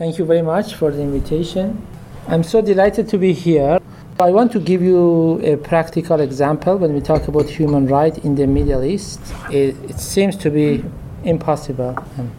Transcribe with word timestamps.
Thank 0.00 0.16
you 0.16 0.24
very 0.24 0.40
much 0.40 0.76
for 0.76 0.90
the 0.90 1.02
invitation. 1.02 1.86
I'm 2.26 2.42
so 2.42 2.62
delighted 2.62 3.06
to 3.10 3.18
be 3.18 3.34
here. 3.34 3.78
I 4.18 4.30
want 4.30 4.50
to 4.52 4.58
give 4.58 4.80
you 4.80 5.38
a 5.42 5.58
practical 5.58 6.20
example 6.20 6.78
when 6.78 6.94
we 6.94 7.02
talk 7.02 7.28
about 7.28 7.50
human 7.50 7.86
rights 7.86 8.16
in 8.16 8.34
the 8.34 8.46
Middle 8.46 8.82
East. 8.82 9.20
It, 9.50 9.76
it 9.90 9.98
seems 10.00 10.36
to 10.36 10.50
be 10.50 10.82
impossible, 11.24 11.98
and 12.16 12.30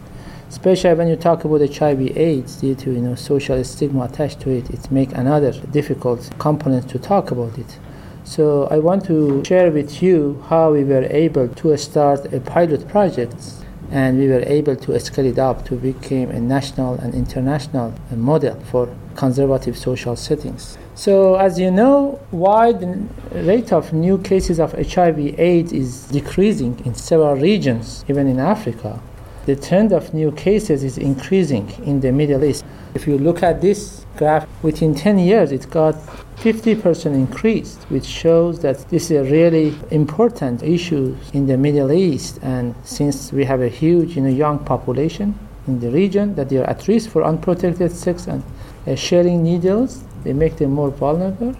especially 0.48 0.94
when 0.94 1.06
you 1.06 1.14
talk 1.14 1.44
about 1.44 1.60
HIV/AIDS, 1.60 2.56
due 2.56 2.74
to 2.74 2.90
you 2.90 3.00
know 3.00 3.14
social 3.14 3.62
stigma 3.62 4.06
attached 4.06 4.40
to 4.40 4.50
it, 4.50 4.68
it 4.70 4.90
makes 4.90 5.12
another 5.12 5.52
difficult 5.70 6.30
component 6.40 6.90
to 6.90 6.98
talk 6.98 7.30
about 7.30 7.56
it. 7.58 7.78
So 8.24 8.66
I 8.72 8.80
want 8.80 9.04
to 9.04 9.44
share 9.44 9.70
with 9.70 10.02
you 10.02 10.44
how 10.48 10.72
we 10.72 10.82
were 10.82 11.04
able 11.04 11.46
to 11.46 11.78
start 11.78 12.32
a 12.34 12.40
pilot 12.40 12.88
project 12.88 13.61
and 13.92 14.18
we 14.18 14.26
were 14.26 14.42
able 14.46 14.74
to 14.74 14.98
scale 14.98 15.26
it 15.26 15.38
up 15.38 15.66
to 15.66 15.76
become 15.76 16.30
a 16.30 16.40
national 16.40 16.94
and 16.94 17.14
international 17.14 17.92
model 18.10 18.58
for 18.70 18.88
conservative 19.14 19.76
social 19.76 20.16
settings. 20.16 20.78
So, 20.94 21.36
as 21.36 21.58
you 21.58 21.70
know, 21.70 22.18
why 22.30 22.72
the 22.72 23.06
rate 23.32 23.70
of 23.72 23.92
new 23.92 24.18
cases 24.18 24.58
of 24.58 24.72
HIV/AIDS 24.72 25.72
is 25.72 26.04
decreasing 26.08 26.80
in 26.86 26.94
several 26.94 27.36
regions, 27.36 28.04
even 28.08 28.26
in 28.26 28.40
Africa, 28.40 28.98
the 29.44 29.56
trend 29.56 29.92
of 29.92 30.14
new 30.14 30.32
cases 30.32 30.82
is 30.82 30.96
increasing 30.96 31.68
in 31.84 32.00
the 32.00 32.12
Middle 32.12 32.42
East. 32.44 32.64
If 32.94 33.06
you 33.06 33.18
look 33.18 33.42
at 33.42 33.60
this 33.60 34.01
graph, 34.16 34.46
within 34.62 34.94
10 34.94 35.18
years 35.18 35.52
it 35.52 35.70
got 35.70 35.94
50% 36.36 37.06
increase, 37.14 37.76
which 37.88 38.04
shows 38.04 38.60
that 38.60 38.88
this 38.88 39.10
is 39.10 39.18
a 39.18 39.30
really 39.30 39.74
important 39.90 40.62
issue 40.62 41.16
in 41.32 41.46
the 41.46 41.56
Middle 41.56 41.92
East. 41.92 42.40
And 42.42 42.74
since 42.84 43.32
we 43.32 43.44
have 43.44 43.60
a 43.60 43.68
huge 43.68 44.16
you 44.16 44.22
know, 44.22 44.28
young 44.28 44.58
population 44.58 45.38
in 45.68 45.78
the 45.78 45.90
region, 45.90 46.34
that 46.34 46.48
they 46.48 46.56
are 46.56 46.64
at 46.64 46.88
risk 46.88 47.10
for 47.10 47.22
unprotected 47.22 47.92
sex 47.92 48.26
and 48.26 48.42
uh, 48.86 48.96
sharing 48.96 49.42
needles, 49.42 50.02
they 50.24 50.32
make 50.32 50.56
them 50.56 50.72
more 50.72 50.90
vulnerable. 50.90 51.54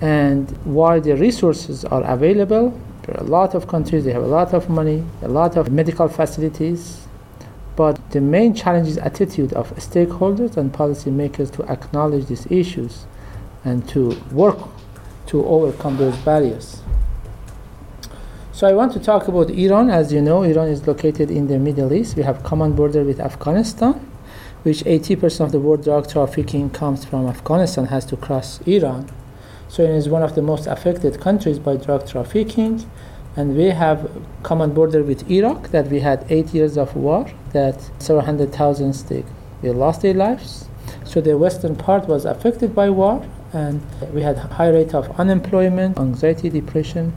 And 0.00 0.50
while 0.64 1.00
the 1.00 1.14
resources 1.14 1.84
are 1.84 2.02
available, 2.04 2.78
there 3.02 3.16
are 3.18 3.24
a 3.24 3.28
lot 3.28 3.54
of 3.54 3.68
countries, 3.68 4.04
they 4.04 4.12
have 4.12 4.22
a 4.22 4.26
lot 4.26 4.54
of 4.54 4.70
money, 4.70 5.04
a 5.22 5.28
lot 5.28 5.56
of 5.56 5.70
medical 5.70 6.08
facilities, 6.08 7.01
but 7.76 8.10
the 8.10 8.20
main 8.20 8.54
challenge 8.54 8.88
is 8.88 8.98
attitude 8.98 9.52
of 9.54 9.74
stakeholders 9.76 10.56
and 10.56 10.72
policymakers 10.72 11.50
to 11.52 11.62
acknowledge 11.70 12.26
these 12.26 12.46
issues 12.50 13.06
and 13.64 13.88
to 13.88 14.16
work 14.30 14.58
to 15.26 15.44
overcome 15.46 15.96
those 15.96 16.16
barriers. 16.18 16.82
So 18.52 18.66
I 18.66 18.74
want 18.74 18.92
to 18.92 19.00
talk 19.00 19.28
about 19.28 19.50
Iran. 19.50 19.88
As 19.88 20.12
you 20.12 20.20
know, 20.20 20.42
Iran 20.42 20.68
is 20.68 20.86
located 20.86 21.30
in 21.30 21.46
the 21.48 21.58
Middle 21.58 21.92
East. 21.92 22.16
We 22.16 22.22
have 22.22 22.42
common 22.42 22.74
border 22.74 23.02
with 23.02 23.18
Afghanistan, 23.18 23.94
which 24.62 24.84
80% 24.84 25.40
of 25.40 25.52
the 25.52 25.58
world 25.58 25.82
drug 25.82 26.08
trafficking 26.08 26.68
comes 26.70 27.04
from 27.04 27.26
Afghanistan, 27.26 27.86
has 27.86 28.04
to 28.06 28.16
cross 28.16 28.60
Iran. 28.62 29.08
So 29.68 29.82
it 29.82 29.90
is 29.90 30.08
one 30.08 30.22
of 30.22 30.34
the 30.34 30.42
most 30.42 30.66
affected 30.66 31.18
countries 31.18 31.58
by 31.58 31.76
drug 31.76 32.06
trafficking. 32.06 32.84
And 33.36 33.56
we 33.56 33.66
have 33.66 34.10
common 34.42 34.72
border 34.72 35.02
with 35.02 35.30
Iraq 35.30 35.68
that 35.68 35.88
we 35.88 36.00
had 36.00 36.26
eight 36.28 36.52
years 36.52 36.76
of 36.76 36.94
war 36.94 37.30
that 37.52 37.80
several 37.98 38.24
hundred 38.24 38.52
thousand 38.52 38.94
they, 39.08 39.24
they 39.62 39.70
lost 39.70 40.02
their 40.02 40.14
lives. 40.14 40.68
So 41.04 41.20
the 41.20 41.36
western 41.38 41.76
part 41.76 42.08
was 42.08 42.24
affected 42.24 42.74
by 42.74 42.90
war 42.90 43.24
and 43.52 43.80
we 44.12 44.22
had 44.22 44.36
high 44.38 44.68
rate 44.68 44.94
of 44.94 45.18
unemployment, 45.18 45.98
anxiety, 45.98 46.50
depression 46.50 47.12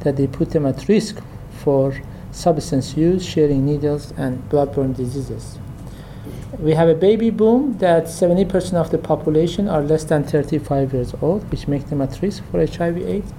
that 0.00 0.16
they 0.16 0.26
put 0.26 0.50
them 0.50 0.66
at 0.66 0.88
risk 0.88 1.22
for 1.62 2.00
substance 2.32 2.96
use, 2.96 3.24
sharing 3.24 3.66
needles 3.66 4.12
and 4.16 4.48
bloodborne 4.48 4.96
diseases 4.96 5.58
we 6.58 6.74
have 6.74 6.88
a 6.88 6.94
baby 6.94 7.30
boom 7.30 7.78
that 7.78 8.04
70% 8.04 8.74
of 8.74 8.90
the 8.90 8.98
population 8.98 9.68
are 9.68 9.82
less 9.82 10.04
than 10.04 10.24
35 10.24 10.92
years 10.92 11.14
old, 11.22 11.50
which 11.50 11.66
makes 11.68 11.88
them 11.88 12.02
at 12.02 12.20
risk 12.20 12.42
for 12.50 12.64
HIV/AIDS. 12.64 13.32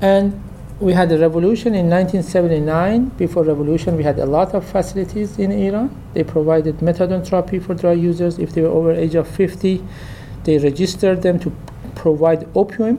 And 0.00 0.40
we 0.80 0.92
had 0.92 1.10
a 1.12 1.18
revolution 1.18 1.74
in 1.74 1.88
1979. 1.88 3.10
Before 3.16 3.44
revolution, 3.44 3.96
we 3.96 4.02
had 4.02 4.18
a 4.18 4.26
lot 4.26 4.54
of 4.54 4.64
facilities 4.64 5.38
in 5.38 5.52
Iran. 5.52 5.94
They 6.14 6.24
provided 6.24 6.78
methadone 6.78 7.26
therapy 7.26 7.58
for 7.58 7.74
drug 7.74 7.98
users. 7.98 8.38
If 8.38 8.52
they 8.52 8.62
were 8.62 8.68
over 8.68 8.92
age 8.92 9.14
of 9.14 9.28
50, 9.28 9.82
they 10.44 10.58
registered 10.58 11.22
them 11.22 11.38
to 11.40 11.52
provide 11.94 12.48
opium 12.54 12.98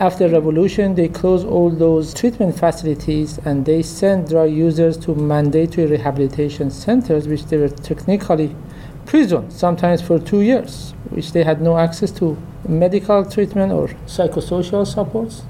after 0.00 0.28
revolution, 0.28 0.96
they 0.96 1.06
closed 1.06 1.46
all 1.46 1.70
those 1.70 2.12
treatment 2.12 2.58
facilities 2.58 3.38
and 3.44 3.64
they 3.64 3.80
sent 3.82 4.28
drug 4.28 4.50
users 4.50 4.96
to 4.98 5.14
mandatory 5.14 5.86
rehabilitation 5.86 6.72
centers, 6.72 7.28
which 7.28 7.44
they 7.46 7.56
were 7.58 7.68
technically 7.68 8.56
prison, 9.06 9.48
sometimes 9.52 10.02
for 10.02 10.18
two 10.18 10.40
years, 10.40 10.94
which 11.10 11.30
they 11.30 11.44
had 11.44 11.62
no 11.62 11.78
access 11.78 12.10
to 12.10 12.36
medical 12.68 13.24
treatment 13.24 13.70
or 13.70 13.86
psychosocial 14.06 14.84
supports. 14.84 15.42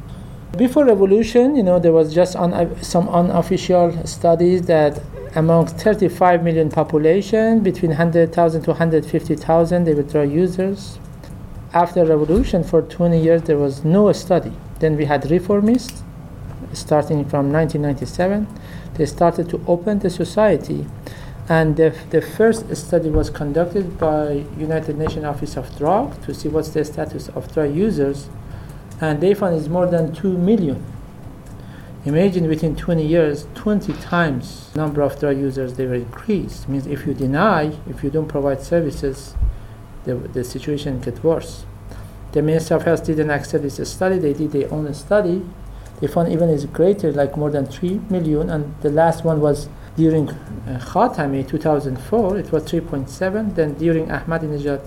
Before 0.56 0.84
revolution, 0.84 1.56
you 1.56 1.62
know, 1.62 1.78
there 1.80 1.92
was 1.92 2.14
just 2.14 2.36
un- 2.36 2.80
some 2.82 3.08
unofficial 3.08 4.06
studies 4.06 4.62
that 4.62 5.02
among 5.34 5.66
35 5.66 6.44
million 6.44 6.70
population, 6.70 7.60
between 7.60 7.90
100,000 7.90 8.62
to 8.62 8.70
150,000, 8.70 9.84
they 9.84 9.94
were 9.94 10.02
drug 10.02 10.30
users. 10.30 10.98
After 11.72 12.04
revolution 12.04 12.62
for 12.62 12.82
20 12.82 13.20
years 13.20 13.42
there 13.42 13.58
was 13.58 13.84
no 13.84 14.12
study. 14.12 14.52
Then 14.78 14.96
we 14.96 15.06
had 15.06 15.22
reformists 15.24 16.02
starting 16.72 17.24
from 17.24 17.52
1997 17.52 18.46
they 18.94 19.06
started 19.06 19.48
to 19.48 19.60
open 19.66 19.98
the 19.98 20.10
society. 20.10 20.86
And 21.48 21.76
the, 21.76 21.94
the 22.10 22.22
first 22.22 22.74
study 22.76 23.10
was 23.10 23.28
conducted 23.28 23.98
by 23.98 24.44
united 24.56 24.96
nations 24.96 25.24
office 25.24 25.56
of 25.56 25.76
drug 25.76 26.22
to 26.24 26.32
see 26.32 26.48
what's 26.48 26.70
the 26.70 26.84
status 26.84 27.28
of 27.30 27.52
drug 27.52 27.74
users 27.74 28.28
and 29.10 29.20
they 29.20 29.34
found 29.34 29.54
it's 29.56 29.68
more 29.68 29.86
than 29.86 30.12
2 30.14 30.36
million 30.36 30.84
imagine 32.04 32.48
within 32.48 32.76
20 32.76 33.06
years 33.06 33.46
20 33.54 33.92
times 33.94 34.70
number 34.74 35.00
of 35.02 35.18
drug 35.18 35.38
users 35.38 35.74
they 35.74 35.86
were 35.86 35.94
increased 35.94 36.68
means 36.68 36.86
if 36.86 37.06
you 37.06 37.14
deny 37.14 37.72
if 37.88 38.04
you 38.04 38.10
don't 38.10 38.28
provide 38.28 38.60
services 38.60 39.34
the, 40.04 40.14
the 40.14 40.44
situation 40.44 41.00
get 41.00 41.22
worse. 41.24 41.64
The 42.32 42.42
Ministry 42.42 42.76
of 42.76 42.82
Health 42.82 43.04
didn't 43.04 43.30
accept 43.30 43.62
this 43.62 43.88
study. 43.90 44.18
They 44.18 44.32
did 44.32 44.52
their 44.52 44.72
own 44.72 44.92
study. 44.94 45.44
They 46.00 46.06
found 46.06 46.32
even 46.32 46.48
is 46.48 46.66
greater, 46.66 47.12
like 47.12 47.36
more 47.36 47.50
than 47.50 47.66
3 47.66 48.00
million. 48.10 48.50
And 48.50 48.74
the 48.82 48.90
last 48.90 49.24
one 49.24 49.40
was 49.40 49.68
during 49.96 50.28
uh, 50.28 50.80
Khatami 50.82 51.46
2004, 51.46 52.38
it 52.38 52.50
was 52.52 52.64
3.7. 52.64 53.54
Then 53.54 53.74
during 53.74 54.06
Ahmadinejad, 54.06 54.86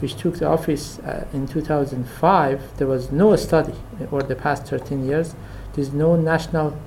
which 0.00 0.16
took 0.16 0.36
the 0.36 0.46
office 0.46 0.98
uh, 1.00 1.26
in 1.32 1.46
2005, 1.48 2.76
there 2.76 2.86
was 2.86 3.10
no 3.10 3.34
study 3.36 3.74
over 4.12 4.22
the 4.22 4.36
past 4.36 4.66
13 4.66 5.06
years. 5.06 5.34
There's 5.74 5.92
no 5.92 6.16
national 6.16 6.78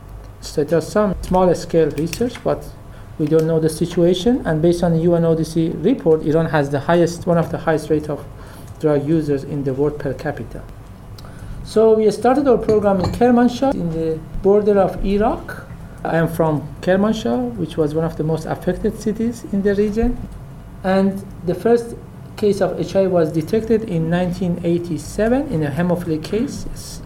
study. 0.42 0.70
There's 0.70 0.88
some 0.88 1.16
small 1.22 1.54
scale 1.56 1.90
research, 1.92 2.44
but 2.44 2.66
we 3.18 3.26
don't 3.26 3.48
know 3.48 3.60
the 3.60 3.70
situation. 3.70 4.46
And 4.46 4.62
based 4.62 4.84
on 4.84 4.94
the 4.94 5.04
UNODC 5.04 5.84
report, 5.84 6.24
Iran 6.24 6.48
has 6.48 6.70
the 6.70 6.80
highest, 6.80 7.26
one 7.26 7.38
of 7.38 7.52
the 7.52 7.58
highest 7.58 7.90
rate 7.90 8.10
of 8.10 8.26
drug 8.80 9.08
users 9.08 9.44
in 9.44 9.64
the 9.64 9.74
world 9.74 10.00
per 10.00 10.14
capita. 10.14 10.64
So 11.64 11.96
we 11.96 12.10
started 12.12 12.48
our 12.48 12.58
program 12.58 13.00
in 13.00 13.12
Kermanshah, 13.12 13.74
in 13.74 13.92
the 13.92 14.20
border 14.42 14.80
of 14.80 15.06
Iraq. 15.06 15.68
I 16.04 16.18
am 16.18 16.28
from 16.28 16.62
Kermanshah, 16.82 17.56
which 17.58 17.76
was 17.76 17.94
one 17.94 18.06
of 18.06 18.16
the 18.18 18.24
most 18.24 18.46
affected 18.46 18.98
cities 19.00 19.44
in 19.52 19.62
the 19.62 19.76
region. 19.76 20.18
And 20.84 21.24
the 21.46 21.54
first 21.54 21.96
case 22.40 22.62
of 22.62 22.80
HIV 22.80 23.12
was 23.12 23.34
detected 23.34 23.84
in 23.84 24.10
1987 24.10 25.52
in 25.52 25.62
a 25.62 25.70
hemophilic 25.70 26.24
case 26.24 27.02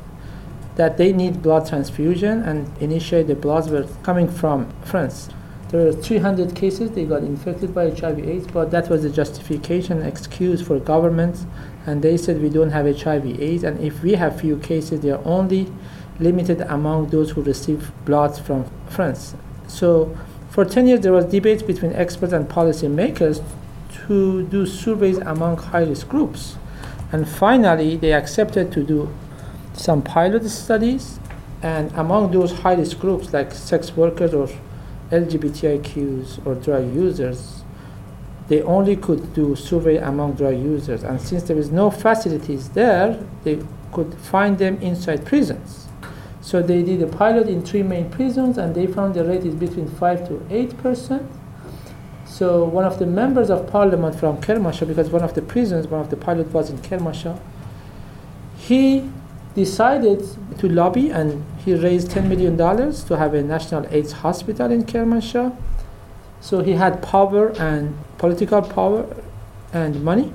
that 0.76 0.98
they 0.98 1.12
need 1.12 1.42
blood 1.42 1.68
transfusion 1.68 2.44
and 2.44 2.70
initially 2.80 3.24
the 3.24 3.36
bloods 3.36 3.68
were 3.70 3.88
coming 4.04 4.28
from 4.28 4.70
France. 4.84 5.30
There 5.70 5.86
were 5.86 5.92
300 5.92 6.56
cases 6.56 6.92
they 6.92 7.06
got 7.06 7.24
infected 7.24 7.74
by 7.74 7.90
HIV/AIDS, 7.90 8.46
but 8.46 8.70
that 8.70 8.90
was 8.90 9.04
a 9.04 9.10
justification, 9.10 10.04
excuse 10.04 10.62
for 10.62 10.78
governments, 10.80 11.48
and 11.88 12.04
they 12.04 12.16
said 12.16 12.40
we 12.40 12.50
don't 12.50 12.70
have 12.70 12.86
HIV/AIDS, 12.86 13.64
and 13.64 13.80
if 13.80 14.04
we 14.04 14.14
have 14.14 14.40
few 14.40 14.58
cases, 14.58 15.00
they 15.02 15.10
are 15.10 15.22
only 15.26 15.72
limited 16.20 16.62
among 16.62 17.08
those 17.08 17.32
who 17.32 17.42
receive 17.42 17.92
bloods 18.06 18.38
from 18.38 18.66
France. 18.88 19.34
So, 19.68 20.16
for 20.52 20.64
10 20.64 20.86
years, 20.86 21.00
there 21.00 21.12
was 21.12 21.26
debates 21.26 21.64
between 21.64 21.94
experts 21.94 22.34
and 22.34 22.48
policymakers 22.48 23.42
to 24.08 24.44
do 24.48 24.66
surveys 24.66 25.18
among 25.20 25.58
high-risk 25.58 26.08
groups, 26.10 26.58
and 27.12 27.28
finally, 27.28 27.96
they 27.96 28.14
accepted 28.14 28.72
to 28.72 28.84
do 28.84 29.14
some 29.74 30.02
pilot 30.02 30.48
studies, 30.50 31.20
and 31.62 31.92
among 31.94 32.32
those 32.32 32.52
high-risk 32.52 33.00
groups, 33.00 33.34
like 33.34 33.54
sex 33.54 33.96
workers 33.96 34.34
or 34.34 34.50
LGBTIQs 35.12 36.46
or 36.46 36.56
drug 36.56 36.94
users, 36.94 37.64
they 38.48 38.62
only 38.64 38.96
could 38.96 39.34
do 39.34 39.56
survey 39.56 39.98
among 39.98 40.34
drug 40.34 40.58
users. 40.58 41.04
And 41.04 41.22
since 41.22 41.44
there 41.44 41.58
is 41.58 41.72
no 41.72 41.90
facilities 41.90 42.70
there, 42.70 43.18
they 43.44 43.64
could 43.94 44.14
find 44.16 44.58
them 44.58 44.78
inside 44.82 45.26
prisons. 45.26 45.88
So 46.42 46.62
they 46.62 46.84
did 46.84 47.02
a 47.02 47.08
pilot 47.08 47.48
in 47.48 47.64
three 47.64 47.84
main 47.84 48.10
prisons, 48.10 48.58
and 48.58 48.76
they 48.76 48.86
found 48.86 49.14
the 49.14 49.24
rate 49.24 49.46
is 49.46 49.56
between 49.56 49.88
five 49.88 50.28
to 50.28 50.46
eight 50.50 50.78
percent. 50.80 51.26
So 52.34 52.64
one 52.64 52.84
of 52.84 52.98
the 52.98 53.06
members 53.06 53.52
of 53.52 53.68
parliament 53.68 54.16
from 54.16 54.42
Kermanshah, 54.42 54.88
because 54.88 55.12
one 55.12 55.22
of 55.22 55.36
the 55.36 55.42
prisons, 55.44 55.86
one 55.86 56.02
of 56.02 56.10
the 56.10 56.18
pilot 56.18 56.52
was 56.52 56.72
in 56.72 56.80
Kermanshah, 56.80 57.40
he 58.58 59.08
decided 59.54 60.26
to 60.58 60.68
lobby 60.68 61.12
and 61.12 61.46
he 61.64 61.76
raised 61.76 62.10
$10 62.10 62.28
million 62.28 62.58
to 62.58 63.18
have 63.18 63.36
a 63.36 63.44
national 63.44 63.86
AIDS 63.94 64.14
hospital 64.14 64.72
in 64.72 64.84
Kermanshah. 64.84 65.56
So 66.42 66.64
he 66.64 66.72
had 66.72 67.04
power 67.04 67.50
and 67.62 67.96
political 68.18 68.64
power 68.64 69.06
and 69.72 70.04
money, 70.04 70.34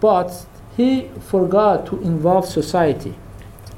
but 0.00 0.44
he 0.76 1.08
forgot 1.20 1.86
to 1.86 2.00
involve 2.00 2.46
society 2.46 3.14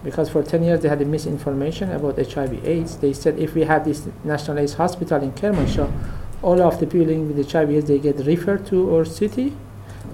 because 0.02 0.30
for 0.30 0.42
10 0.42 0.62
years 0.62 0.80
they 0.80 0.88
had 0.88 1.06
misinformation 1.06 1.92
about 1.92 2.16
HIV 2.16 2.66
AIDS. 2.66 2.96
They 2.96 3.12
said 3.12 3.38
if 3.38 3.54
we 3.54 3.64
have 3.64 3.84
this 3.84 4.08
national 4.24 4.60
AIDS 4.60 4.72
hospital 4.74 5.22
in 5.22 5.32
Kermanshah, 5.32 5.92
all 6.42 6.60
of 6.62 6.80
the 6.80 6.86
people 6.86 7.06
living 7.06 7.34
with 7.34 7.50
HIV 7.50 7.70
AIDS, 7.70 7.88
they 7.88 7.98
get 7.98 8.16
referred 8.26 8.66
to 8.66 8.94
our 8.94 9.04
city. 9.04 9.56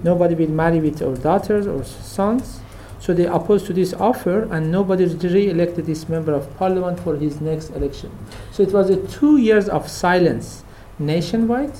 Nobody 0.03 0.35
will 0.35 0.49
marry 0.49 0.79
with 0.79 1.01
our 1.01 1.15
daughters 1.15 1.67
or 1.67 1.83
sons. 1.83 2.59
So 2.99 3.13
they 3.13 3.25
opposed 3.25 3.67
to 3.67 3.73
this 3.73 3.93
offer, 3.93 4.43
and 4.51 4.71
nobody 4.71 5.05
re-elected 5.05 5.85
this 5.85 6.09
member 6.09 6.33
of 6.33 6.55
parliament 6.57 6.99
for 6.99 7.15
his 7.15 7.39
next 7.39 7.69
election. 7.69 8.11
So 8.51 8.63
it 8.63 8.73
was 8.73 8.89
a 8.89 8.97
two 9.07 9.37
years 9.37 9.69
of 9.69 9.87
silence 9.87 10.63
nationwide. 10.99 11.77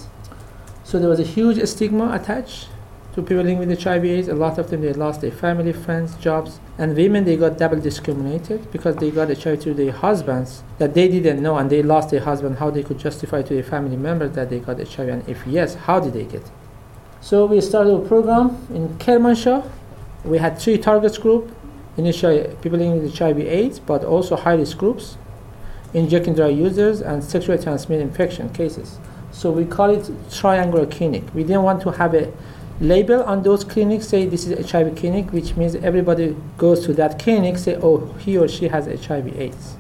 So 0.84 1.00
there 1.00 1.10
was 1.10 1.20
a 1.20 1.24
huge 1.24 1.62
stigma 1.68 2.14
attached 2.14 2.70
to 3.18 3.24
people 3.24 3.44
living 3.44 3.58
with 3.58 3.84
HIV/AIDS. 3.84 4.28
A 4.28 4.36
lot 4.36 4.60
of 4.60 4.70
them 4.70 4.82
they 4.82 4.94
lost 4.94 5.22
their 5.22 5.32
family, 5.32 5.74
friends, 5.74 6.16
jobs, 6.18 6.60
and 6.78 6.96
women 6.96 7.26
they 7.26 7.36
got 7.36 7.58
double 7.58 7.80
discriminated 7.80 8.72
because 8.72 8.96
they 8.98 9.10
got 9.10 9.36
HIV 9.36 9.60
to 9.62 9.74
their 9.74 9.92
husbands 9.92 10.62
that 10.78 10.94
they 10.94 11.08
didn't 11.08 11.42
know, 11.42 11.58
and 11.58 11.68
they 11.68 11.82
lost 11.82 12.12
their 12.12 12.22
husband. 12.22 12.60
How 12.60 12.70
they 12.70 12.84
could 12.84 13.00
justify 13.00 13.42
to 13.42 13.54
their 13.56 13.64
family 13.64 13.98
members 13.98 14.36
that 14.36 14.52
they 14.52 14.60
got 14.60 14.78
HIV, 14.78 15.10
and 15.10 15.28
if 15.28 15.48
yes, 15.48 15.74
how 15.74 16.00
did 16.00 16.14
they 16.14 16.26
get 16.26 16.42
it? 16.42 16.52
So 17.20 17.48
we 17.48 17.60
started 17.60 17.96
a 17.96 18.08
program 18.08 18.56
in 18.72 18.90
Kermanshah 19.00 19.68
we 20.24 20.38
had 20.38 20.60
three 20.60 20.78
targets 20.78 21.18
group, 21.18 21.56
initially 21.96 22.56
people 22.62 22.78
living 22.78 23.02
with 23.02 23.18
HIV 23.18 23.40
AIDS, 23.40 23.80
but 23.80 24.04
also 24.04 24.36
high 24.36 24.56
risk 24.56 24.78
groups, 24.78 25.18
injecting 25.94 26.36
drug 26.36 26.56
users, 26.56 27.02
and 27.02 27.24
sexually 27.24 27.62
transmitted 27.62 28.02
infection 28.04 28.50
cases. 28.50 29.00
So 29.32 29.52
we 29.52 29.66
call 29.66 29.90
it 29.90 30.10
triangular 30.32 30.86
clinic. 30.86 31.24
We 31.34 31.44
didn't 31.44 31.64
want 31.64 31.82
to 31.84 31.92
have 31.92 32.14
a 32.14 32.32
label 32.80 33.24
on 33.24 33.44
those 33.44 33.64
clinics, 33.64 34.08
say 34.08 34.26
this 34.26 34.46
is 34.46 34.72
HIV 34.72 34.96
clinic, 34.96 35.32
which 35.32 35.56
means 35.56 35.76
everybody 35.76 36.36
goes 36.58 36.86
to 36.86 36.94
that 36.94 37.20
clinic, 37.20 37.58
say, 37.58 37.76
oh, 37.82 38.14
he 38.20 38.38
or 38.38 38.48
she 38.48 38.68
has 38.68 38.86
HIV 38.86 39.40
AIDS. 39.40 39.76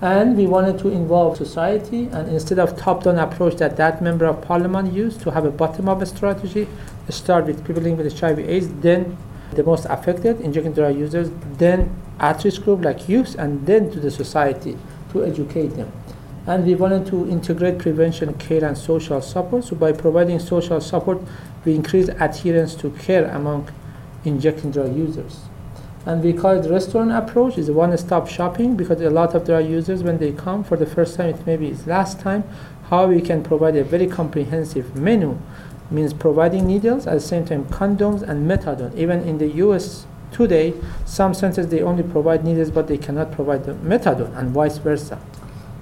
And 0.00 0.36
we 0.36 0.46
wanted 0.46 0.78
to 0.80 0.88
involve 0.88 1.36
society, 1.36 2.08
and 2.12 2.28
instead 2.28 2.58
of 2.58 2.76
top-down 2.76 3.18
approach 3.18 3.56
that 3.56 3.76
that 3.78 4.02
member 4.02 4.26
of 4.26 4.42
parliament 4.42 4.92
used 4.92 5.20
to 5.22 5.30
have 5.30 5.44
a 5.44 5.50
bottom-up 5.50 6.06
strategy, 6.06 6.68
start 7.08 7.46
with 7.46 7.64
people 7.66 7.82
living 7.82 7.96
with 7.96 8.18
HIV 8.18 8.40
AIDS, 8.40 8.68
then 8.80 9.16
the 9.52 9.62
most 9.62 9.86
affected, 9.86 10.40
injecting 10.40 10.72
drug 10.72 10.96
users, 10.96 11.30
then 11.56 11.96
at-risk 12.18 12.62
group 12.64 12.84
like 12.84 13.08
youth, 13.08 13.36
and 13.38 13.66
then 13.66 13.90
to 13.90 14.00
the 14.00 14.10
society 14.10 14.76
to 15.12 15.24
educate 15.24 15.68
them. 15.68 15.90
And 16.46 16.64
we 16.64 16.74
wanted 16.74 17.06
to 17.06 17.28
integrate 17.28 17.78
prevention, 17.78 18.32
care, 18.34 18.64
and 18.64 18.78
social 18.78 19.20
support. 19.20 19.64
So 19.64 19.74
by 19.74 19.92
providing 19.92 20.38
social 20.38 20.80
support, 20.80 21.20
we 21.66 21.74
increase 21.74 22.08
adherence 22.08 22.74
to 22.76 22.90
care 22.90 23.26
among 23.26 23.68
injecting 24.24 24.70
drug 24.70 24.96
users. 24.96 25.40
And 26.06 26.22
we 26.22 26.32
call 26.32 26.52
it 26.52 26.70
restaurant 26.70 27.10
approach. 27.10 27.58
It's 27.58 27.68
one-stop 27.68 28.28
shopping 28.28 28.76
because 28.76 29.00
a 29.00 29.10
lot 29.10 29.34
of 29.34 29.44
drug 29.44 29.68
users, 29.68 30.04
when 30.04 30.18
they 30.18 30.32
come 30.32 30.62
for 30.62 30.76
the 30.76 30.86
first 30.86 31.16
time, 31.16 31.30
it 31.30 31.46
maybe 31.46 31.66
it's 31.66 31.86
last 31.86 32.20
time, 32.20 32.44
how 32.88 33.08
we 33.08 33.20
can 33.20 33.42
provide 33.42 33.74
a 33.74 33.82
very 33.82 34.06
comprehensive 34.06 34.94
menu 34.94 35.36
means 35.90 36.14
providing 36.14 36.66
needles 36.66 37.06
at 37.06 37.14
the 37.14 37.20
same 37.20 37.44
time 37.44 37.64
condoms 37.66 38.22
and 38.22 38.48
methadone. 38.48 38.96
Even 38.96 39.22
in 39.22 39.38
the 39.38 39.48
U.S. 39.64 40.06
today, 40.30 40.74
some 41.04 41.34
centers 41.34 41.66
they 41.66 41.82
only 41.82 42.04
provide 42.04 42.44
needles, 42.44 42.70
but 42.70 42.86
they 42.86 42.98
cannot 42.98 43.32
provide 43.32 43.64
the 43.64 43.74
methadone, 43.74 44.36
and 44.36 44.50
vice 44.50 44.78
versa. 44.78 45.20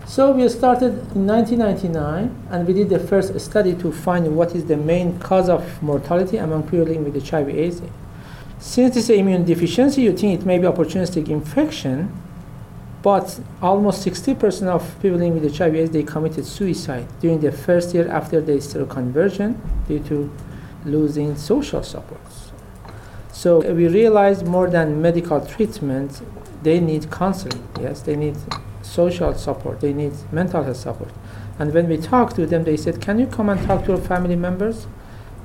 So 0.07 0.33
we 0.33 0.47
started 0.51 0.93
in 1.15 1.27
1999, 1.27 2.49
and 2.51 2.67
we 2.67 2.75
did 2.75 2.91
the 2.91 2.99
first 2.99 3.39
study 3.41 3.75
to 3.77 3.91
find 3.91 4.37
what 4.37 4.55
is 4.55 4.67
the 4.67 4.77
main 4.77 5.19
cause 5.19 5.49
of 5.49 5.83
mortality 5.83 6.37
among 6.37 6.65
people 6.65 6.87
living 6.87 7.05
with 7.05 7.27
HIV/AIDS. 7.27 7.81
Since 8.59 8.95
this 8.95 9.11
is 9.11 9.19
immune 9.19 9.45
deficiency, 9.45 10.03
you 10.03 10.13
think 10.13 10.41
it 10.41 10.47
may 10.47 10.59
be 10.59 10.67
opportunistic 10.67 11.29
infection, 11.29 12.13
but 13.03 13.41
almost 13.63 14.03
60% 14.03 14.69
of 14.69 14.95
people 15.01 15.19
living 15.19 15.41
with 15.41 15.57
HIV 15.57 15.75
AIDS, 15.75 15.91
they 15.91 16.03
committed 16.03 16.45
suicide 16.45 17.07
during 17.21 17.41
the 17.41 17.51
first 17.51 17.95
year 17.95 18.07
after 18.09 18.41
their 18.43 18.59
seroconversion 18.59 19.57
due 19.89 20.01
to 20.01 20.31
losing 20.85 21.35
social 21.35 21.83
supports. 21.83 22.53
So 23.33 23.61
we 23.73 23.89
realized 23.89 24.47
more 24.47 24.69
than 24.69 25.01
medical 25.01 25.41
treatment, 25.41 26.21
they 26.63 26.79
need 26.79 27.11
counseling. 27.11 27.63
Yes, 27.81 28.03
they 28.03 28.17
need 28.17 28.37
social 28.85 29.35
support. 29.35 29.81
They 29.81 29.93
need 29.93 30.13
mental 30.31 30.63
health 30.63 30.77
support. 30.77 31.11
And 31.59 31.73
when 31.73 31.89
we 31.89 31.97
talked 31.97 32.37
to 32.37 32.47
them, 32.47 32.65
they 32.65 32.77
said, 32.77 33.01
"Can 33.01 33.19
you 33.19 33.27
come 33.27 33.49
and 33.49 33.61
talk 33.67 33.85
to 33.85 33.93
your 33.93 34.01
family 34.01 34.37
members?" 34.37 34.87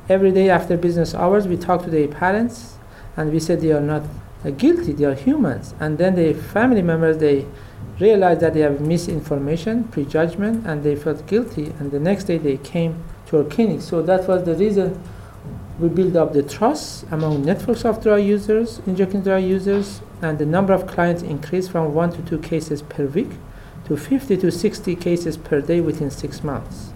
Every 0.07 0.31
day 0.31 0.49
after 0.49 0.75
business 0.75 1.13
hours, 1.13 1.47
we 1.47 1.55
talk 1.55 1.83
to 1.83 1.89
their 1.89 2.07
parents, 2.07 2.77
and 3.15 3.31
we 3.31 3.39
said 3.39 3.61
they 3.61 3.71
are 3.71 3.81
not 3.81 4.03
guilty. 4.57 4.93
They 4.93 5.05
are 5.05 5.13
humans. 5.13 5.73
And 5.79 5.97
then 5.97 6.15
the 6.15 6.33
family 6.33 6.81
members 6.81 7.17
they 7.17 7.45
realized 7.99 8.39
that 8.41 8.53
they 8.53 8.61
have 8.61 8.79
misinformation, 8.81 9.83
prejudgment, 9.85 10.65
and 10.65 10.83
they 10.83 10.95
felt 10.95 11.27
guilty. 11.27 11.73
And 11.79 11.91
the 11.91 11.99
next 11.99 12.23
day 12.25 12.37
they 12.37 12.57
came 12.57 12.95
to 13.27 13.37
our 13.37 13.43
clinic. 13.43 13.81
So 13.81 14.01
that 14.01 14.27
was 14.27 14.43
the 14.43 14.55
reason 14.55 14.99
we 15.79 15.87
build 15.87 16.17
up 16.17 16.33
the 16.33 16.43
trust 16.43 17.05
among 17.09 17.45
networks 17.45 17.85
of 17.85 18.03
drug 18.03 18.21
users, 18.21 18.81
injecting 18.85 19.21
drug 19.21 19.43
users, 19.43 20.01
and 20.21 20.37
the 20.37 20.45
number 20.45 20.73
of 20.73 20.85
clients 20.85 21.23
increased 21.23 21.71
from 21.71 21.93
one 21.93 22.11
to 22.11 22.21
two 22.23 22.37
cases 22.39 22.81
per 22.81 23.05
week 23.05 23.29
to 23.85 23.95
50 23.95 24.37
to 24.37 24.51
60 24.51 24.95
cases 24.97 25.37
per 25.37 25.61
day 25.61 25.79
within 25.79 26.11
six 26.11 26.43
months. 26.43 26.91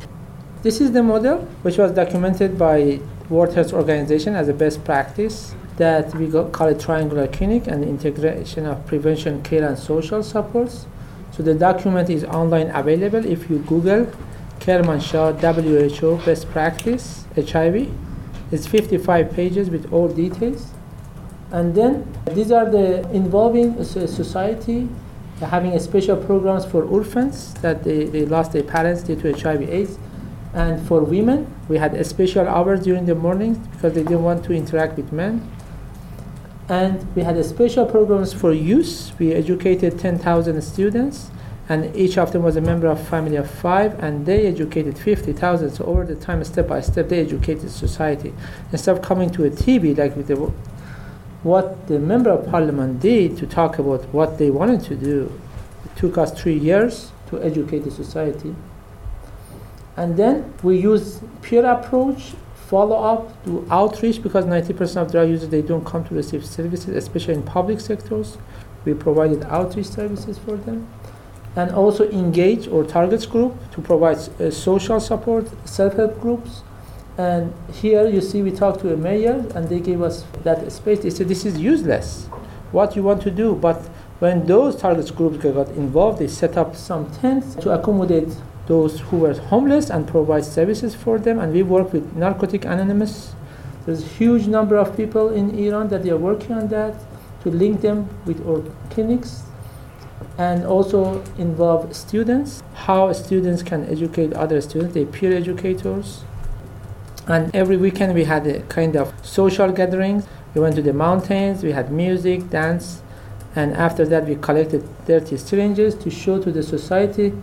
This 0.64 0.82
is 0.82 0.92
the 0.92 1.02
model 1.02 1.40
which 1.62 1.78
was 1.78 1.92
documented 1.92 2.58
by 2.58 3.00
World 3.30 3.54
Health 3.54 3.74
Organization 3.74 4.36
as 4.36 4.50
a 4.50 4.54
best 4.54 4.84
practice 4.84 5.56
that 5.78 6.14
we 6.16 6.30
call 6.30 6.68
it 6.68 6.80
triangular 6.80 7.28
clinic 7.28 7.68
and 7.68 7.84
integration 7.84 8.66
of 8.66 8.86
prevention, 8.86 9.42
care, 9.44 9.68
and 9.68 9.80
social 9.80 10.22
supports. 10.22 10.86
So 11.32 11.42
the 11.42 11.56
document 11.56 12.10
is 12.10 12.24
online 12.26 12.70
available. 12.70 13.26
If 13.26 13.50
you 13.50 13.60
Google 13.60 14.12
Kermanshah 14.60 15.40
WHO 15.40 16.26
best 16.26 16.50
practice 16.52 17.26
HIV, 17.36 17.90
it's 18.54 18.68
55 18.68 19.34
pages 19.34 19.70
with 19.70 19.92
all 19.92 20.08
details. 20.08 20.72
And 21.52 21.76
then 21.76 22.12
these 22.32 22.52
are 22.52 22.70
the 22.70 23.10
involving 23.12 23.84
society 23.84 24.88
having 25.40 25.78
special 25.80 26.16
programs 26.16 26.66
for 26.66 26.84
orphans 26.84 27.54
that 27.56 27.84
they, 27.84 28.06
they 28.06 28.26
lost 28.26 28.54
their 28.54 28.64
parents 28.64 29.04
due 29.04 29.16
to 29.18 29.34
HIV 29.34 29.70
AIDS 29.70 29.98
and 30.54 30.88
for 30.88 31.02
women, 31.02 31.52
we 31.68 31.78
had 31.78 31.96
a 31.96 32.04
special 32.04 32.48
hours 32.48 32.82
during 32.84 33.08
the 33.08 33.16
mornings 33.16 33.58
because 33.70 33.94
they 33.94 34.04
didn't 34.04 34.24
want 34.24 34.46
to 34.46 34.54
interact 34.54 34.98
with 34.98 35.12
men. 35.12 35.50
And 36.70 37.06
we 37.16 37.24
had 37.24 37.44
special 37.44 37.86
programs 37.88 38.34
for 38.34 38.54
youth. 38.54 39.14
We 39.18 39.34
educated 39.34 40.00
10,000 40.00 40.62
students, 40.62 41.32
and 41.70 41.96
each 41.96 42.18
of 42.18 42.34
them 42.34 42.44
was 42.44 42.58
a 42.58 42.62
member 42.62 42.88
of 42.88 43.00
a 43.00 43.04
family 43.06 43.38
of 43.38 43.50
five, 43.50 43.98
and 44.04 44.26
they 44.26 44.48
educated 44.48 44.98
50,000. 44.98 45.72
So 45.72 45.86
over 45.86 46.06
the 46.06 46.16
time, 46.16 46.44
step 46.44 46.68
by 46.68 46.82
step, 46.82 47.08
they 47.08 47.20
educated 47.20 47.72
society. 47.72 48.34
Instead 48.72 48.98
of 48.98 49.02
coming 49.02 49.30
to 49.32 49.46
a 49.46 49.50
TV 49.50 49.98
like 49.98 50.16
with 50.18 50.28
the, 50.28 50.36
what 51.44 51.88
the 51.88 52.00
member 52.00 52.30
of 52.30 52.50
parliament 52.50 53.00
did 53.00 53.38
to 53.38 53.48
talk 53.48 53.80
about 53.80 54.04
what 54.14 54.38
they 54.38 54.52
wanted 54.52 54.82
to 54.84 54.96
do, 54.96 55.32
it 55.86 55.96
took 55.98 56.18
us 56.18 56.38
three 56.38 56.58
years 56.58 57.12
to 57.28 57.42
educate 57.42 57.80
the 57.80 57.92
society. 57.92 58.54
And 59.96 60.18
then 60.18 60.54
we 60.64 60.80
use 60.80 61.22
peer 61.42 61.66
approach, 61.66 62.34
follow 62.68 62.98
up, 62.98 63.46
do 63.46 63.66
outreach 63.70 64.22
because 64.22 64.44
90% 64.44 64.98
of 64.98 65.12
drug 65.12 65.30
users 65.30 65.50
they 65.50 65.62
don't 65.62 65.86
come 65.86 66.04
to 66.06 66.16
receive 66.16 66.46
services, 66.46 66.90
especially 66.90 67.36
in 67.36 67.44
public 67.44 67.80
sectors. 67.80 68.38
We 68.84 68.96
provided 68.96 69.44
outreach 69.44 69.86
services 69.86 70.38
for 70.38 70.58
them. 70.58 70.88
And 71.56 71.72
also 71.72 72.10
engage 72.10 72.68
or 72.68 72.84
targets 72.84 73.26
group 73.26 73.54
to 73.72 73.82
provide 73.82 74.18
uh, 74.18 74.50
social 74.50 75.00
support, 75.00 75.48
self-help 75.68 76.20
groups. 76.20 76.64
And 77.18 77.54
here 77.72 78.08
you 78.08 78.22
see 78.22 78.42
we 78.42 78.52
talked 78.52 78.80
to 78.82 78.92
a 78.92 78.98
mayor 78.98 79.46
and 79.54 79.70
they 79.70 79.80
gave 79.80 80.02
us 80.02 80.26
that 80.44 80.72
space. 80.72 81.00
They 81.02 81.12
said 81.12 81.28
this 81.28 81.46
is 81.46 81.60
useless. 81.60 82.26
What 82.72 82.96
you 82.96 83.04
want 83.04 83.22
to 83.22 83.30
do, 83.30 83.54
but 83.54 83.78
when 84.18 84.48
those 84.48 84.78
targets 84.78 85.12
groups 85.12 85.38
got 85.38 85.68
involved, 85.70 86.20
they 86.20 86.28
set 86.28 86.58
up 86.58 86.76
some 86.76 87.12
tents 87.12 87.54
to 87.56 87.72
accommodate 87.72 88.30
those 88.68 89.02
who 89.02 89.18
were 89.18 89.34
homeless 89.34 89.90
and 89.90 90.08
provide 90.08 90.46
services 90.46 90.96
for 90.96 91.20
them. 91.20 91.40
And 91.40 91.54
we 91.54 91.62
work 91.62 91.94
with 91.94 92.16
Narcotic 92.16 92.66
Anonymous. 92.66 93.36
There's 93.86 94.02
a 94.02 94.08
huge 94.08 94.48
number 94.48 94.78
of 94.78 94.96
people 94.96 95.30
in 95.30 95.60
Iran 95.60 95.90
that 95.90 96.04
they 96.04 96.10
are 96.10 96.18
working 96.18 96.54
on 96.54 96.70
that 96.70 96.96
to 97.44 97.52
link 97.52 97.82
them 97.82 98.10
with 98.26 98.40
our 98.48 98.64
clinics 98.90 99.44
and 100.38 100.66
also 100.66 101.24
involve 101.38 101.96
students, 101.96 102.64
how 102.74 103.12
students 103.14 103.62
can 103.64 103.88
educate 103.90 104.34
other 104.34 104.62
students, 104.62 104.94
they 104.94 105.06
peer 105.06 105.36
educators. 105.36 106.24
And 107.28 107.56
every 107.56 107.78
weekend 107.78 108.14
we 108.14 108.26
had 108.26 108.46
a 108.48 108.62
kind 108.64 108.96
of 108.96 109.14
social 109.26 109.72
gatherings. 109.72 110.28
We 110.54 110.62
went 110.62 110.76
to 110.76 110.82
the 110.82 110.94
mountains, 110.94 111.64
we 111.64 111.72
had 111.72 111.92
music, 111.92 112.50
dance, 112.50 113.02
and 113.56 113.74
after 113.74 114.06
that 114.06 114.26
we 114.26 114.36
collected 114.36 114.84
30 115.06 115.38
syringes 115.38 115.96
to 115.96 116.10
show 116.10 116.42
to 116.42 116.52
the 116.52 116.64
society 116.64 117.34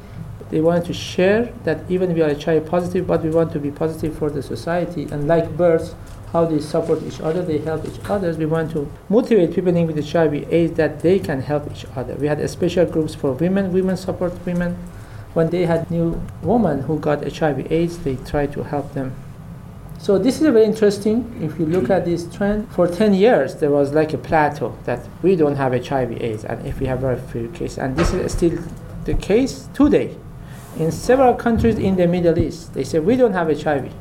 they 0.50 0.60
wanted 0.60 0.84
to 0.86 0.92
share 0.92 1.52
that 1.62 1.88
even 1.88 2.12
we 2.12 2.22
are 2.22 2.34
HIV 2.34 2.66
positive, 2.66 3.06
but 3.06 3.22
we 3.22 3.30
want 3.30 3.52
to 3.52 3.60
be 3.60 3.70
positive 3.70 4.18
for 4.18 4.30
the 4.30 4.42
society. 4.42 5.04
And 5.04 5.28
like 5.28 5.56
birds, 5.56 5.94
how 6.32 6.44
they 6.44 6.60
support 6.60 7.02
each 7.02 7.20
other, 7.20 7.42
they 7.42 7.58
help 7.58 7.84
each 7.84 7.98
other. 8.08 8.32
We 8.34 8.46
want 8.46 8.70
to 8.72 8.90
motivate 9.08 9.54
people 9.54 9.72
living 9.72 9.86
with 9.86 10.08
HIV 10.08 10.52
AIDS 10.52 10.74
that 10.76 11.00
they 11.00 11.18
can 11.18 11.42
help 11.42 11.70
each 11.70 11.84
other. 11.96 12.14
We 12.14 12.28
had 12.28 12.48
special 12.48 12.86
groups 12.86 13.14
for 13.14 13.32
women, 13.32 13.72
women 13.72 13.96
support 13.96 14.32
women. 14.46 14.76
When 15.34 15.50
they 15.50 15.66
had 15.66 15.90
new 15.90 16.20
women 16.42 16.82
who 16.82 16.98
got 16.98 17.24
HIV 17.24 17.70
AIDS, 17.70 17.98
they 17.98 18.16
try 18.16 18.46
to 18.46 18.62
help 18.62 18.94
them. 18.94 19.14
So 19.98 20.18
this 20.18 20.36
is 20.36 20.42
very 20.42 20.64
interesting. 20.64 21.30
If 21.42 21.58
you 21.58 21.66
look 21.66 21.90
at 21.90 22.06
this 22.06 22.26
trend, 22.34 22.68
for 22.72 22.88
10 22.88 23.12
years 23.12 23.56
there 23.56 23.70
was 23.70 23.92
like 23.92 24.14
a 24.14 24.18
plateau 24.18 24.76
that 24.84 25.06
we 25.22 25.36
don't 25.36 25.56
have 25.56 25.72
HIV 25.72 26.22
AIDS, 26.22 26.44
and 26.44 26.66
if 26.66 26.80
we 26.80 26.86
have 26.86 27.00
very 27.00 27.20
few 27.20 27.48
cases, 27.48 27.78
and 27.78 27.96
this 27.96 28.12
is 28.14 28.32
still 28.32 28.58
the 29.04 29.14
case 29.14 29.68
today. 29.74 30.16
In 30.78 30.90
several 30.90 31.34
countries 31.34 31.78
in 31.78 31.96
the 31.96 32.06
Middle 32.06 32.38
East, 32.38 32.72
they 32.72 32.84
say 32.84 32.98
we 32.98 33.16
don't 33.16 33.32
have 33.32 33.48
HIV. 33.48 33.92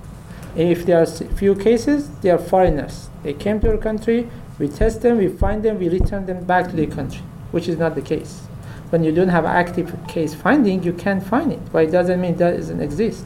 If 0.56 0.86
there 0.86 1.02
are 1.02 1.06
few 1.06 1.56
cases, 1.56 2.10
they 2.22 2.30
are 2.32 2.38
foreigners. 2.38 3.10
They 3.24 3.34
came 3.34 3.60
to 3.62 3.72
our 3.72 3.78
country, 3.78 4.30
we 4.58 4.68
test 4.68 5.02
them, 5.02 5.18
we 5.18 5.28
find 5.28 5.64
them, 5.64 5.80
we 5.80 5.90
return 5.90 6.26
them 6.26 6.44
back 6.44 6.70
to 6.70 6.76
the 6.76 6.88
country, 6.88 7.22
which 7.52 7.68
is 7.68 7.78
not 7.78 7.96
the 7.96 8.02
case. 8.02 8.42
When 8.90 9.04
you 9.04 9.12
don't 9.12 9.30
have 9.30 9.46
active 9.46 9.96
case 10.08 10.34
finding, 10.34 10.84
you 10.84 10.94
can't 10.94 11.24
find 11.24 11.52
it, 11.52 11.60
but 11.72 11.86
it 11.86 11.92
doesn't 11.92 12.20
mean 12.20 12.36
that 12.38 12.58
doesn't 12.58 12.82
exist. 12.82 13.26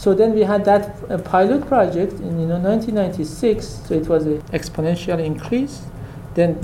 So 0.00 0.14
then 0.14 0.34
we 0.34 0.40
had 0.40 0.64
that 0.64 0.96
uh, 1.10 1.18
pilot 1.18 1.66
project 1.66 2.14
in 2.14 2.40
you 2.40 2.46
know 2.46 2.58
1996. 2.58 3.66
So 3.86 3.94
it 3.94 4.08
was 4.08 4.24
an 4.24 4.40
exponential 4.44 5.22
increase. 5.22 5.82
Then 6.34 6.54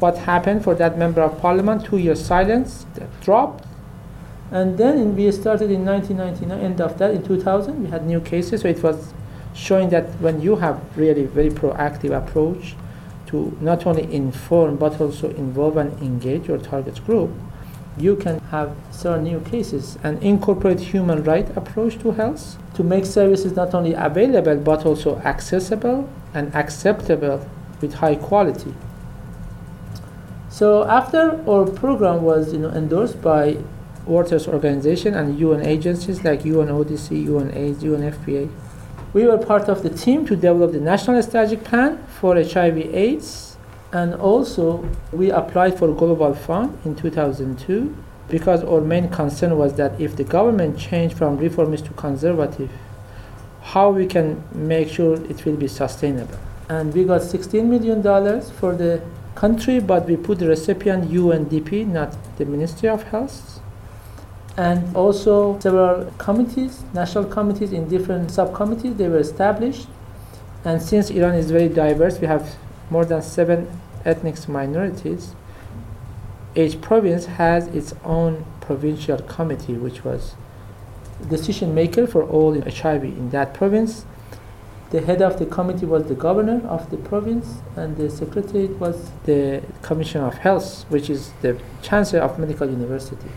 what 0.00 0.18
happened 0.18 0.62
for 0.62 0.74
that 0.74 0.98
member 0.98 1.22
of 1.22 1.40
parliament? 1.40 1.86
Two 1.86 1.96
years 1.96 2.22
silence, 2.22 2.84
that 2.96 3.08
dropped. 3.22 3.63
And 4.50 4.78
then 4.78 5.16
we 5.16 5.30
started 5.32 5.70
in 5.70 5.84
1999, 5.84 6.60
end 6.60 6.80
of 6.80 6.98
that, 6.98 7.12
in 7.12 7.22
2000, 7.22 7.82
we 7.82 7.90
had 7.90 8.06
new 8.06 8.20
cases. 8.20 8.60
So 8.60 8.68
it 8.68 8.82
was 8.82 9.12
showing 9.54 9.88
that 9.90 10.08
when 10.20 10.40
you 10.40 10.56
have 10.56 10.80
really 10.96 11.24
very 11.24 11.50
proactive 11.50 12.16
approach 12.16 12.74
to 13.26 13.56
not 13.60 13.86
only 13.86 14.12
inform 14.12 14.76
but 14.76 15.00
also 15.00 15.30
involve 15.30 15.76
and 15.76 15.92
engage 16.02 16.48
your 16.48 16.58
target 16.58 17.04
group, 17.06 17.30
you 17.96 18.16
can 18.16 18.40
have 18.50 18.76
certain 18.90 19.24
new 19.24 19.40
cases 19.40 19.98
and 20.02 20.20
incorporate 20.22 20.80
human 20.80 21.22
right 21.22 21.56
approach 21.56 21.98
to 22.00 22.10
health 22.10 22.56
to 22.74 22.82
make 22.82 23.06
services 23.06 23.54
not 23.54 23.72
only 23.72 23.92
available 23.94 24.56
but 24.56 24.84
also 24.84 25.18
accessible 25.20 26.08
and 26.34 26.52
acceptable 26.54 27.48
with 27.80 27.94
high 27.94 28.16
quality. 28.16 28.74
So 30.48 30.84
after 30.84 31.40
our 31.48 31.66
program 31.66 32.22
was 32.22 32.52
you 32.52 32.58
know, 32.58 32.70
endorsed 32.70 33.20
by 33.22 33.58
Health 34.06 34.48
Organization 34.48 35.14
and 35.14 35.38
UN 35.38 35.64
agencies 35.66 36.24
like 36.24 36.42
UNODC, 36.42 37.26
UNAIDS, 37.26 37.82
UNFPA. 37.82 38.50
We 39.12 39.26
were 39.26 39.38
part 39.38 39.68
of 39.68 39.82
the 39.82 39.90
team 39.90 40.26
to 40.26 40.36
develop 40.36 40.72
the 40.72 40.80
national 40.80 41.22
strategic 41.22 41.64
plan 41.64 42.04
for 42.20 42.34
HIV 42.34 42.78
AIDS 42.94 43.56
and 43.92 44.14
also 44.14 44.86
we 45.12 45.30
applied 45.30 45.78
for 45.78 45.94
Global 45.94 46.34
Fund 46.34 46.76
in 46.84 46.96
2002 46.96 47.96
because 48.28 48.64
our 48.64 48.80
main 48.80 49.08
concern 49.08 49.56
was 49.56 49.74
that 49.74 50.00
if 50.00 50.16
the 50.16 50.24
government 50.24 50.78
changed 50.78 51.16
from 51.16 51.36
reformist 51.36 51.86
to 51.86 51.92
conservative, 51.92 52.70
how 53.62 53.90
we 53.90 54.06
can 54.06 54.42
make 54.52 54.88
sure 54.88 55.14
it 55.30 55.44
will 55.44 55.56
be 55.56 55.68
sustainable. 55.68 56.38
And 56.68 56.92
we 56.92 57.04
got 57.04 57.22
16 57.22 57.68
million 57.68 58.02
dollars 58.02 58.50
for 58.50 58.74
the 58.74 59.00
country, 59.34 59.78
but 59.80 60.06
we 60.06 60.16
put 60.16 60.38
the 60.38 60.48
recipient 60.48 61.10
UNDP, 61.10 61.86
not 61.86 62.16
the 62.36 62.44
Ministry 62.44 62.88
of 62.88 63.02
Health 63.04 63.60
and 64.56 64.94
also 64.96 65.58
several 65.58 66.12
committees, 66.18 66.84
national 66.94 67.24
committees 67.24 67.72
in 67.72 67.88
different 67.88 68.30
subcommittees, 68.30 68.96
they 68.96 69.08
were 69.08 69.18
established. 69.18 69.88
And 70.64 70.80
since 70.80 71.10
Iran 71.10 71.34
is 71.34 71.50
very 71.50 71.68
diverse, 71.68 72.20
we 72.20 72.26
have 72.26 72.56
more 72.90 73.04
than 73.04 73.22
seven 73.22 73.68
ethnic 74.04 74.48
minorities. 74.48 75.34
Each 76.54 76.80
province 76.80 77.26
has 77.26 77.66
its 77.68 77.94
own 78.04 78.44
provincial 78.60 79.18
committee, 79.18 79.74
which 79.74 80.04
was 80.04 80.34
decision 81.28 81.74
maker 81.74 82.06
for 82.06 82.22
all 82.22 82.60
HIV 82.60 83.04
in 83.04 83.30
that 83.30 83.54
province. 83.54 84.04
The 84.90 85.00
head 85.00 85.22
of 85.22 85.40
the 85.40 85.46
committee 85.46 85.86
was 85.86 86.06
the 86.06 86.14
governor 86.14 86.64
of 86.68 86.90
the 86.90 86.96
province, 86.96 87.56
and 87.74 87.96
the 87.96 88.08
secretary 88.08 88.66
was 88.66 89.10
the 89.24 89.62
Commissioner 89.82 90.26
of 90.26 90.34
Health, 90.34 90.84
which 90.88 91.10
is 91.10 91.32
the 91.42 91.58
chancellor 91.82 92.20
of 92.20 92.38
medical 92.38 92.70
university. 92.70 93.28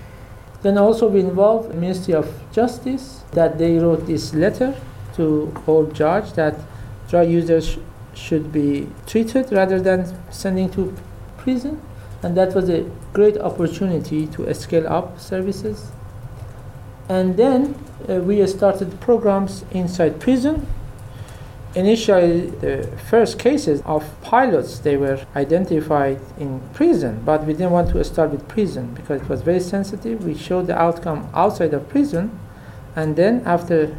Then 0.68 0.78
also 0.78 1.08
we 1.08 1.22
involved 1.22 1.70
the 1.70 1.76
Ministry 1.76 2.14
of 2.14 2.28
Justice 2.52 3.24
that 3.32 3.58
they 3.58 3.80
wrote 3.80 4.06
this 4.06 4.34
letter 4.34 4.76
to 5.16 5.54
all 5.66 5.86
judge 5.86 6.34
that 6.34 6.60
drug 7.08 7.30
users 7.30 7.70
sh- 7.70 7.78
should 8.14 8.52
be 8.52 8.90
treated 9.06 9.50
rather 9.54 9.80
than 9.80 10.14
sending 10.30 10.70
to 10.72 10.94
prison. 11.38 11.82
And 12.22 12.36
that 12.36 12.54
was 12.54 12.68
a 12.68 12.84
great 13.14 13.38
opportunity 13.38 14.28
to 14.28 14.54
scale 14.54 14.86
up 14.90 15.18
services. 15.18 15.90
And 17.08 17.38
then 17.38 17.74
uh, 18.10 18.16
we 18.16 18.46
started 18.46 19.00
programs 19.00 19.64
inside 19.72 20.20
prison 20.20 20.68
Initially, 21.78 22.48
the 22.48 22.90
first 23.08 23.38
cases 23.38 23.84
of 23.86 24.04
pilots 24.24 24.80
they 24.80 24.98
were 24.98 25.24
identified 25.36 26.20
in 26.40 26.60
prison, 26.74 27.22
but 27.24 27.46
we 27.46 27.54
didn't 27.54 27.70
want 27.70 27.92
to 27.92 28.04
start 28.04 28.32
with 28.32 28.48
prison 28.48 28.96
because 28.96 29.22
it 29.22 29.30
was 29.30 29.44
very 29.44 29.60
sensitive. 29.60 30.26
We 30.26 30.34
showed 30.34 30.66
the 30.66 30.76
outcome 30.76 31.30
outside 31.36 31.76
of 31.76 31.88
prison, 31.88 32.32
and 32.96 33.16
then 33.16 33.44
after 33.46 33.96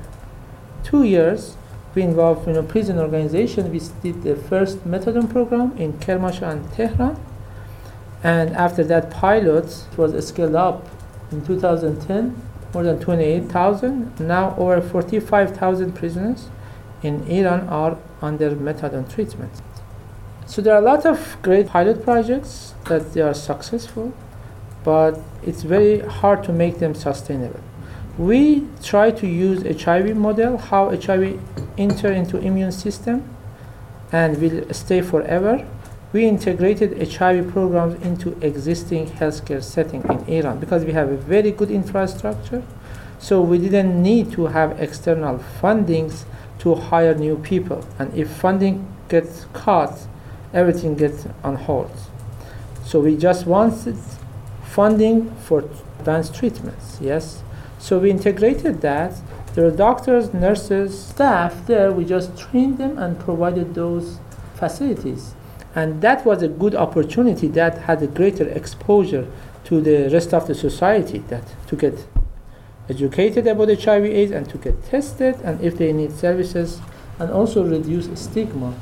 two 0.82 1.04
years, 1.04 1.56
we 1.94 2.02
involved 2.02 2.48
you 2.48 2.54
know 2.54 2.64
prison 2.64 2.98
organization. 2.98 3.70
We 3.70 3.80
did 4.02 4.24
the 4.24 4.34
first 4.34 4.78
methadone 4.78 5.30
program 5.30 5.76
in 5.78 5.92
Kermanshah 6.00 6.50
and 6.50 6.72
Tehran, 6.72 7.16
and 8.24 8.56
after 8.56 8.82
that, 8.90 9.08
pilots 9.12 9.86
was 9.96 10.10
scaled 10.26 10.56
up 10.56 10.88
in 11.30 11.46
2010, 11.46 12.42
more 12.74 12.82
than 12.82 12.98
28,000. 12.98 14.18
Now 14.18 14.56
over 14.58 14.80
45,000 14.80 15.92
prisoners 15.92 16.48
in 17.02 17.26
Iran 17.28 17.68
are 17.68 17.98
under 18.20 18.50
methadone 18.56 19.12
treatment. 19.12 19.52
So 20.46 20.62
there 20.62 20.74
are 20.74 20.78
a 20.78 20.84
lot 20.84 21.04
of 21.04 21.36
great 21.42 21.68
pilot 21.68 22.02
projects 22.02 22.74
that 22.86 23.12
they 23.12 23.20
are 23.20 23.34
successful, 23.34 24.14
but 24.82 25.20
it's 25.42 25.62
very 25.62 26.00
hard 26.00 26.42
to 26.44 26.52
make 26.52 26.78
them 26.78 26.94
sustainable. 26.94 27.60
We 28.16 28.66
try 28.82 29.10
to 29.12 29.26
use 29.26 29.62
HIV 29.82 30.16
model, 30.16 30.58
how 30.58 30.90
HIV 30.90 31.38
enter 31.76 32.10
into 32.10 32.38
immune 32.38 32.72
system 32.72 33.22
and 34.10 34.40
will 34.40 34.72
stay 34.72 35.02
forever. 35.02 35.66
We 36.12 36.26
integrated 36.26 37.12
HIV 37.12 37.52
programs 37.52 38.02
into 38.02 38.30
existing 38.40 39.08
healthcare 39.08 39.62
setting 39.62 40.02
in 40.04 40.24
Iran 40.26 40.58
because 40.58 40.84
we 40.84 40.92
have 40.92 41.10
a 41.10 41.16
very 41.16 41.52
good 41.52 41.70
infrastructure. 41.70 42.62
So 43.18 43.42
we 43.42 43.58
didn't 43.58 44.02
need 44.02 44.32
to 44.32 44.46
have 44.46 44.80
external 44.80 45.44
fundings 45.60 46.24
to 46.68 46.80
hire 46.80 47.14
new 47.14 47.36
people. 47.36 47.84
And 47.98 48.14
if 48.14 48.28
funding 48.30 48.86
gets 49.08 49.46
cut, 49.52 50.06
everything 50.52 50.94
gets 50.96 51.26
on 51.42 51.56
hold. 51.56 51.90
So 52.84 53.00
we 53.00 53.16
just 53.16 53.46
wanted 53.46 53.96
funding 54.64 55.34
for 55.36 55.60
advanced 55.98 56.34
treatments, 56.34 56.98
yes? 57.00 57.42
So 57.78 57.98
we 57.98 58.10
integrated 58.10 58.80
that. 58.82 59.14
There 59.54 59.66
are 59.66 59.70
doctors, 59.70 60.34
nurses, 60.34 61.06
staff 61.06 61.66
there. 61.66 61.90
We 61.92 62.04
just 62.04 62.36
trained 62.38 62.78
them 62.78 62.98
and 62.98 63.18
provided 63.18 63.74
those 63.74 64.18
facilities. 64.54 65.34
And 65.74 66.00
that 66.02 66.24
was 66.24 66.42
a 66.42 66.48
good 66.48 66.74
opportunity 66.74 67.48
that 67.48 67.78
had 67.78 68.02
a 68.02 68.06
greater 68.06 68.48
exposure 68.48 69.26
to 69.64 69.80
the 69.80 70.08
rest 70.12 70.34
of 70.34 70.46
the 70.46 70.54
society 70.54 71.18
that 71.28 71.44
to 71.68 71.76
get 71.76 72.06
educated 72.88 73.46
about 73.46 73.68
HIV 73.68 74.04
AIDS 74.04 74.32
and 74.32 74.48
to 74.48 74.58
get 74.58 74.82
tested 74.84 75.36
and 75.44 75.60
if 75.60 75.76
they 75.76 75.92
need 75.92 76.12
services 76.12 76.80
and 77.18 77.30
also 77.30 77.64
reduce 77.64 78.08
stigma. 78.18 78.74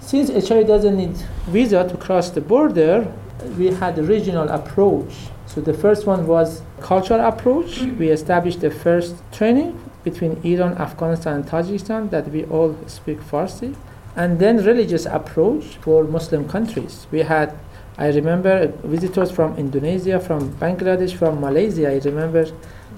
Since 0.00 0.48
HIV 0.48 0.66
doesn't 0.66 0.96
need 0.96 1.16
visa 1.46 1.88
to 1.88 1.96
cross 1.96 2.30
the 2.30 2.40
border, 2.40 3.12
we 3.56 3.66
had 3.68 3.98
a 3.98 4.02
regional 4.02 4.48
approach. 4.48 5.12
So 5.46 5.60
the 5.60 5.74
first 5.74 6.06
one 6.06 6.26
was 6.26 6.62
cultural 6.80 7.20
approach. 7.20 7.80
We 7.80 8.08
established 8.08 8.60
the 8.60 8.70
first 8.70 9.14
training 9.32 9.78
between 10.02 10.40
Iran, 10.44 10.76
Afghanistan, 10.78 11.36
and 11.36 11.44
Tajikistan 11.46 12.10
that 12.10 12.30
we 12.30 12.44
all 12.44 12.76
speak 12.86 13.20
Farsi. 13.20 13.74
And 14.16 14.38
then 14.38 14.64
religious 14.64 15.06
approach 15.06 15.64
for 15.80 16.04
Muslim 16.04 16.48
countries. 16.48 17.06
We 17.10 17.20
had 17.20 17.54
I 17.98 18.08
remember 18.08 18.68
visitors 18.84 19.30
from 19.30 19.56
Indonesia, 19.56 20.18
from 20.18 20.52
Bangladesh, 20.56 21.14
from 21.14 21.40
Malaysia. 21.40 21.90
I 21.90 21.98
remember 21.98 22.46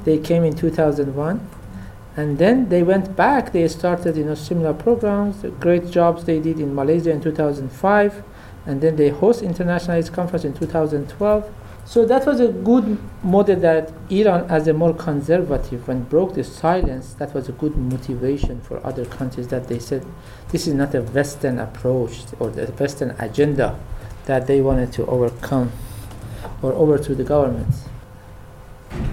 they 0.04 0.18
came 0.18 0.44
in 0.44 0.54
2001 0.54 1.40
And 2.16 2.38
then 2.38 2.68
they 2.68 2.82
went 2.82 3.16
back, 3.16 3.52
they 3.52 3.66
started 3.66 4.16
you 4.16 4.24
know, 4.24 4.36
similar 4.36 4.72
programs, 4.72 5.44
great 5.58 5.90
jobs 5.90 6.24
they 6.24 6.38
did 6.38 6.60
in 6.60 6.74
Malaysia 6.74 7.10
in 7.10 7.20
2005, 7.20 8.22
and 8.66 8.80
then 8.80 8.94
they 8.94 9.08
host 9.08 9.42
International 9.42 10.00
Conference 10.04 10.44
in 10.44 10.54
2012. 10.54 11.52
So 11.86 12.06
that 12.06 12.24
was 12.24 12.40
a 12.40 12.48
good 12.48 12.98
model 13.22 13.56
that 13.60 13.92
Iran, 14.10 14.48
as 14.48 14.68
a 14.68 14.72
more 14.72 14.94
conservative, 14.94 15.86
when 15.88 16.04
broke 16.04 16.34
the 16.34 16.44
silence, 16.44 17.14
that 17.14 17.34
was 17.34 17.48
a 17.48 17.52
good 17.52 17.76
motivation 17.76 18.60
for 18.60 18.84
other 18.86 19.04
countries 19.04 19.48
that 19.48 19.66
they 19.68 19.80
said 19.80 20.06
this 20.48 20.66
is 20.66 20.72
not 20.72 20.94
a 20.94 21.02
Western 21.02 21.58
approach 21.58 22.22
or 22.38 22.48
the 22.48 22.66
Western 22.66 23.10
agenda 23.18 23.78
that 24.24 24.46
they 24.46 24.60
wanted 24.60 24.92
to 24.92 25.06
overcome 25.06 25.70
or 26.62 26.72
overthrow 26.72 27.14
the 27.14 27.24
government. 27.24 27.74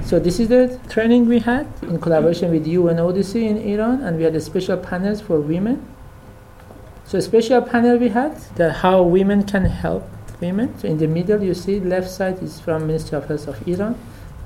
So 0.04 0.20
this 0.20 0.40
is 0.40 0.48
the 0.50 0.80
training 0.90 1.28
we 1.28 1.40
had 1.40 1.68
in 1.82 2.00
collaboration 2.00 2.52
with 2.52 2.66
UNODC 2.66 3.36
in 3.36 3.58
Iran, 3.58 4.02
and 4.02 4.18
we 4.18 4.24
had 4.24 4.36
a 4.36 4.42
special 4.42 4.78
panels 4.78 5.22
for 5.22 5.40
women. 5.40 5.86
So 7.06 7.18
a 7.18 7.22
special 7.22 7.62
panel 7.62 7.98
we 7.98 8.10
had 8.10 8.38
that 8.56 8.78
how 8.78 9.02
women 9.04 9.44
can 9.44 9.66
help 9.66 10.08
women. 10.40 10.78
So 10.80 10.88
in 10.88 10.98
the 10.98 11.08
middle, 11.08 11.42
you 11.44 11.54
see 11.54 11.80
left 11.80 12.10
side 12.10 12.42
is 12.44 12.60
from 12.60 12.88
Ministry 12.88 13.18
of 13.18 13.26
Health 13.26 13.48
of 13.48 13.68
Iran, 13.68 13.98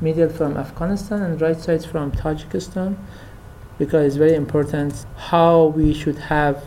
middle 0.02 0.30
from 0.30 0.58
Afghanistan, 0.58 1.22
and 1.22 1.40
right 1.42 1.60
side 1.60 1.86
from 1.86 2.12
Tajikistan, 2.12 2.96
because 3.78 4.06
it's 4.06 4.16
very 4.16 4.36
important 4.36 5.06
how 5.16 5.66
we 5.76 5.94
should 5.94 6.18
have 6.18 6.64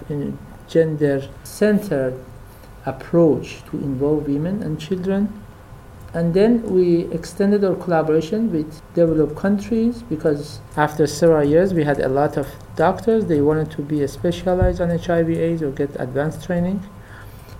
gender-centered 0.68 2.14
approach 2.88 3.62
to 3.70 3.76
involve 3.78 4.28
women 4.28 4.62
and 4.62 4.80
children. 4.80 5.32
And 6.14 6.32
then 6.32 6.62
we 6.62 7.04
extended 7.12 7.64
our 7.64 7.74
collaboration 7.76 8.50
with 8.50 8.80
developed 8.94 9.36
countries 9.36 10.02
because 10.02 10.60
after 10.76 11.06
several 11.06 11.44
years 11.44 11.74
we 11.74 11.84
had 11.84 12.00
a 12.00 12.08
lot 12.08 12.36
of 12.36 12.46
doctors. 12.76 13.26
They 13.26 13.42
wanted 13.42 13.70
to 13.72 13.82
be 13.82 14.06
specialized 14.06 14.80
on 14.80 14.88
HIV/AIDS 14.90 15.62
or 15.62 15.70
get 15.70 15.90
advanced 16.00 16.44
training. 16.44 16.80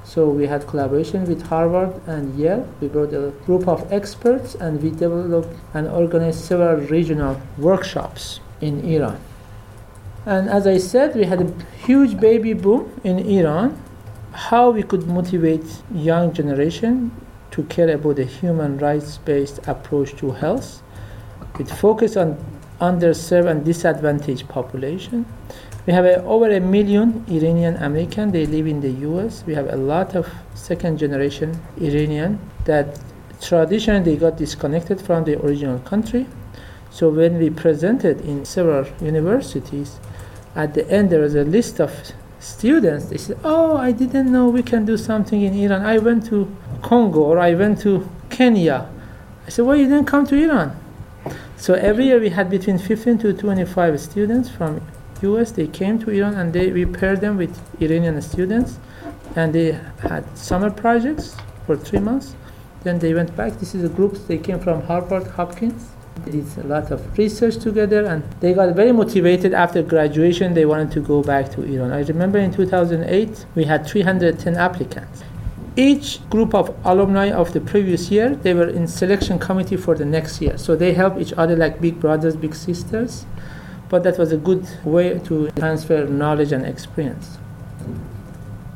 So 0.04 0.30
we 0.30 0.46
had 0.46 0.66
collaboration 0.66 1.26
with 1.26 1.42
Harvard 1.42 1.92
and 2.06 2.34
Yale. 2.38 2.66
We 2.80 2.88
brought 2.88 3.12
a 3.12 3.32
group 3.44 3.68
of 3.68 3.92
experts 3.92 4.54
and 4.54 4.82
we 4.82 4.90
developed 4.90 5.54
and 5.74 5.86
organized 5.86 6.40
several 6.40 6.76
regional 6.88 7.38
workshops 7.58 8.40
in 8.62 8.80
Iran. 8.84 9.20
And 10.24 10.48
as 10.48 10.66
I 10.66 10.78
said, 10.78 11.14
we 11.14 11.24
had 11.24 11.40
a 11.42 11.52
huge 11.86 12.18
baby 12.18 12.54
boom 12.54 12.90
in 13.04 13.18
Iran. 13.18 13.76
How 14.32 14.70
we 14.70 14.82
could 14.82 15.06
motivate 15.06 15.64
young 15.92 16.32
generation 16.32 17.10
to 17.50 17.62
care 17.64 17.90
about 17.90 18.18
a 18.18 18.24
human 18.24 18.78
rights-based 18.78 19.66
approach 19.66 20.14
to 20.16 20.32
health 20.32 20.82
with 21.56 21.70
focus 21.70 22.16
on 22.16 22.36
underserved 22.80 23.50
and 23.50 23.64
disadvantaged 23.64 24.48
population 24.48 25.26
we 25.88 25.94
have 25.94 26.04
a, 26.04 26.22
over 26.24 26.50
a 26.50 26.60
million 26.60 27.24
Iranian 27.30 27.76
American. 27.76 28.30
They 28.30 28.44
live 28.44 28.66
in 28.66 28.82
the 28.82 28.90
U.S. 29.08 29.42
We 29.46 29.54
have 29.54 29.72
a 29.72 29.76
lot 29.76 30.14
of 30.14 30.30
second 30.52 30.98
generation 30.98 31.58
Iranian 31.80 32.38
that 32.66 33.00
traditionally 33.40 34.04
they 34.04 34.16
got 34.18 34.36
disconnected 34.36 35.00
from 35.00 35.24
the 35.24 35.42
original 35.42 35.78
country. 35.78 36.26
So 36.90 37.08
when 37.08 37.38
we 37.38 37.48
presented 37.48 38.20
in 38.20 38.44
several 38.44 38.84
universities, 39.00 39.98
at 40.54 40.74
the 40.74 40.86
end 40.90 41.08
there 41.08 41.22
was 41.22 41.34
a 41.34 41.44
list 41.44 41.80
of 41.80 41.90
students. 42.40 43.06
They 43.06 43.18
said, 43.18 43.38
"Oh, 43.44 43.76
I 43.76 43.92
didn't 43.92 44.30
know 44.32 44.48
we 44.48 44.62
can 44.62 44.84
do 44.84 44.96
something 44.96 45.42
in 45.42 45.54
Iran. 45.54 45.82
I 45.84 45.98
went 45.98 46.26
to 46.26 46.48
Congo 46.82 47.20
or 47.20 47.38
I 47.38 47.54
went 47.54 47.80
to 47.80 48.08
Kenya." 48.30 48.86
I 49.46 49.50
said, 49.50 49.64
"Why 49.66 49.76
you 49.76 49.86
didn't 49.86 50.06
come 50.06 50.26
to 50.26 50.36
Iran?" 50.36 50.72
So 51.56 51.74
every 51.74 52.06
year 52.06 52.20
we 52.20 52.30
had 52.30 52.48
between 52.48 52.78
15 52.78 53.18
to 53.18 53.32
25 53.32 53.98
students 54.00 54.48
from 54.48 54.80
US, 55.22 55.50
they 55.50 55.66
came 55.66 55.98
to 55.98 56.10
Iran 56.10 56.34
and 56.34 56.52
they 56.52 56.70
we 56.70 56.86
paired 56.86 57.20
them 57.20 57.36
with 57.36 57.58
Iranian 57.80 58.20
students, 58.22 58.78
and 59.34 59.52
they 59.52 59.78
had 60.00 60.24
summer 60.36 60.70
projects 60.70 61.36
for 61.66 61.76
three 61.76 61.98
months. 61.98 62.34
Then 62.84 63.00
they 63.00 63.12
went 63.12 63.36
back. 63.36 63.58
This 63.58 63.74
is 63.74 63.82
a 63.82 63.88
group. 63.88 64.16
They 64.28 64.38
came 64.38 64.60
from 64.60 64.82
Harvard, 64.82 65.26
Hopkins. 65.36 65.97
Did 66.24 66.46
a 66.58 66.66
lot 66.66 66.90
of 66.90 67.18
research 67.18 67.56
together, 67.58 68.04
and 68.04 68.22
they 68.40 68.52
got 68.54 68.74
very 68.74 68.92
motivated 68.92 69.54
after 69.54 69.82
graduation. 69.82 70.54
They 70.54 70.66
wanted 70.66 70.90
to 70.92 71.00
go 71.00 71.22
back 71.22 71.50
to 71.52 71.62
Iran. 71.62 71.92
I 71.92 72.00
remember 72.00 72.38
in 72.38 72.52
2008 72.52 73.46
we 73.54 73.64
had 73.64 73.86
310 73.86 74.56
applicants. 74.56 75.24
Each 75.76 76.18
group 76.28 76.54
of 76.54 76.74
alumni 76.84 77.30
of 77.30 77.52
the 77.52 77.60
previous 77.60 78.10
year, 78.10 78.34
they 78.34 78.52
were 78.52 78.68
in 78.68 78.88
selection 78.88 79.38
committee 79.38 79.76
for 79.76 79.94
the 79.94 80.04
next 80.04 80.40
year. 80.40 80.58
So 80.58 80.74
they 80.74 80.92
help 80.92 81.18
each 81.18 81.32
other 81.34 81.56
like 81.56 81.80
big 81.80 82.00
brothers, 82.00 82.36
big 82.36 82.54
sisters 82.54 83.26
but 83.88 84.02
that 84.02 84.18
was 84.18 84.32
a 84.32 84.36
good 84.36 84.66
way 84.84 85.18
to 85.20 85.50
transfer 85.52 86.04
knowledge 86.06 86.52
and 86.52 86.64
experience. 86.66 87.38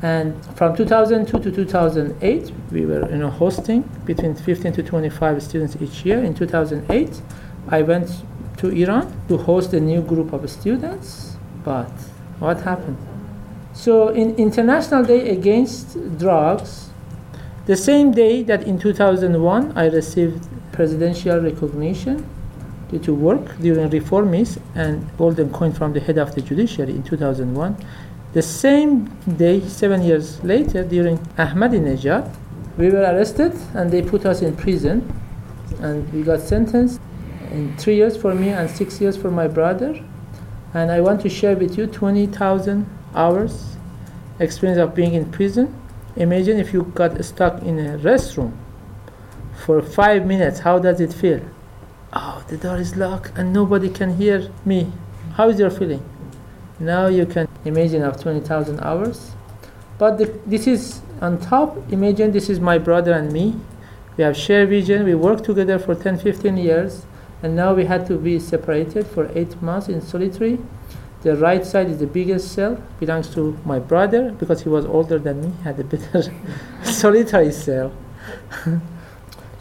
And 0.03 0.45
from 0.57 0.77
2002 0.77 1.39
to 1.39 1.51
2008, 1.53 2.53
we 2.73 2.87
were 2.87 3.09
you 3.09 3.19
know, 3.19 3.31
hosting 3.31 3.83
between 4.05 4.35
15 4.35 4.73
to 4.73 4.83
25 4.83 5.43
students 5.43 5.77
each 5.81 6.05
year. 6.05 6.23
In 6.25 6.35
2008, 6.35 7.23
I 7.69 7.83
went 7.83 8.11
to 8.57 8.69
Iran 8.69 9.15
to 9.29 9.39
host 9.39 9.73
a 9.75 9.81
new 9.81 10.03
group 10.03 10.33
of 10.33 10.49
students, 10.51 11.37
but 11.65 11.91
what 12.41 12.61
happened? 12.63 12.99
So, 13.75 14.09
in 14.09 14.35
International 14.37 15.05
Day 15.05 15.31
Against 15.31 15.97
Drugs, 16.19 16.91
the 17.67 17.77
same 17.77 18.11
day 18.11 18.43
that 18.43 18.65
in 18.65 18.79
2001 18.79 19.79
I 19.79 19.87
received 19.87 20.49
presidential 20.73 21.39
recognition 21.41 22.29
to 23.01 23.15
work 23.15 23.57
during 23.59 23.89
reformists 23.89 24.61
and 24.75 25.09
golden 25.17 25.51
coin 25.51 25.73
from 25.73 25.93
the 25.93 26.01
head 26.01 26.19
of 26.19 26.35
the 26.35 26.43
judiciary 26.43 26.91
in 26.91 27.03
2001. 27.03 27.77
The 28.33 28.43
same 28.43 29.05
day, 29.37 29.61
seven 29.69 30.03
years 30.03 30.43
later, 30.43 30.85
during 30.85 31.19
Ahmadinejad, 31.37 32.35
we 32.79 32.91
were 32.91 33.03
arrested 33.03 33.53
and 33.75 33.91
they 33.91 34.03
put 34.03 34.25
us 34.25 34.41
in 34.43 34.57
prison 34.57 35.13
and 35.81 36.11
we 36.13 36.23
got 36.23 36.41
sentenced 36.41 37.01
in 37.51 37.77
three 37.77 37.97
years 37.97 38.17
for 38.17 38.35
me 38.35 38.49
and 38.49 38.71
six 38.71 39.01
years 39.01 39.17
for 39.17 39.31
my 39.31 39.49
brother. 39.49 40.03
And 40.75 40.91
I 40.91 41.01
want 41.01 41.21
to 41.23 41.29
share 41.29 41.57
with 41.57 41.77
you 41.77 41.87
20,000 41.87 42.87
hours 43.15 43.77
experience 44.39 44.79
of 44.81 44.95
being 44.95 45.13
in 45.13 45.31
prison. 45.31 45.75
Imagine 46.17 46.59
if 46.59 46.73
you 46.73 46.85
got 46.95 47.23
stuck 47.25 47.63
in 47.63 47.79
a 47.79 47.99
restroom 47.99 48.53
for 49.67 49.83
five 49.83 50.27
minutes, 50.27 50.61
how 50.61 50.79
does 50.79 51.01
it 51.01 51.13
feel? 51.13 51.41
oh, 52.13 52.45
the 52.49 52.57
door 52.57 52.77
is 52.77 52.97
locked 52.97 53.33
and 53.37 53.53
nobody 53.53 53.89
can 53.89 54.17
hear 54.17 54.51
me. 54.65 54.93
How 55.35 55.49
is 55.49 55.59
your 55.59 55.71
feeling? 55.71 56.05
Now 56.83 57.07
you 57.07 57.27
can 57.27 57.47
imagine 57.65 58.03
of 58.03 58.21
20,000 58.21 58.81
hours. 58.81 59.31
But 59.99 60.19
the, 60.19 60.37
this 60.45 60.67
is 60.67 61.01
on 61.21 61.39
top, 61.39 61.77
imagine 61.93 62.33
this 62.33 62.51
is 62.51 62.59
my 62.59 62.77
brother 62.77 63.13
and 63.13 63.31
me. 63.31 63.55
We 64.17 64.25
have 64.25 64.37
shared 64.37 64.69
vision, 64.69 65.05
we 65.05 65.15
worked 65.15 65.45
together 65.45 65.79
for 65.79 65.95
10, 65.95 66.19
15 66.19 66.57
years, 66.57 67.07
and 67.41 67.55
now 67.55 67.73
we 67.73 67.85
had 67.85 68.05
to 68.09 68.19
be 68.19 68.41
separated 68.41 69.07
for 69.07 69.31
eight 69.39 69.63
months 69.63 69.89
in 69.89 70.03
solitary. 70.03 70.59
The 71.23 71.37
right 71.37 71.65
side 71.65 71.89
is 71.89 71.99
the 71.99 72.07
biggest 72.09 72.51
cell, 72.51 72.83
belongs 72.99 73.33
to 73.35 73.57
my 73.65 73.79
brother 73.79 74.33
because 74.33 74.63
he 74.63 74.69
was 74.69 74.85
older 74.85 75.21
than 75.21 75.41
me, 75.41 75.53
had 75.63 75.79
a 75.79 75.85
better 75.85 76.25
solitary 76.83 77.53
cell. 77.53 77.93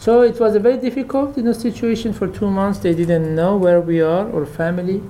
So 0.02 0.24
it 0.24 0.40
was 0.40 0.56
a 0.56 0.60
very 0.60 0.78
difficult 0.78 1.38
you 1.38 1.44
know, 1.44 1.54
situation 1.54 2.12
for 2.12 2.28
two 2.28 2.50
months. 2.50 2.80
They 2.80 2.96
didn't 2.96 3.36
know 3.36 3.56
where 3.56 3.80
we 3.80 4.02
are 4.02 4.28
or 4.28 4.48
family 4.48 5.04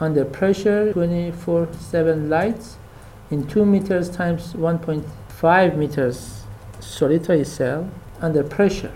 under 0.00 0.24
pressure, 0.24 0.92
24/7 0.92 2.28
lights 2.28 2.78
in 3.30 3.46
two 3.46 3.64
meters 3.64 4.08
times 4.08 4.54
1.5 4.54 5.76
meters 5.76 6.44
solitary 6.80 7.44
cell 7.44 7.88
under 8.20 8.42
pressure. 8.42 8.92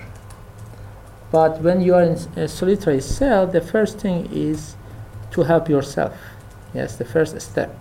But 1.31 1.61
when 1.63 1.81
you 1.81 1.95
are 1.95 2.03
in 2.03 2.17
a 2.37 2.49
solitary 2.49 3.01
cell, 3.01 3.47
the 3.47 3.61
first 3.61 3.99
thing 3.99 4.29
is 4.33 4.77
to 5.33 5.43
help 5.43 5.69
yourself. 5.69 6.15
Yes, 6.73 6.97
the 6.97 7.05
first 7.05 7.41
step. 7.41 7.75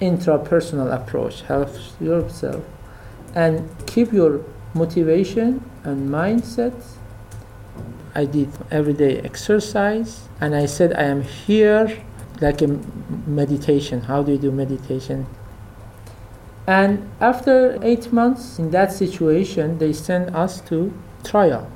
Intrapersonal 0.00 0.92
approach, 0.92 1.42
help 1.42 1.70
yourself 2.00 2.62
and 3.34 3.68
keep 3.86 4.12
your 4.12 4.40
motivation 4.74 5.60
and 5.84 6.08
mindset. 6.10 6.74
I 8.14 8.24
did 8.24 8.48
everyday 8.70 9.18
exercise 9.20 10.28
and 10.40 10.54
I 10.54 10.66
said 10.66 10.92
I 10.94 11.04
am 11.04 11.22
here 11.22 11.88
like 12.40 12.62
a 12.62 12.68
meditation. 13.26 14.00
How 14.02 14.22
do 14.22 14.32
you 14.32 14.38
do 14.38 14.50
meditation? 14.50 15.26
And 16.66 17.08
after 17.20 17.78
eight 17.82 18.12
months 18.12 18.58
in 18.58 18.70
that 18.72 18.92
situation, 18.92 19.78
they 19.78 19.92
sent 19.92 20.34
us 20.34 20.60
to 20.62 20.92
trial. 21.24 21.70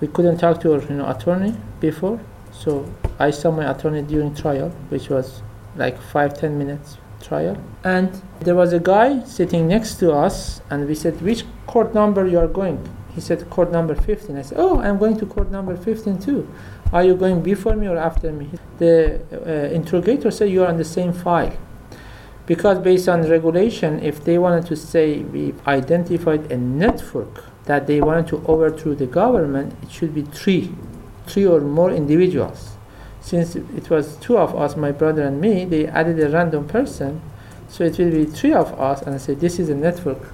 We 0.00 0.08
couldn't 0.08 0.38
talk 0.38 0.60
to 0.62 0.74
our 0.74 0.82
you 0.82 0.96
know, 0.96 1.08
attorney 1.08 1.54
before, 1.80 2.20
so 2.50 2.92
I 3.18 3.30
saw 3.30 3.52
my 3.52 3.70
attorney 3.70 4.02
during 4.02 4.34
trial, 4.34 4.70
which 4.88 5.08
was 5.08 5.42
like 5.76 6.00
five 6.00 6.36
ten 6.36 6.58
minutes 6.58 6.98
trial. 7.20 7.56
And 7.84 8.20
there 8.40 8.56
was 8.56 8.72
a 8.72 8.80
guy 8.80 9.22
sitting 9.24 9.68
next 9.68 9.94
to 10.00 10.12
us, 10.12 10.60
and 10.70 10.88
we 10.88 10.96
said, 10.96 11.22
Which 11.22 11.44
court 11.68 11.94
number 11.94 12.26
you 12.26 12.40
are 12.40 12.48
going? 12.48 12.80
He 13.14 13.20
said, 13.20 13.48
court 13.50 13.70
number 13.70 13.94
15. 13.94 14.36
I 14.36 14.42
said, 14.42 14.58
oh, 14.58 14.80
I'm 14.80 14.98
going 14.98 15.18
to 15.18 15.26
court 15.26 15.50
number 15.50 15.76
15 15.76 16.18
too. 16.18 16.48
Are 16.92 17.02
you 17.02 17.14
going 17.16 17.42
before 17.42 17.74
me 17.74 17.88
or 17.88 17.96
after 17.96 18.30
me? 18.32 18.50
The 18.78 19.20
uh, 19.32 19.74
interrogator 19.74 20.30
said, 20.30 20.50
you 20.50 20.62
are 20.62 20.68
on 20.68 20.76
the 20.76 20.84
same 20.84 21.12
file. 21.12 21.56
Because 22.44 22.78
based 22.80 23.08
on 23.08 23.28
regulation, 23.28 24.02
if 24.02 24.24
they 24.24 24.36
wanted 24.36 24.66
to 24.66 24.76
say 24.76 25.20
we 25.20 25.54
identified 25.66 26.50
a 26.52 26.56
network 26.58 27.44
that 27.64 27.86
they 27.86 28.00
wanted 28.00 28.26
to 28.28 28.44
overthrow 28.46 28.94
the 28.94 29.06
government, 29.06 29.74
it 29.82 29.90
should 29.90 30.14
be 30.14 30.22
three, 30.22 30.74
three 31.26 31.46
or 31.46 31.60
more 31.60 31.90
individuals. 31.90 32.72
Since 33.20 33.54
it 33.54 33.88
was 33.88 34.16
two 34.16 34.36
of 34.36 34.54
us, 34.56 34.76
my 34.76 34.90
brother 34.90 35.22
and 35.22 35.40
me, 35.40 35.64
they 35.64 35.86
added 35.86 36.18
a 36.18 36.28
random 36.28 36.66
person, 36.66 37.22
so 37.68 37.84
it 37.84 37.96
will 37.96 38.10
be 38.10 38.24
three 38.24 38.52
of 38.52 38.78
us, 38.78 39.00
and 39.02 39.14
I 39.14 39.18
said 39.18 39.38
this 39.38 39.60
is 39.60 39.68
a 39.68 39.74
network. 39.74 40.32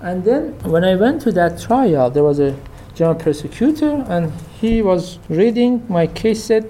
And 0.00 0.24
then 0.24 0.58
when 0.60 0.84
I 0.84 0.94
went 0.94 1.20
to 1.22 1.32
that 1.32 1.60
trial, 1.60 2.10
there 2.10 2.22
was 2.22 2.38
a 2.38 2.56
general 2.96 3.14
prosecutor, 3.14 4.04
and 4.08 4.32
he 4.60 4.82
was 4.82 5.20
reading 5.28 5.84
my 5.88 6.08
case. 6.08 6.42
Said, 6.42 6.64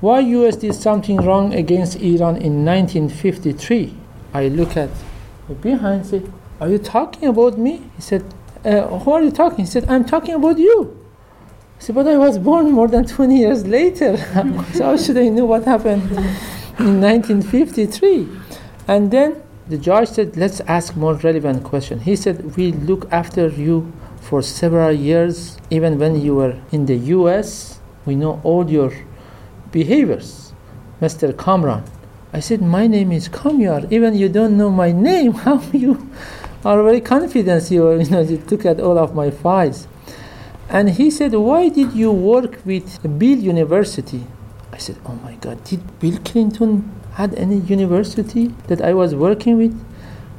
"Why 0.00 0.20
U.S. 0.20 0.56
did 0.56 0.74
something 0.74 1.16
wrong 1.16 1.54
against 1.54 1.96
Iran 1.96 2.36
in 2.36 2.64
1953?" 2.66 3.94
I 4.34 4.48
look 4.48 4.76
at 4.76 4.90
behind, 5.62 6.04
said, 6.06 6.30
"Are 6.60 6.68
you 6.68 6.78
talking 6.78 7.28
about 7.28 7.56
me?" 7.56 7.82
He 7.96 8.02
said, 8.02 8.24
uh, 8.64 8.98
who 8.98 9.12
are 9.12 9.22
you 9.22 9.30
talking? 9.30 9.64
He 9.64 9.70
said, 9.70 9.88
I'm 9.88 10.04
talking 10.04 10.34
about 10.34 10.58
you. 10.58 10.96
I 11.78 11.82
said, 11.82 11.94
but 11.94 12.06
I 12.06 12.16
was 12.18 12.38
born 12.38 12.70
more 12.70 12.88
than 12.88 13.06
20 13.06 13.36
years 13.36 13.66
later. 13.66 14.16
so 14.74 14.84
how 14.84 14.96
should 14.96 15.16
I 15.16 15.28
know 15.28 15.46
what 15.46 15.64
happened 15.64 16.02
in 16.78 17.00
1953? 17.00 18.28
And 18.86 19.10
then 19.10 19.42
the 19.68 19.78
judge 19.78 20.08
said, 20.08 20.36
let's 20.36 20.60
ask 20.60 20.96
more 20.96 21.14
relevant 21.14 21.64
question. 21.64 22.00
He 22.00 22.16
said, 22.16 22.56
we 22.56 22.72
look 22.72 23.10
after 23.10 23.48
you 23.48 23.92
for 24.20 24.42
several 24.42 24.92
years, 24.92 25.58
even 25.70 25.98
when 25.98 26.20
you 26.20 26.34
were 26.34 26.56
in 26.70 26.86
the 26.86 26.96
U.S. 27.18 27.80
We 28.06 28.14
know 28.14 28.40
all 28.44 28.70
your 28.70 28.92
behaviors, 29.72 30.52
Mr. 31.00 31.36
Kamran. 31.36 31.84
I 32.32 32.40
said, 32.40 32.62
my 32.62 32.86
name 32.86 33.10
is 33.10 33.28
Kamyar. 33.28 33.90
Even 33.90 34.14
you 34.14 34.28
don't 34.28 34.56
know 34.56 34.70
my 34.70 34.92
name, 34.92 35.32
how 35.44 35.60
you 35.72 36.10
are 36.64 36.82
very 36.82 37.00
confident 37.00 37.70
you, 37.70 37.98
you 37.98 38.10
know, 38.10 38.20
you 38.20 38.38
took 38.38 38.64
at 38.64 38.80
all 38.80 38.98
of 38.98 39.14
my 39.14 39.30
files. 39.30 39.88
And 40.68 40.90
he 40.90 41.10
said, 41.10 41.32
why 41.32 41.68
did 41.68 41.94
you 41.94 42.12
work 42.12 42.60
with 42.64 43.18
Bill 43.18 43.38
University? 43.38 44.24
I 44.72 44.78
said, 44.78 44.96
oh 45.04 45.14
my 45.14 45.34
God, 45.34 45.64
did 45.64 45.98
Bill 45.98 46.18
Clinton 46.24 46.88
had 47.14 47.34
any 47.34 47.56
university 47.56 48.54
that 48.68 48.80
I 48.80 48.94
was 48.94 49.14
working 49.14 49.56
with? 49.56 49.84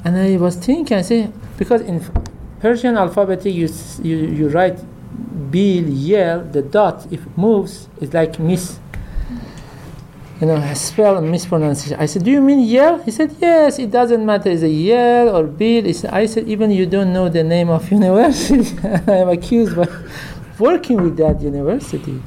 And 0.05 0.17
I 0.17 0.37
was 0.37 0.55
thinking, 0.55 0.97
I 0.97 1.01
said, 1.01 1.33
because 1.57 1.81
in 1.81 1.99
Persian 2.61 2.95
alphabet 2.95 3.45
you, 3.45 3.67
you, 4.03 4.17
you 4.17 4.47
write 4.49 4.79
Bill, 5.51 5.89
Yale, 5.89 6.43
the 6.43 6.61
dot, 6.61 7.07
if 7.11 7.25
it 7.25 7.37
moves, 7.37 7.89
it's 7.99 8.13
like 8.13 8.39
miss 8.39 8.79
you 10.41 10.47
know, 10.47 10.73
spell 10.73 11.21
mispronunciation. 11.21 11.99
I 11.99 12.07
said, 12.07 12.23
Do 12.23 12.31
you 12.31 12.41
mean 12.41 12.61
Yale? 12.61 12.97
He 13.03 13.11
said, 13.11 13.35
Yes, 13.39 13.77
it 13.77 13.91
doesn't 13.91 14.25
matter. 14.25 14.49
Is 14.49 14.63
it 14.63 14.69
Yale 14.69 15.35
or 15.35 15.43
Bill? 15.43 15.87
I 16.11 16.25
said, 16.25 16.47
Even 16.47 16.71
you 16.71 16.87
don't 16.87 17.13
know 17.13 17.29
the 17.29 17.43
name 17.43 17.69
of 17.69 17.89
university. 17.91 18.75
I'm 18.83 19.29
accused 19.29 19.75
by 19.75 19.87
working 20.57 21.01
with 21.03 21.17
that 21.17 21.41
university. 21.41 22.19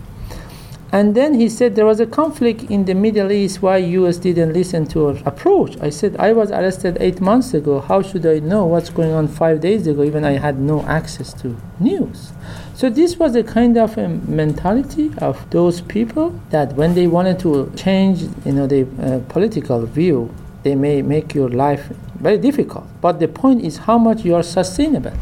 And 0.94 1.16
then 1.16 1.34
he 1.34 1.48
said 1.48 1.74
there 1.74 1.86
was 1.86 1.98
a 1.98 2.06
conflict 2.06 2.70
in 2.70 2.84
the 2.84 2.94
Middle 2.94 3.32
East 3.32 3.60
why 3.60 3.78
US 3.78 4.16
didn't 4.16 4.52
listen 4.52 4.86
to 4.92 5.08
our 5.08 5.16
approach. 5.26 5.76
I 5.80 5.90
said 5.90 6.14
I 6.20 6.32
was 6.32 6.52
arrested 6.52 6.98
eight 7.00 7.20
months 7.20 7.52
ago. 7.52 7.80
How 7.80 8.00
should 8.00 8.24
I 8.24 8.38
know 8.38 8.64
what's 8.64 8.90
going 8.90 9.10
on 9.10 9.26
five 9.26 9.60
days 9.60 9.88
ago? 9.88 10.04
Even 10.04 10.22
I 10.22 10.38
had 10.38 10.60
no 10.60 10.82
access 10.82 11.32
to 11.42 11.56
news. 11.80 12.30
So 12.74 12.88
this 12.90 13.16
was 13.16 13.34
a 13.34 13.42
kind 13.42 13.76
of 13.76 13.98
a 13.98 14.08
mentality 14.08 15.10
of 15.18 15.50
those 15.50 15.80
people 15.80 16.40
that 16.50 16.74
when 16.74 16.94
they 16.94 17.08
wanted 17.08 17.40
to 17.40 17.72
change, 17.74 18.22
you 18.46 18.52
know, 18.52 18.68
the 18.68 18.86
uh, 19.02 19.18
political 19.28 19.84
view, 19.86 20.32
they 20.62 20.76
may 20.76 21.02
make 21.02 21.34
your 21.34 21.48
life 21.48 21.92
very 22.20 22.38
difficult. 22.38 22.86
But 23.00 23.18
the 23.18 23.26
point 23.26 23.64
is 23.64 23.78
how 23.78 23.98
much 23.98 24.24
you 24.24 24.36
are 24.36 24.44
sustainable 24.44 25.14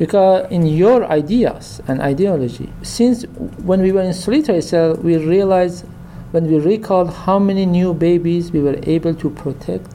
because 0.00 0.50
in 0.50 0.64
your 0.64 1.04
ideas 1.12 1.82
and 1.86 2.00
ideology 2.00 2.72
since 2.80 3.24
when 3.68 3.82
we 3.82 3.92
were 3.92 4.00
in 4.00 4.14
solitary 4.14 4.62
cell 4.62 4.94
we 4.94 5.18
realized 5.18 5.84
when 6.30 6.46
we 6.50 6.58
recalled 6.58 7.10
how 7.12 7.38
many 7.38 7.66
new 7.66 7.92
babies 7.92 8.50
we 8.50 8.60
were 8.60 8.78
able 8.84 9.14
to 9.14 9.28
protect 9.28 9.94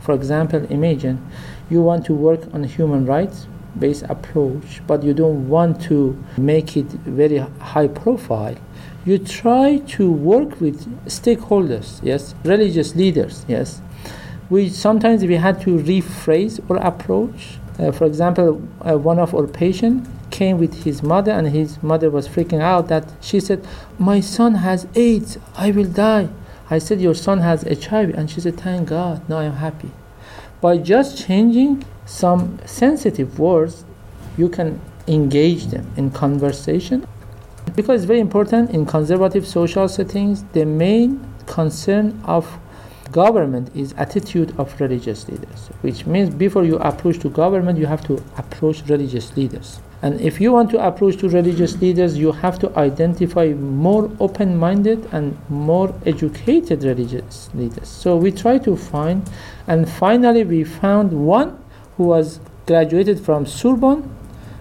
for 0.00 0.16
example 0.16 0.60
imagine 0.68 1.16
you 1.70 1.80
want 1.80 2.04
to 2.04 2.12
work 2.12 2.40
on 2.52 2.64
human 2.64 3.06
rights 3.06 3.46
based 3.78 4.02
approach 4.08 4.82
but 4.88 5.04
you 5.04 5.14
don't 5.14 5.48
want 5.48 5.80
to 5.80 6.20
make 6.36 6.76
it 6.76 6.86
very 7.04 7.38
high 7.60 7.88
profile. 7.88 8.56
You 9.04 9.18
try 9.18 9.78
to 9.96 10.10
work 10.10 10.60
with 10.60 10.78
stakeholders 11.06 12.00
yes 12.02 12.34
religious 12.42 12.96
leaders 12.96 13.44
yes 13.46 13.80
we 14.50 14.70
sometimes 14.70 15.22
we 15.24 15.36
had 15.36 15.60
to 15.60 15.78
rephrase 15.78 16.58
our 16.68 16.78
approach 16.78 17.58
uh, 17.78 17.92
for 17.92 18.06
example, 18.06 18.62
uh, 18.80 18.96
one 18.96 19.18
of 19.18 19.34
our 19.34 19.46
patients 19.46 20.08
came 20.30 20.58
with 20.58 20.84
his 20.84 21.02
mother, 21.02 21.32
and 21.32 21.48
his 21.48 21.82
mother 21.82 22.10
was 22.10 22.28
freaking 22.28 22.60
out 22.60 22.88
that 22.88 23.12
she 23.20 23.40
said, 23.40 23.66
My 23.98 24.20
son 24.20 24.56
has 24.56 24.86
AIDS, 24.94 25.38
I 25.56 25.70
will 25.70 25.84
die. 25.84 26.28
I 26.70 26.78
said, 26.78 27.00
Your 27.00 27.14
son 27.14 27.38
has 27.40 27.62
HIV, 27.62 28.14
and 28.14 28.30
she 28.30 28.40
said, 28.40 28.58
Thank 28.58 28.88
God, 28.88 29.28
now 29.28 29.38
I'm 29.38 29.54
happy. 29.54 29.90
By 30.60 30.78
just 30.78 31.18
changing 31.18 31.84
some 32.06 32.58
sensitive 32.64 33.38
words, 33.38 33.84
you 34.38 34.48
can 34.48 34.80
engage 35.06 35.66
them 35.66 35.92
in 35.96 36.10
conversation. 36.10 37.06
Because 37.74 38.02
it's 38.02 38.06
very 38.06 38.20
important 38.20 38.70
in 38.70 38.86
conservative 38.86 39.46
social 39.46 39.88
settings, 39.88 40.44
the 40.52 40.64
main 40.64 41.26
concern 41.46 42.20
of 42.24 42.58
government 43.12 43.74
is 43.74 43.94
attitude 43.96 44.54
of 44.58 44.80
religious 44.80 45.28
leaders 45.28 45.68
which 45.82 46.06
means 46.06 46.30
before 46.34 46.64
you 46.64 46.76
approach 46.76 47.18
to 47.18 47.28
government 47.30 47.78
you 47.78 47.86
have 47.86 48.04
to 48.06 48.22
approach 48.36 48.82
religious 48.88 49.36
leaders. 49.36 49.80
And 50.02 50.20
if 50.20 50.40
you 50.40 50.52
want 50.52 50.70
to 50.70 50.86
approach 50.86 51.16
to 51.18 51.28
religious 51.28 51.80
leaders 51.80 52.16
you 52.18 52.32
have 52.32 52.58
to 52.60 52.76
identify 52.78 53.48
more 53.48 54.10
open-minded 54.20 55.08
and 55.12 55.36
more 55.48 55.94
educated 56.04 56.84
religious 56.84 57.50
leaders. 57.54 57.88
So 57.88 58.16
we 58.16 58.30
try 58.30 58.58
to 58.58 58.76
find 58.76 59.28
and 59.66 59.88
finally 59.88 60.44
we 60.44 60.64
found 60.64 61.12
one 61.12 61.58
who 61.96 62.04
was 62.04 62.40
graduated 62.66 63.20
from 63.20 63.46
sorbonne 63.46 64.14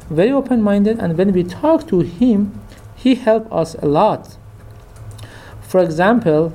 very 0.09 0.31
open-minded 0.31 0.99
and 0.99 1.17
when 1.17 1.33
we 1.33 1.43
talked 1.43 1.87
to 1.89 1.99
him 1.99 2.59
he 2.95 3.15
helped 3.15 3.51
us 3.51 3.75
a 3.75 3.85
lot. 3.85 4.37
For 5.61 5.81
example 5.81 6.53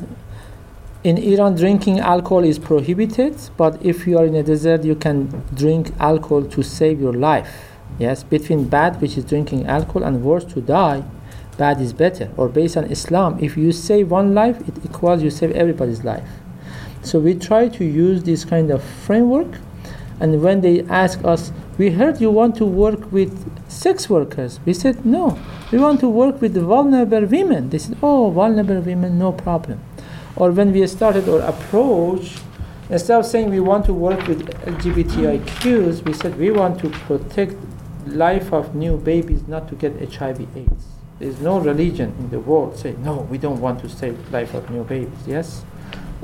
in 1.03 1.17
Iran, 1.17 1.55
drinking 1.55 1.99
alcohol 2.01 2.45
is 2.45 2.59
prohibited, 2.59 3.35
but 3.57 3.83
if 3.85 4.07
you 4.07 4.19
are 4.19 4.27
in 4.27 4.35
a 4.35 4.43
desert, 4.43 4.85
you 4.85 4.95
can 4.95 5.29
drink 5.55 5.93
alcohol 5.99 6.43
to 6.45 6.63
save 6.63 7.01
your 7.01 7.15
life. 7.15 7.71
Yes, 7.99 8.23
between 8.23 8.69
bad, 8.69 9.01
which 9.01 9.17
is 9.17 9.25
drinking 9.25 9.67
alcohol, 9.67 10.05
and 10.05 10.23
worse, 10.23 10.45
to 10.53 10.61
die, 10.61 11.03
bad 11.57 11.81
is 11.81 11.95
better. 11.95 12.31
Or 12.37 12.51
based 12.51 12.77
on 12.77 12.85
Islam, 12.85 13.39
if 13.41 13.57
you 13.57 13.73
save 13.73 14.11
one 14.11 14.35
life, 14.35 14.61
it 14.69 14.85
equals 14.85 15.23
you 15.23 15.31
save 15.31 15.53
everybody's 15.53 16.05
life. 16.05 16.29
So 17.03 17.19
we 17.19 17.35
try 17.35 17.69
to 17.69 17.85
use 17.85 18.23
this 18.23 18.45
kind 18.45 18.71
of 18.71 18.83
framework. 18.83 19.59
And 20.21 20.43
when 20.43 20.61
they 20.61 20.83
ask 20.83 21.25
us, 21.25 21.51
we 21.79 21.93
heard 21.93 22.21
you 22.21 22.31
want 22.31 22.57
to 22.57 22.67
work 22.67 23.11
with 23.11 23.33
sex 23.71 24.11
workers. 24.11 24.61
We 24.67 24.75
said, 24.75 25.07
no, 25.07 25.39
we 25.73 25.79
want 25.79 26.01
to 26.01 26.11
work 26.11 26.43
with 26.43 26.55
vulnerable 26.57 27.25
women. 27.25 27.71
They 27.71 27.79
said, 27.79 27.97
oh, 28.03 28.31
vulnerable 28.31 28.83
women, 28.83 29.19
no 29.19 29.33
problem 29.33 29.81
or 30.37 30.51
when 30.51 30.73
we 30.73 30.87
started 30.87 31.29
our 31.29 31.41
approach, 31.41 32.39
instead 32.89 33.19
of 33.19 33.27
saying 33.27 33.51
we 33.51 33.61
want 33.61 33.85
to 33.87 33.95
work 33.95 34.27
with 34.27 34.47
LGBTIQs, 34.65 36.05
we 36.05 36.13
said 36.13 36.39
we 36.39 36.51
want 36.51 36.79
to 36.81 36.91
protect 36.91 37.57
life 38.07 38.53
of 38.53 38.75
new 38.75 38.97
babies 38.97 39.47
not 39.47 39.69
to 39.69 39.75
get 39.75 39.93
HIV 40.15 40.57
AIDS. 40.57 40.87
There's 41.19 41.41
no 41.41 41.59
religion 41.61 42.15
in 42.19 42.31
the 42.31 42.41
world 42.41 42.79
say 42.79 42.95
no, 42.99 43.29
we 43.31 43.37
don't 43.37 43.61
want 43.61 43.81
to 43.81 43.89
save 43.89 44.33
life 44.33 44.55
of 44.55 44.71
new 44.71 44.85
babies. 44.85 45.27
Yes, 45.27 45.65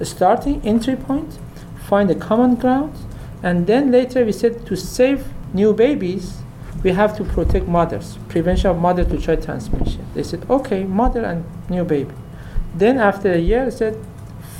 starting 0.03 0.63
entry 0.67 0.97
point, 0.97 1.39
find 1.87 2.11
a 2.11 2.15
common 2.15 2.55
ground, 2.55 2.95
and 3.43 3.67
then 3.67 3.91
later 3.91 4.25
we 4.25 4.33
said 4.33 4.67
to 4.67 4.77
save 4.77 5.27
new 5.53 5.75
babies, 5.75 6.39
we 6.83 6.93
have 6.93 7.17
to 7.17 7.25
protect 7.25 7.67
mothers, 7.67 8.19
prevention 8.29 8.71
of 8.71 8.79
mother 8.79 9.05
to 9.05 9.19
child 9.19 9.43
transmission. 9.43 10.07
They 10.15 10.23
said 10.23 10.49
okay, 10.49 10.85
mother 10.85 11.25
and 11.25 11.45
new 11.69 11.85
baby. 11.85 12.15
Then 12.77 12.99
after 12.99 13.33
a 13.33 13.39
year, 13.39 13.71
said, 13.71 13.97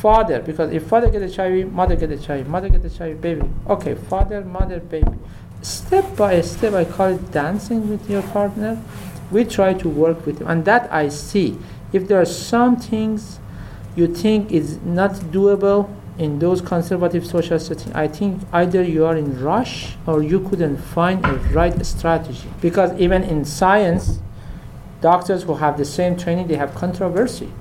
father, 0.01 0.41
because 0.41 0.73
if 0.73 0.87
father 0.87 1.11
get 1.11 1.35
HIV, 1.35 1.73
mother 1.73 1.97
get 1.97 2.11
HIV, 2.11 2.49
mother 2.49 2.69
get 2.69 2.83
HIV, 2.91 3.21
baby. 3.21 3.43
Okay, 3.69 3.95
father, 3.95 4.43
mother, 4.43 4.81
baby. 4.81 5.19
Step 5.63 6.17
by 6.17 6.41
step, 6.41 6.75
I 6.75 6.85
call 6.85 7.15
it 7.15 7.31
dancing 7.31 7.89
with 7.91 8.09
your 8.09 8.23
partner. 8.23 8.83
We 9.31 9.45
try 9.45 9.75
to 9.75 9.89
work 9.89 10.25
with 10.25 10.41
you, 10.41 10.47
and 10.47 10.65
that 10.65 10.91
I 10.93 11.09
see. 11.09 11.59
If 11.93 12.09
there 12.09 12.21
are 12.21 12.25
some 12.25 12.77
things 12.77 13.39
you 13.97 14.07
think 14.07 14.51
is 14.51 14.79
not 14.79 15.13
doable, 15.33 15.91
in 16.19 16.39
those 16.39 16.61
conservative 16.61 17.27
social 17.27 17.59
settings, 17.59 17.95
I 17.95 18.09
think 18.09 18.43
either 18.53 18.83
you 18.83 19.05
are 19.05 19.17
in 19.17 19.43
rush 19.43 19.97
or 20.07 20.23
you 20.23 20.41
couldn't 20.41 20.79
find 20.79 21.25
a 21.25 21.35
right 21.53 21.85
strategy. 21.85 22.49
Because 22.61 22.99
even 22.99 23.23
in 23.23 23.45
science, 23.45 24.19
doctors 25.01 25.43
who 25.43 25.57
have 25.57 25.77
the 25.77 25.85
same 25.85 26.17
training, 26.17 26.47
they 26.47 26.57
have 26.57 26.75
controversy. 26.75 27.53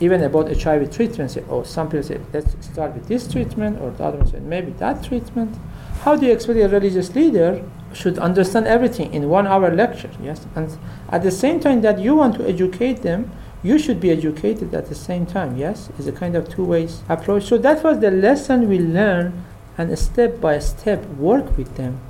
Even 0.00 0.22
about 0.22 0.48
HIV 0.54 0.92
treatment, 0.94 1.32
say, 1.32 1.42
oh, 1.50 1.64
some 1.64 1.88
people 1.88 2.04
say, 2.04 2.20
let's 2.32 2.54
start 2.64 2.94
with 2.94 3.08
this 3.08 3.30
treatment, 3.30 3.80
or 3.80 3.90
the 3.90 4.04
other 4.04 4.18
one 4.18 4.48
maybe 4.48 4.70
that 4.72 5.02
treatment. 5.02 5.56
How 6.02 6.14
do 6.14 6.26
you 6.26 6.32
expect 6.32 6.58
a 6.60 6.68
religious 6.68 7.14
leader 7.14 7.64
should 7.92 8.18
understand 8.18 8.66
everything 8.66 9.12
in 9.12 9.28
one 9.28 9.46
hour 9.46 9.74
lecture? 9.74 10.10
Yes, 10.22 10.46
and 10.54 10.78
at 11.08 11.24
the 11.24 11.32
same 11.32 11.58
time 11.58 11.80
that 11.80 11.98
you 11.98 12.14
want 12.14 12.36
to 12.36 12.48
educate 12.48 13.02
them, 13.02 13.32
you 13.62 13.76
should 13.76 13.98
be 14.00 14.12
educated 14.12 14.72
at 14.72 14.86
the 14.86 14.94
same 14.94 15.26
time. 15.26 15.56
Yes, 15.56 15.90
it's 15.98 16.06
a 16.06 16.12
kind 16.12 16.36
of 16.36 16.48
two 16.48 16.64
ways 16.64 17.02
approach. 17.08 17.46
So 17.46 17.58
that 17.58 17.82
was 17.82 17.98
the 17.98 18.12
lesson 18.12 18.68
we 18.68 18.78
learned, 18.78 19.44
and 19.76 19.98
step 19.98 20.40
by 20.40 20.60
step 20.60 21.04
work 21.16 21.56
with 21.56 21.74
them, 21.74 22.00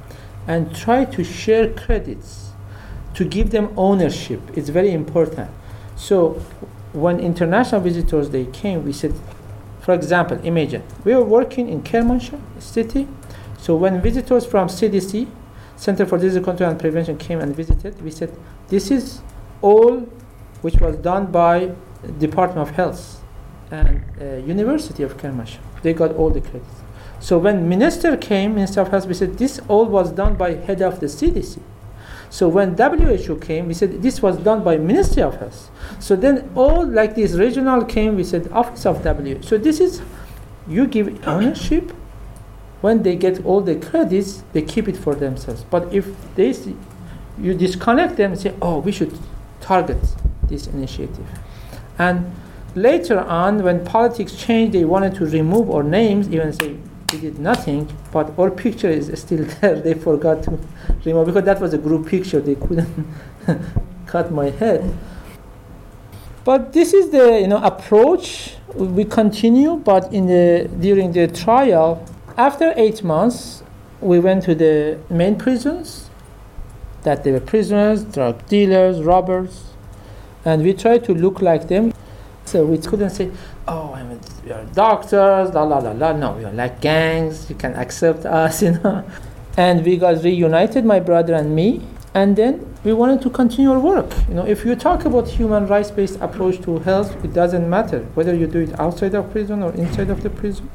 and 0.47 0.75
try 0.77 1.07
to 1.07 1.25
share 1.25 1.73
credits, 1.73 2.51
to 3.15 3.25
give 3.25 3.51
them 3.51 3.73
ownership. 3.79 4.43
It's 4.55 4.69
very 4.69 4.93
important. 4.93 5.51
So 5.97 6.43
when 7.01 7.21
international 7.21 7.81
visitors 7.81 8.31
they 8.31 8.47
came, 8.47 8.85
we 8.85 8.93
said, 8.93 9.15
for 9.81 9.95
example, 9.95 10.39
imagine 10.45 10.83
we 11.05 11.15
were 11.15 11.25
working 11.25 11.69
in 11.69 11.83
Kermanshah 11.83 12.41
city. 12.61 13.09
So 13.59 13.75
when 13.75 14.01
visitors 14.01 14.47
from 14.47 14.69
CDC, 14.69 15.29
Center 15.77 16.07
for 16.07 16.19
Disease 16.19 16.43
Control 16.43 16.71
and 16.71 16.79
Prevention, 16.79 17.17
came 17.17 17.41
and 17.41 17.55
visited, 17.55 18.01
we 18.03 18.11
said, 18.11 18.37
this 18.69 18.91
is 18.91 19.21
all 19.63 20.01
which 20.63 20.77
was 20.77 20.97
done 20.97 21.27
by 21.27 21.73
Department 22.19 22.69
of 22.69 22.75
Health 22.75 23.23
and 23.71 24.05
uh, 24.21 24.37
University 24.47 25.03
of 25.03 25.17
Kermanshah. 25.17 25.59
They 25.83 25.93
got 25.93 26.15
all 26.15 26.31
the 26.31 26.41
credits. 26.41 26.83
So 27.21 27.39
when 27.39 27.69
minister 27.69 28.17
came, 28.17 28.55
Minister 28.55 28.81
of 28.81 28.89
Health, 28.89 29.07
we 29.07 29.15
said 29.15 29.39
this 29.39 29.61
all 29.69 29.87
was 29.87 30.13
done 30.13 30.37
by 30.37 30.55
head 30.55 30.83
of 30.83 31.01
the 31.01 31.07
CDC. 31.07 31.61
So 32.31 32.49
when 32.49 32.77
WHO 32.77 33.37
came, 33.37 33.67
we 33.69 33.75
said 33.75 34.03
this 34.03 34.21
was 34.21 34.37
done 34.39 34.63
by 34.63 34.77
Ministry 34.77 35.23
of 35.23 35.37
Health. 35.37 35.71
So 35.99 36.15
then 36.17 36.51
all 36.55 36.87
like 36.87 37.15
this 37.15 37.33
regional 37.33 37.85
came, 37.85 38.17
we 38.17 38.25
said 38.25 38.51
Office 38.53 38.87
of 38.87 39.03
WHO. 39.03 39.43
So 39.43 39.59
this 39.59 39.81
is 39.81 40.03
you 40.67 40.87
give 40.87 41.27
ownership. 41.27 41.93
When 42.81 43.03
they 43.03 43.17
get 43.17 43.45
all 43.45 43.61
the 43.61 43.75
credits, 43.75 44.45
they 44.53 44.63
keep 44.63 44.87
it 44.89 44.97
for 44.97 45.15
themselves. 45.15 45.65
But 45.65 45.93
if 45.93 46.07
they 46.37 46.55
you 47.41 47.55
disconnect 47.55 48.17
them 48.17 48.33
and 48.33 48.41
say, 48.41 48.55
oh, 48.63 48.79
we 48.79 48.93
should 48.93 49.17
target 49.61 49.99
this 50.45 50.67
initiative. 50.67 51.27
And 51.99 52.33
later 52.75 53.19
on, 53.19 53.63
when 53.63 53.85
politics 53.85 54.35
changed, 54.37 54.75
they 54.75 54.85
wanted 54.85 55.15
to 55.17 55.27
remove 55.27 55.71
our 55.71 55.83
names, 55.83 56.29
even 56.29 56.53
say 56.53 56.77
we 57.13 57.21
did 57.21 57.39
nothing, 57.39 57.89
but 58.13 58.39
our 58.39 58.51
picture 58.51 58.89
is 58.89 59.11
still 59.21 59.45
there. 59.61 59.81
They 59.81 59.95
forgot 59.95 60.43
to 60.45 60.59
remove 61.05 61.27
because 61.27 61.45
that 61.45 61.61
was 61.61 61.75
a 61.75 61.79
group 61.79 62.07
picture. 62.09 62.41
They 62.41 62.55
couldn't 62.55 63.07
cut 64.07 64.31
my 64.33 64.51
head. 64.51 64.95
But 66.45 66.73
this 66.73 66.95
is 66.95 67.11
the 67.11 67.41
you 67.41 67.47
know 67.47 67.63
approach. 67.63 68.55
We 68.75 69.05
continue, 69.05 69.77
but 69.77 70.13
in 70.13 70.27
the 70.27 70.69
during 70.81 71.13
the 71.13 71.29
trial, 71.29 72.07
after 72.37 72.73
eight 72.77 73.03
months, 73.03 73.63
we 74.01 74.19
went 74.19 74.45
to 74.45 74.55
the 74.55 74.99
main 75.11 75.37
prisons. 75.37 76.11
That 77.03 77.25
they 77.25 77.33
were 77.33 77.41
prisoners, 77.41 78.05
drug 78.05 78.47
dealers, 78.49 79.01
robbers, 79.03 79.73
and 80.45 80.63
we 80.63 80.75
tried 80.75 81.05
to 81.05 81.15
look 81.15 81.41
like 81.41 81.69
them. 81.69 81.95
So 82.45 82.65
we 82.67 82.79
couldn't 82.79 83.11
say, 83.11 83.31
oh, 83.67 83.93
I 83.95 84.03
mean, 84.03 84.21
we 84.49 84.55
are 84.55 84.65
doctors, 84.73 85.53
la 85.53 85.63
la 85.63 85.79
la 85.79 85.93
la. 85.93 86.13
No, 86.13 86.33
we 86.33 86.45
are 86.45 86.53
like 86.53 86.81
gangs. 86.81 87.51
You 87.51 87.57
can 87.57 87.75
accept 87.75 88.25
us, 88.25 88.63
you 88.67 88.73
know. 88.73 89.05
And 89.57 89.85
we 89.85 89.97
got 89.97 90.23
reunited, 90.23 90.85
my 90.85 91.01
brother 91.01 91.35
and 91.35 91.55
me. 91.55 91.83
And 92.15 92.35
then 92.35 92.75
we 92.85 92.95
wanted 92.95 93.21
to 93.23 93.31
continue 93.31 93.71
our 93.71 93.79
work. 93.79 94.11
You 94.29 94.35
know, 94.35 94.47
if 94.47 94.65
you 94.65 94.75
talk 94.75 95.05
about 95.05 95.29
human 95.29 95.67
rights-based 95.67 96.19
approach 96.21 96.63
to 96.63 96.79
health, 96.79 97.23
it 97.23 97.35
doesn't 97.35 97.69
matter 97.69 98.01
whether 98.15 98.35
you 98.35 98.47
do 98.47 98.61
it 98.61 98.81
outside 98.81 99.15
of 99.15 99.31
prison 99.31 99.63
or 99.63 99.73
inside 99.75 100.09
of 100.09 100.23
the 100.23 100.31
prison. 100.31 100.71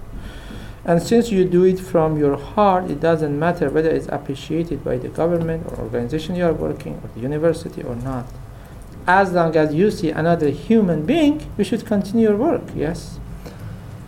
And 0.86 1.02
since 1.02 1.32
you 1.32 1.46
do 1.46 1.64
it 1.64 1.80
from 1.80 2.20
your 2.20 2.38
heart, 2.38 2.92
it 2.92 3.00
doesn't 3.00 3.40
matter 3.40 3.70
whether 3.70 3.90
it's 3.90 4.08
appreciated 4.08 4.84
by 4.84 4.98
the 4.98 5.08
government 5.08 5.66
or 5.72 5.80
organization 5.80 6.36
you 6.36 6.46
are 6.46 6.54
working 6.54 7.02
or 7.04 7.10
the 7.16 7.22
university 7.22 7.82
or 7.82 7.96
not 7.96 8.28
as 9.08 9.34
long 9.34 9.56
as 9.56 9.74
you 9.74 9.92
see 9.92 10.10
another 10.10 10.50
human 10.50 11.06
being, 11.06 11.52
we 11.58 11.64
should 11.64 11.86
continue 11.86 12.30
your 12.30 12.38
work, 12.38 12.62
yes? 12.76 13.20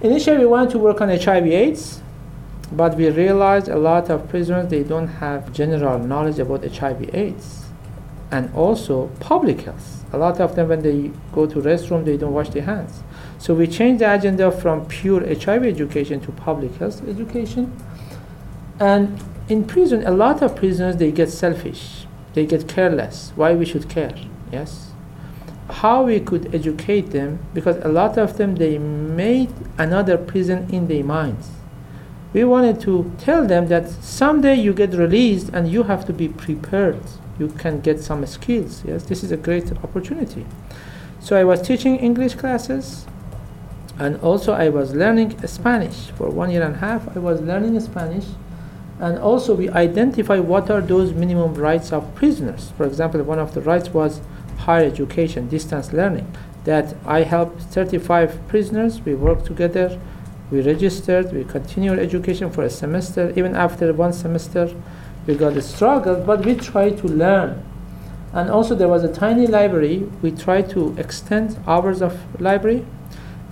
Initially, 0.05 0.37
we 0.37 0.45
wanted 0.45 0.69
to 0.69 0.77
work 0.77 1.01
on 1.01 1.09
HIV 1.09 1.47
AIDS, 1.47 1.99
but 2.71 2.95
we 2.95 3.09
realized 3.09 3.69
a 3.69 3.75
lot 3.75 4.11
of 4.11 4.29
prisoners, 4.29 4.69
they 4.69 4.83
don't 4.83 5.07
have 5.07 5.51
general 5.51 5.97
knowledge 5.97 6.37
about 6.37 6.63
HIV 6.63 7.15
AIDS 7.15 7.65
and 8.29 8.53
also 8.53 9.07
public 9.19 9.61
health. 9.61 10.05
A 10.13 10.19
lot 10.19 10.39
of 10.39 10.55
them, 10.55 10.67
when 10.67 10.83
they 10.83 11.11
go 11.33 11.47
to 11.47 11.55
restroom, 11.55 12.05
they 12.05 12.17
don't 12.17 12.33
wash 12.33 12.49
their 12.49 12.61
hands. 12.61 13.01
So 13.39 13.55
we 13.55 13.65
changed 13.65 14.01
the 14.01 14.13
agenda 14.13 14.51
from 14.51 14.85
pure 14.85 15.25
HIV 15.25 15.63
education 15.63 16.19
to 16.21 16.31
public 16.31 16.75
health 16.75 17.01
education. 17.09 17.75
And 18.79 19.19
in 19.49 19.63
prison, 19.63 20.05
a 20.05 20.11
lot 20.11 20.43
of 20.43 20.55
prisoners, 20.55 20.97
they 20.97 21.11
get 21.11 21.31
selfish. 21.31 22.05
They 22.35 22.45
get 22.45 22.67
careless. 22.67 23.31
Why 23.35 23.55
we 23.55 23.65
should 23.65 23.89
care? 23.89 24.13
Yes? 24.51 24.91
How 25.69 26.03
we 26.03 26.19
could 26.19 26.53
educate 26.53 27.09
them 27.11 27.39
because 27.53 27.77
a 27.77 27.87
lot 27.87 28.17
of 28.17 28.37
them 28.37 28.55
they 28.55 28.77
made 28.77 29.51
another 29.77 30.17
prison 30.17 30.67
in 30.71 30.87
their 30.87 31.03
minds. 31.03 31.49
We 32.33 32.43
wanted 32.43 32.81
to 32.81 33.11
tell 33.17 33.47
them 33.47 33.67
that 33.67 33.89
someday 33.89 34.55
you 34.55 34.73
get 34.73 34.93
released 34.93 35.49
and 35.49 35.71
you 35.71 35.83
have 35.83 36.05
to 36.05 36.13
be 36.13 36.27
prepared. 36.27 37.01
You 37.39 37.47
can 37.47 37.81
get 37.81 37.99
some 37.99 38.25
skills. 38.25 38.83
Yes 38.85 39.03
this 39.05 39.23
is 39.23 39.31
a 39.31 39.37
great 39.37 39.71
opportunity. 39.83 40.45
So 41.19 41.35
i 41.35 41.43
was 41.43 41.61
teaching 41.61 41.95
english 41.95 42.35
classes 42.35 43.07
and 43.97 44.19
also 44.21 44.53
i 44.53 44.69
was 44.69 44.93
learning 44.93 45.47
spanish. 45.47 46.11
For 46.11 46.29
one 46.29 46.51
year 46.51 46.61
and 46.61 46.75
a 46.75 46.77
half 46.77 47.15
i 47.15 47.19
was 47.19 47.41
learning 47.41 47.79
spanish. 47.79 48.25
And 48.99 49.17
also 49.17 49.55
we 49.55 49.69
identify 49.69 50.39
what 50.39 50.69
are 50.69 50.79
those 50.79 51.11
minimum 51.11 51.55
rights 51.55 51.91
of 51.91 52.13
prisoners. 52.13 52.71
For 52.77 52.85
example 52.85 53.23
one 53.23 53.39
of 53.39 53.55
the 53.55 53.61
rights 53.61 53.89
was 53.89 54.21
higher 54.57 54.85
education, 54.85 55.47
distance 55.47 55.93
learning, 55.93 56.27
that 56.65 56.95
I 57.05 57.21
helped 57.23 57.61
35 57.61 58.47
prisoners. 58.47 59.01
We 59.01 59.15
worked 59.15 59.45
together, 59.45 59.99
we 60.51 60.61
registered, 60.61 61.31
we 61.33 61.43
continued 61.43 61.99
education 61.99 62.51
for 62.51 62.63
a 62.63 62.69
semester. 62.69 63.31
Even 63.35 63.55
after 63.55 63.91
one 63.93 64.13
semester, 64.13 64.75
we 65.25 65.35
got 65.35 65.57
a 65.57 65.61
struggle, 65.61 66.15
but 66.15 66.45
we 66.45 66.55
tried 66.55 66.97
to 66.99 67.07
learn. 67.07 67.63
And 68.33 68.49
also, 68.49 68.75
there 68.75 68.89
was 68.89 69.03
a 69.03 69.11
tiny 69.11 69.47
library. 69.47 70.09
We 70.21 70.31
tried 70.31 70.69
to 70.71 70.95
extend 70.97 71.57
hours 71.65 72.01
of 72.01 72.41
library, 72.41 72.85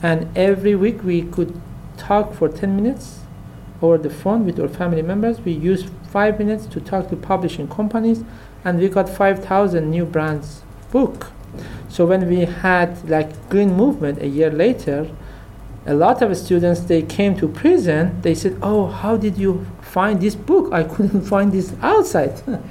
and 0.01 0.35
every 0.37 0.75
week 0.75 1.03
we 1.03 1.21
could 1.21 1.59
talk 1.97 2.33
for 2.33 2.49
10 2.49 2.75
minutes 2.75 3.19
over 3.81 3.97
the 3.97 4.09
phone 4.09 4.45
with 4.45 4.59
our 4.59 4.67
family 4.67 5.01
members. 5.01 5.39
We 5.39 5.53
used 5.53 5.89
five 6.11 6.37
minutes 6.37 6.65
to 6.67 6.81
talk 6.81 7.09
to 7.09 7.15
publishing 7.15 7.67
companies, 7.69 8.23
and 8.65 8.79
we 8.79 8.89
got 8.89 9.09
5,000 9.09 9.89
new 9.89 10.05
brands 10.05 10.62
book. 10.93 11.31
So 11.89 12.05
when 12.05 12.29
we 12.29 12.41
had 12.45 13.09
like 13.09 13.49
Green 13.49 13.73
Movement 13.73 14.21
a 14.21 14.27
year 14.27 14.51
later, 14.51 15.09
a 15.85 15.93
lot 15.93 16.21
of 16.21 16.37
students 16.37 16.81
they 16.81 17.01
came 17.01 17.35
to 17.37 17.47
prison. 17.47 18.21
They 18.21 18.35
said, 18.35 18.57
"Oh, 18.61 18.85
how 18.87 19.17
did 19.17 19.37
you 19.37 19.65
find 19.81 20.21
this 20.21 20.35
book? 20.35 20.71
I 20.71 20.83
couldn't 20.93 21.23
find 21.33 21.51
this 21.51 21.73
outside." 21.81 22.41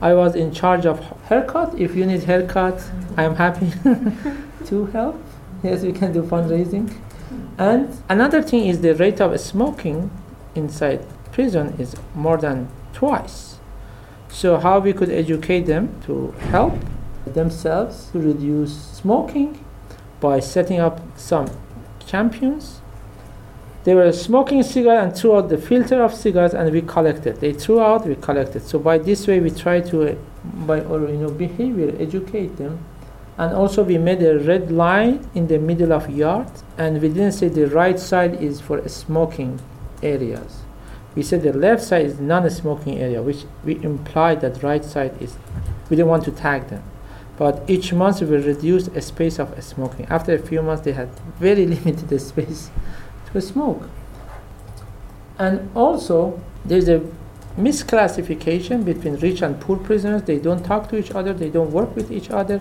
I 0.00 0.12
was 0.12 0.36
in 0.36 0.52
charge 0.52 0.84
of 0.86 1.00
haircut. 1.28 1.74
If 1.78 1.96
you 1.96 2.04
need 2.06 2.22
haircut, 2.24 2.78
I'm 3.16 3.34
happy 3.34 3.72
to 4.66 4.86
help. 4.92 5.16
Yes, 5.62 5.82
we 5.82 5.92
can 5.92 6.12
do 6.12 6.22
fundraising. 6.22 6.86
And 7.58 7.88
another 8.08 8.42
thing 8.42 8.66
is 8.66 8.82
the 8.82 8.94
rate 8.94 9.20
of 9.22 9.40
smoking 9.40 10.10
inside 10.54 11.00
prison 11.32 11.74
is 11.78 11.96
more 12.14 12.36
than 12.36 12.68
twice. 12.92 13.58
So 14.28 14.58
how 14.58 14.80
we 14.80 14.92
could 14.92 15.10
educate 15.10 15.64
them 15.64 15.88
to 16.06 16.32
help 16.52 16.74
themselves 17.34 18.10
to 18.12 18.18
reduce 18.18 18.74
smoking 18.92 19.64
by 20.20 20.40
setting 20.40 20.80
up 20.80 21.00
some 21.18 21.48
champions. 22.04 22.80
They 23.84 23.94
were 23.94 24.10
smoking 24.12 24.62
cigarettes 24.62 25.04
and 25.04 25.16
threw 25.16 25.36
out 25.36 25.48
the 25.48 25.58
filter 25.58 26.02
of 26.02 26.12
cigarettes, 26.12 26.54
and 26.54 26.72
we 26.72 26.82
collected. 26.82 27.40
They 27.40 27.52
threw 27.52 27.80
out, 27.80 28.06
we 28.06 28.16
collected. 28.16 28.66
So 28.66 28.78
by 28.78 28.98
this 28.98 29.26
way, 29.26 29.38
we 29.40 29.50
try 29.50 29.80
to, 29.80 30.12
uh, 30.12 30.14
by 30.66 30.80
our 30.80 31.08
you 31.08 31.18
know 31.18 31.30
behavior, 31.30 31.94
educate 32.00 32.56
them, 32.56 32.84
and 33.38 33.54
also 33.54 33.84
we 33.84 33.98
made 33.98 34.22
a 34.22 34.38
red 34.40 34.72
line 34.72 35.28
in 35.34 35.46
the 35.46 35.58
middle 35.58 35.92
of 35.92 36.10
yard, 36.10 36.50
and 36.78 37.00
we 37.00 37.08
didn't 37.08 37.32
say 37.32 37.48
the 37.48 37.68
right 37.68 37.98
side 37.98 38.42
is 38.42 38.60
for 38.60 38.86
smoking 38.88 39.60
areas. 40.02 40.62
We 41.14 41.22
said 41.22 41.42
the 41.42 41.52
left 41.52 41.82
side 41.82 42.06
is 42.06 42.18
non-smoking 42.18 42.98
area, 42.98 43.22
which 43.22 43.44
we 43.64 43.76
implied 43.82 44.40
that 44.40 44.62
right 44.62 44.84
side 44.84 45.20
is. 45.22 45.36
We 45.88 45.96
didn't 45.96 46.08
want 46.08 46.24
to 46.24 46.32
tag 46.32 46.68
them 46.68 46.82
but 47.38 47.62
each 47.68 47.92
month 47.92 48.20
we 48.22 48.36
reduce 48.36 48.88
a 48.88 49.02
space 49.02 49.38
of 49.38 49.62
smoking. 49.62 50.06
After 50.06 50.34
a 50.34 50.38
few 50.38 50.62
months, 50.62 50.82
they 50.84 50.92
had 50.92 51.08
very 51.38 51.66
limited 51.76 52.20
space 52.20 52.70
to 53.32 53.40
smoke. 53.40 53.88
And 55.38 55.70
also, 55.74 56.40
there's 56.64 56.88
a 56.88 57.02
misclassification 57.58 58.84
between 58.84 59.16
rich 59.16 59.42
and 59.42 59.60
poor 59.60 59.76
prisoners. 59.76 60.22
They 60.22 60.38
don't 60.38 60.64
talk 60.64 60.88
to 60.90 60.96
each 60.96 61.10
other, 61.10 61.34
they 61.34 61.50
don't 61.50 61.70
work 61.72 61.94
with 61.94 62.10
each 62.10 62.30
other. 62.30 62.60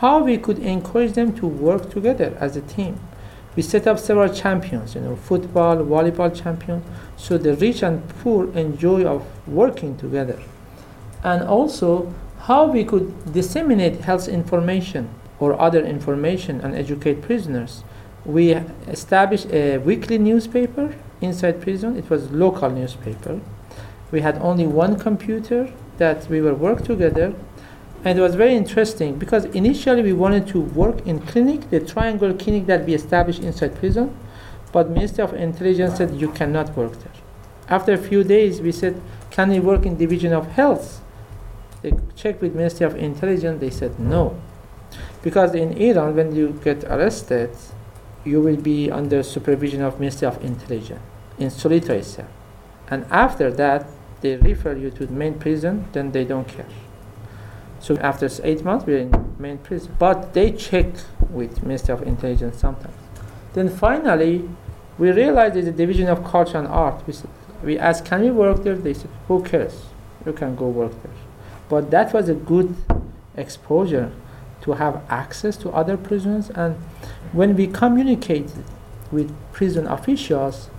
How 0.00 0.22
we 0.22 0.36
could 0.38 0.58
encourage 0.58 1.12
them 1.12 1.34
to 1.36 1.46
work 1.46 1.90
together 1.90 2.36
as 2.40 2.56
a 2.56 2.60
team. 2.62 3.00
We 3.56 3.62
set 3.62 3.86
up 3.88 3.98
several 3.98 4.32
champions, 4.32 4.94
you 4.94 5.00
know, 5.00 5.16
football, 5.16 5.78
volleyball 5.78 6.34
champions, 6.34 6.84
so 7.16 7.38
the 7.38 7.56
rich 7.56 7.82
and 7.82 8.08
poor 8.20 8.52
enjoy 8.56 9.04
of 9.04 9.26
working 9.48 9.96
together. 9.96 10.40
And 11.24 11.42
also 11.42 12.14
how 12.48 12.64
we 12.64 12.82
could 12.82 13.30
disseminate 13.34 14.00
health 14.00 14.26
information 14.26 15.06
or 15.38 15.60
other 15.60 15.84
information 15.84 16.62
and 16.62 16.74
educate 16.74 17.20
prisoners. 17.20 17.84
We 18.24 18.54
established 18.86 19.52
a 19.52 19.76
weekly 19.76 20.16
newspaper 20.16 20.94
inside 21.20 21.60
prison. 21.60 21.98
It 21.98 22.08
was 22.08 22.30
local 22.30 22.70
newspaper. 22.70 23.38
We 24.10 24.22
had 24.22 24.38
only 24.38 24.66
one 24.66 24.98
computer 24.98 25.70
that 25.98 26.26
we 26.30 26.40
were 26.40 26.54
work 26.54 26.84
together 26.84 27.34
and 28.02 28.18
it 28.18 28.22
was 28.22 28.34
very 28.34 28.54
interesting 28.54 29.18
because 29.18 29.44
initially 29.46 30.02
we 30.02 30.14
wanted 30.14 30.46
to 30.48 30.60
work 30.60 31.06
in 31.06 31.20
clinic, 31.20 31.68
the 31.68 31.80
triangle 31.80 32.32
clinic 32.32 32.64
that 32.64 32.86
we 32.86 32.94
established 32.94 33.42
inside 33.42 33.74
prison, 33.76 34.16
but 34.72 34.88
Ministry 34.88 35.22
of 35.22 35.34
Intelligence 35.34 35.98
said 35.98 36.14
you 36.14 36.28
cannot 36.28 36.74
work 36.74 36.92
there. 37.00 37.12
After 37.68 37.92
a 37.92 37.98
few 37.98 38.24
days, 38.24 38.62
we 38.62 38.72
said, 38.72 38.98
can 39.30 39.50
we 39.50 39.60
work 39.60 39.84
in 39.84 39.98
Division 39.98 40.32
of 40.32 40.46
Health? 40.52 41.02
They 41.82 41.92
checked 42.16 42.40
with 42.40 42.54
Ministry 42.54 42.86
of 42.86 42.96
Intelligence, 42.96 43.60
they 43.60 43.70
said 43.70 43.98
no. 43.98 44.40
Because 45.22 45.54
in 45.54 45.72
Iran, 45.72 46.16
when 46.16 46.34
you 46.34 46.58
get 46.64 46.84
arrested, 46.84 47.50
you 48.24 48.40
will 48.40 48.56
be 48.56 48.90
under 48.90 49.22
supervision 49.22 49.82
of 49.82 50.00
Ministry 50.00 50.26
of 50.26 50.42
Intelligence 50.44 51.00
in 51.38 51.50
solitary 51.50 52.02
cell. 52.02 52.28
And 52.88 53.04
after 53.10 53.50
that, 53.52 53.86
they 54.20 54.36
refer 54.36 54.76
you 54.76 54.90
to 54.90 55.06
the 55.06 55.12
main 55.12 55.38
prison, 55.38 55.86
then 55.92 56.10
they 56.12 56.24
don't 56.24 56.48
care. 56.48 56.66
So 57.80 57.96
after 57.98 58.28
eight 58.42 58.64
months, 58.64 58.86
we're 58.86 58.98
in 58.98 59.34
main 59.38 59.58
prison. 59.58 59.94
But 59.98 60.34
they 60.34 60.52
check 60.52 60.86
with 61.30 61.62
Ministry 61.62 61.94
of 61.94 62.02
Intelligence 62.02 62.58
sometimes. 62.58 62.94
Then 63.54 63.68
finally, 63.68 64.48
we 64.98 65.12
realized 65.12 65.54
there's 65.54 65.68
a 65.68 65.72
division 65.72 66.08
of 66.08 66.24
culture 66.24 66.58
and 66.58 66.66
art. 66.66 67.06
We, 67.06 67.12
said, 67.12 67.30
we 67.62 67.78
asked, 67.78 68.04
can 68.04 68.22
we 68.22 68.30
work 68.30 68.64
there? 68.64 68.74
They 68.74 68.94
said, 68.94 69.10
who 69.28 69.42
cares? 69.44 69.86
You 70.26 70.32
can 70.32 70.56
go 70.56 70.68
work 70.68 71.00
there. 71.02 71.12
But 71.68 71.90
that 71.90 72.12
was 72.12 72.28
a 72.28 72.34
good 72.34 72.74
exposure 73.36 74.10
to 74.62 74.72
have 74.72 75.02
access 75.08 75.56
to 75.58 75.70
other 75.70 75.96
prisons. 75.96 76.50
And 76.50 76.76
when 77.32 77.56
we 77.56 77.66
communicated 77.66 78.64
with 79.10 79.34
prison 79.52 79.86
officials, 79.86 80.70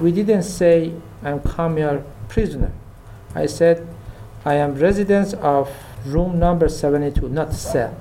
we 0.00 0.12
didn't 0.12 0.42
say, 0.42 0.92
I'm 1.22 1.40
come 1.40 2.04
prisoner. 2.28 2.72
I 3.34 3.46
said, 3.46 3.86
I 4.44 4.54
am 4.54 4.74
resident 4.74 5.34
of 5.34 5.70
room 6.04 6.38
number 6.38 6.68
72, 6.68 7.28
not 7.28 7.52
cell. 7.52 7.98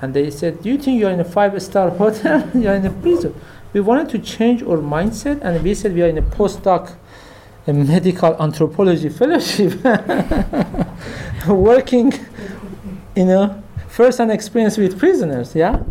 And 0.00 0.14
they 0.14 0.30
said, 0.30 0.62
Do 0.62 0.68
you 0.70 0.78
think 0.78 1.00
you're 1.00 1.10
in 1.10 1.20
a 1.20 1.24
five 1.24 1.60
star 1.62 1.90
hotel? 2.02 2.48
you're 2.54 2.74
in 2.74 2.86
a 2.86 2.90
prison. 2.90 3.34
We 3.72 3.80
wanted 3.80 4.08
to 4.10 4.18
change 4.18 4.62
our 4.62 4.78
mindset, 4.78 5.40
and 5.42 5.62
we 5.62 5.74
said 5.74 5.94
we 5.94 6.02
are 6.02 6.08
in 6.08 6.18
a 6.18 6.22
postdoc 6.22 6.96
a 7.66 7.72
medical 7.72 8.40
anthropology 8.40 9.08
fellowship, 9.08 9.72
working, 11.54 12.12
you 13.14 13.24
know, 13.24 13.62
first 13.88 14.18
hand 14.18 14.30
experience 14.30 14.76
with 14.76 14.98
prisoners, 14.98 15.54
yeah? 15.54 15.82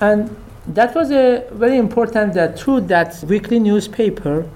And 0.00 0.36
that 0.66 0.94
was 0.94 1.10
a 1.10 1.46
very 1.52 1.78
important 1.78 2.32
uh, 2.32 2.34
that 2.34 2.58
through 2.58 2.82
that 2.82 3.22
weekly 3.24 3.58
newspaper, 3.58 4.48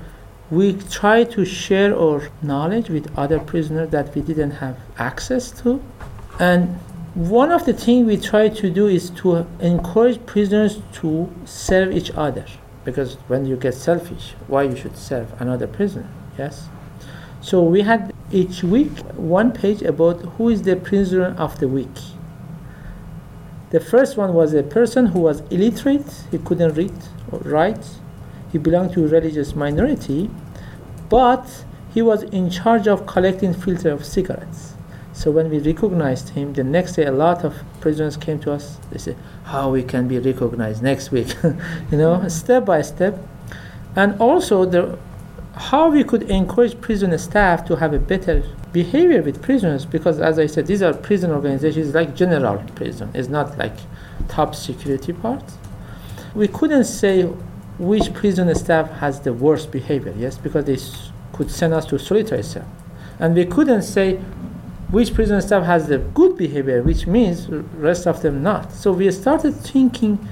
we 0.51 0.75
try 0.91 1.25
to 1.25 1.45
share 1.45 1.97
our 1.97 2.29
knowledge 2.43 2.91
with 2.91 3.17
other 3.17 3.39
prisoners 3.39 3.91
that 3.91 4.15
we 4.15 4.21
didn't 4.21 4.51
have 4.51 4.77
access 4.99 5.53
to 5.63 5.81
and 6.41 6.79
one 7.15 7.53
of 7.53 7.67
the 7.67 7.75
things 7.75 8.07
we 8.07 8.17
try 8.17 8.49
to 8.49 8.71
do 8.71 8.87
is 8.87 9.11
to 9.11 9.47
encourage 9.61 10.25
prisoners 10.25 10.81
to 10.95 11.31
serve 11.45 11.93
each 11.93 12.11
other. 12.13 12.47
Because 12.85 13.15
when 13.29 13.45
you 13.45 13.57
get 13.57 13.75
selfish, 13.75 14.35
why 14.47 14.63
you 14.63 14.75
should 14.75 14.97
serve 14.97 15.39
another 15.41 15.67
prisoner? 15.67 16.09
Yes? 16.39 16.69
So 17.43 17.63
we 17.63 17.83
had 17.83 18.10
each 18.33 18.63
week 18.63 18.99
one 19.17 19.53
page 19.53 19.83
about 19.83 20.21
who 20.37 20.49
is 20.49 20.63
the 20.63 20.77
prisoner 20.77 21.35
of 21.37 21.59
the 21.59 21.69
week. 21.69 21.97
The 23.71 23.81
first 23.81 24.17
one 24.17 24.35
was 24.35 24.53
a 24.55 24.63
person 24.63 25.07
who 25.07 25.21
was 25.21 25.41
illiterate, 25.51 26.25
he 26.31 26.39
couldn't 26.39 26.75
read 26.75 26.95
or 27.31 27.39
write, 27.41 27.87
he 28.51 28.59
belonged 28.59 28.93
to 28.93 29.05
a 29.05 29.09
religious 29.09 29.55
minority, 29.55 30.31
but 31.09 31.65
he 31.93 32.03
was 32.03 32.23
in 32.25 32.51
charge 32.51 32.87
of 32.87 33.07
collecting 33.07 33.55
filter 33.55 33.91
of 33.91 34.05
cigarettes. 34.05 34.75
So 35.13 35.31
when 35.31 35.51
we 35.51 35.59
recognized 35.59 36.31
him, 36.31 36.53
the 36.53 36.65
next 36.65 36.95
day 36.95 37.05
a 37.05 37.13
lot 37.13 37.45
of 37.45 37.55
prisoners 37.81 38.17
came 38.17 38.39
to 38.41 38.53
us. 38.53 38.79
They 38.91 38.99
said, 38.99 39.17
"How 39.45 39.71
we 39.71 39.83
can 39.83 40.09
be 40.09 40.19
recognized 40.19 40.83
next 40.83 41.11
week?" 41.11 41.37
you 41.91 41.99
know, 41.99 42.27
step 42.29 42.65
by 42.65 42.83
step, 42.83 43.19
and 43.95 44.19
also 44.21 44.65
the 44.65 44.99
how 45.55 45.91
we 45.91 46.05
could 46.05 46.23
encourage 46.25 46.81
prison 46.81 47.17
staff 47.19 47.65
to 47.67 47.77
have 47.77 47.93
a 47.93 47.99
better 47.99 48.43
behavior 48.73 49.21
with 49.23 49.43
prisoners 49.43 49.85
because 49.85 50.21
as 50.21 50.39
I 50.39 50.47
said, 50.47 50.67
these 50.67 50.83
are 50.83 50.95
prison 50.95 51.31
organizations 51.31 51.95
like 51.95 52.15
general 52.15 52.63
prison. 52.75 53.11
It's 53.15 53.29
not 53.29 53.59
like 53.59 53.75
top 54.29 54.55
security 54.55 55.13
part. 55.13 55.43
We 56.35 56.47
couldn't 56.47 56.85
say 56.85 57.25
which 57.79 58.13
prison 58.15 58.55
staff 58.55 58.91
has 58.99 59.21
the 59.21 59.33
worst 59.33 59.73
behavior, 59.73 60.15
yes, 60.17 60.39
because 60.39 60.67
they 60.67 60.79
could 61.37 61.51
send 61.51 61.75
us 61.75 61.87
to 61.87 61.99
solitary 61.99 62.43
cell. 62.43 62.69
And 63.19 63.35
we 63.35 63.45
couldn't 63.45 63.83
say 63.83 64.17
which 64.91 65.15
prison 65.15 65.41
staff 65.41 65.65
has 65.65 65.89
the 65.89 65.99
good 65.99 66.37
behavior, 66.37 66.83
which 66.83 67.07
means 67.07 67.49
rest 67.49 68.07
of 68.07 68.23
them 68.23 68.43
not. 68.43 68.73
So 68.73 68.93
we 68.93 69.11
started 69.11 69.55
thinking 69.55 70.29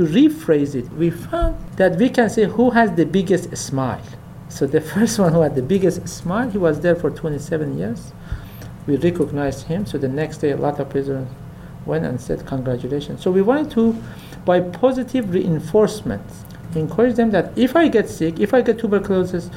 to 0.00 0.06
rephrase 0.06 0.74
it. 0.74 0.90
We 0.92 1.10
found 1.10 1.62
that 1.76 1.96
we 1.96 2.08
can 2.08 2.30
say 2.30 2.44
who 2.44 2.70
has 2.70 2.90
the 2.92 3.04
biggest 3.04 3.54
smile. 3.54 4.02
So 4.48 4.66
the 4.66 4.80
first 4.94 5.18
one 5.18 5.34
who 5.34 5.42
had 5.42 5.54
the 5.54 5.62
biggest 5.62 6.08
smile, 6.08 6.48
he 6.48 6.56
was 6.56 6.80
there 6.80 6.96
for 6.96 7.10
27 7.10 7.76
years. 7.76 8.12
We 8.86 8.96
recognized 8.96 9.66
him. 9.66 9.84
So 9.84 9.98
the 9.98 10.08
next 10.08 10.38
day, 10.38 10.52
a 10.52 10.56
lot 10.56 10.80
of 10.80 10.88
prisoners 10.88 11.28
went 11.84 12.06
and 12.06 12.18
said 12.18 12.46
congratulations. 12.46 13.20
So 13.22 13.30
we 13.30 13.42
wanted 13.42 13.70
to, 13.72 13.94
by 14.46 14.60
positive 14.60 15.34
reinforcement, 15.34 16.22
encourage 16.74 17.16
them 17.16 17.30
that 17.32 17.56
if 17.58 17.76
I 17.76 17.88
get 17.88 18.08
sick, 18.08 18.40
if 18.40 18.54
I 18.54 18.62
get 18.62 18.78
tuberculosis, 18.78 19.50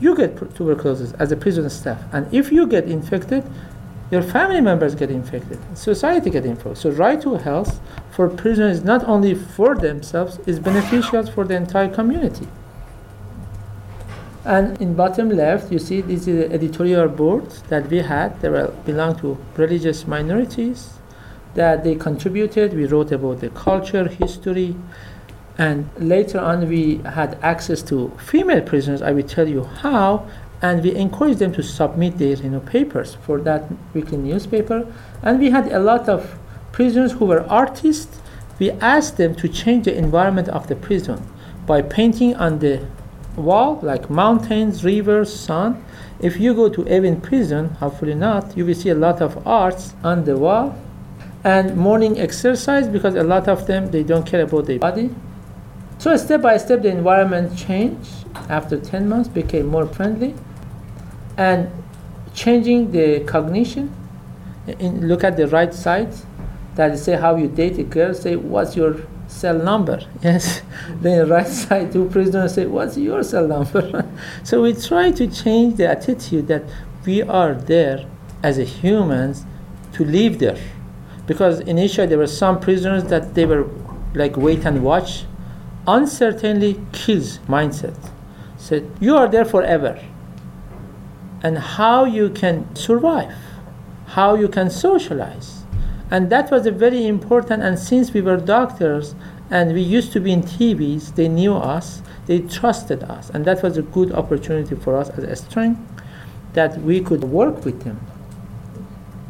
you 0.00 0.16
get 0.16 0.36
tuberculosis 0.56 1.12
as 1.20 1.30
a 1.30 1.36
prison 1.36 1.70
staff. 1.70 2.02
And 2.12 2.32
if 2.34 2.50
you 2.50 2.66
get 2.66 2.86
infected, 2.86 3.44
your 4.10 4.22
family 4.22 4.60
members 4.60 4.96
get 4.96 5.10
infected, 5.10 5.58
society 5.76 6.30
get 6.30 6.44
infected. 6.44 6.78
So 6.78 6.90
right 6.90 7.20
to 7.22 7.34
health 7.36 7.80
for 8.14 8.28
prisoners 8.28 8.84
not 8.84 9.02
only 9.04 9.34
for 9.34 9.74
themselves 9.74 10.38
is 10.46 10.60
beneficial 10.60 11.26
for 11.26 11.44
the 11.44 11.56
entire 11.56 11.88
community. 11.88 12.46
And 14.44 14.80
in 14.80 14.94
bottom 14.94 15.30
left, 15.30 15.72
you 15.72 15.78
see 15.78 16.00
this 16.00 16.28
is 16.28 16.48
the 16.48 16.52
editorial 16.52 17.08
board 17.08 17.50
that 17.70 17.88
we 17.88 17.98
had. 17.98 18.40
They 18.40 18.50
were, 18.50 18.68
belong 18.84 19.16
to 19.20 19.38
religious 19.56 20.06
minorities 20.06 20.98
that 21.54 21.82
they 21.82 21.94
contributed. 21.94 22.74
We 22.74 22.86
wrote 22.86 23.10
about 23.10 23.40
the 23.40 23.48
culture, 23.50 24.06
history, 24.06 24.76
and 25.56 25.88
later 25.98 26.40
on, 26.40 26.68
we 26.68 26.96
had 26.98 27.38
access 27.42 27.82
to 27.84 28.10
female 28.18 28.60
prisoners. 28.60 29.02
I 29.02 29.12
will 29.12 29.22
tell 29.22 29.48
you 29.48 29.64
how. 29.64 30.28
And 30.62 30.82
we 30.82 30.94
encouraged 30.94 31.40
them 31.40 31.52
to 31.52 31.62
submit 31.62 32.18
their 32.18 32.36
you 32.36 32.50
know, 32.50 32.60
papers 32.60 33.16
for 33.26 33.40
that 33.42 33.70
weekly 33.92 34.18
newspaper. 34.18 34.86
And 35.22 35.38
we 35.38 35.50
had 35.50 35.70
a 35.70 35.78
lot 35.78 36.08
of 36.08 36.38
prisoners 36.74 37.12
who 37.12 37.24
were 37.24 37.44
artists. 37.48 38.20
We 38.58 38.70
asked 38.72 39.16
them 39.16 39.34
to 39.36 39.48
change 39.48 39.84
the 39.86 39.96
environment 39.96 40.48
of 40.48 40.66
the 40.68 40.76
prison 40.76 41.18
by 41.66 41.82
painting 41.82 42.36
on 42.36 42.58
the 42.58 42.86
wall, 43.36 43.80
like 43.82 44.10
mountains, 44.10 44.84
rivers, 44.84 45.30
sun. 45.32 45.84
If 46.20 46.38
you 46.38 46.54
go 46.54 46.68
to 46.68 46.82
Evin 46.84 47.22
prison, 47.22 47.70
hopefully 47.82 48.14
not, 48.14 48.56
you 48.56 48.64
will 48.66 48.74
see 48.74 48.90
a 48.90 48.94
lot 48.94 49.20
of 49.20 49.46
arts 49.46 49.94
on 50.02 50.24
the 50.24 50.36
wall. 50.36 50.76
And 51.42 51.76
morning 51.76 52.18
exercise 52.18 52.88
because 52.88 53.14
a 53.14 53.24
lot 53.24 53.48
of 53.48 53.66
them 53.66 53.90
they 53.90 54.02
don't 54.02 54.26
care 54.26 54.42
about 54.42 54.66
their 54.66 54.78
body 54.78 55.10
so 55.98 56.14
step 56.16 56.42
by 56.42 56.58
step, 56.58 56.82
the 56.82 56.90
environment 56.90 57.56
changed. 57.56 58.10
After 58.48 58.78
10 58.78 59.08
months, 59.08 59.28
became 59.28 59.66
more 59.66 59.86
friendly, 59.86 60.34
and 61.38 61.70
changing 62.34 62.92
the 62.92 63.20
cognition. 63.20 63.94
In, 64.66 65.08
look 65.08 65.24
at 65.24 65.36
the 65.36 65.46
right 65.46 65.72
side. 65.72 66.12
That 66.76 66.98
say 66.98 67.16
how 67.16 67.36
you 67.36 67.48
date 67.48 67.78
a 67.78 67.84
girl. 67.84 68.14
Say 68.14 68.36
what's 68.36 68.76
your 68.76 69.06
cell 69.28 69.58
number? 69.58 70.00
Yes. 70.22 70.62
then 71.00 71.28
right 71.28 71.46
side, 71.62 71.92
two 71.92 72.08
prisoners 72.08 72.54
say 72.54 72.66
what's 72.66 72.96
your 72.96 73.22
cell 73.22 73.46
number? 73.46 74.04
so 74.42 74.62
we 74.62 74.72
try 74.74 75.10
to 75.12 75.26
change 75.26 75.76
the 75.76 75.88
attitude 75.88 76.48
that 76.48 76.64
we 77.06 77.22
are 77.22 77.54
there 77.54 78.06
as 78.42 78.58
a 78.58 78.64
humans 78.64 79.44
to 79.92 80.04
live 80.04 80.38
there, 80.38 80.58
because 81.26 81.60
initially 81.60 82.06
there 82.06 82.18
were 82.18 82.26
some 82.26 82.58
prisoners 82.60 83.04
that 83.04 83.34
they 83.34 83.46
were 83.46 83.68
like 84.14 84.36
wait 84.36 84.64
and 84.64 84.82
watch 84.82 85.24
uncertainty 85.86 86.80
kills 86.92 87.38
mindset. 87.40 87.96
Said, 88.56 88.90
you 89.00 89.16
are 89.16 89.28
there 89.28 89.44
forever. 89.44 90.02
And 91.42 91.58
how 91.58 92.06
you 92.06 92.30
can 92.30 92.74
survive, 92.74 93.34
how 94.06 94.34
you 94.34 94.48
can 94.48 94.70
socialize. 94.70 95.53
And 96.14 96.30
that 96.30 96.48
was 96.52 96.64
a 96.64 96.70
very 96.70 97.08
important, 97.08 97.64
and 97.64 97.76
since 97.76 98.14
we 98.14 98.20
were 98.20 98.36
doctors 98.36 99.16
and 99.50 99.74
we 99.74 99.80
used 99.80 100.12
to 100.12 100.20
be 100.20 100.32
in 100.32 100.42
TVs, 100.42 101.16
they 101.16 101.26
knew 101.26 101.54
us, 101.54 102.02
they 102.26 102.38
trusted 102.38 103.02
us. 103.02 103.30
And 103.30 103.44
that 103.46 103.64
was 103.64 103.76
a 103.76 103.82
good 103.82 104.12
opportunity 104.12 104.76
for 104.76 104.96
us 104.96 105.10
as 105.10 105.24
a 105.24 105.34
strength 105.34 105.80
that 106.52 106.80
we 106.82 107.00
could 107.00 107.24
work 107.24 107.64
with 107.64 107.82
them. 107.82 107.98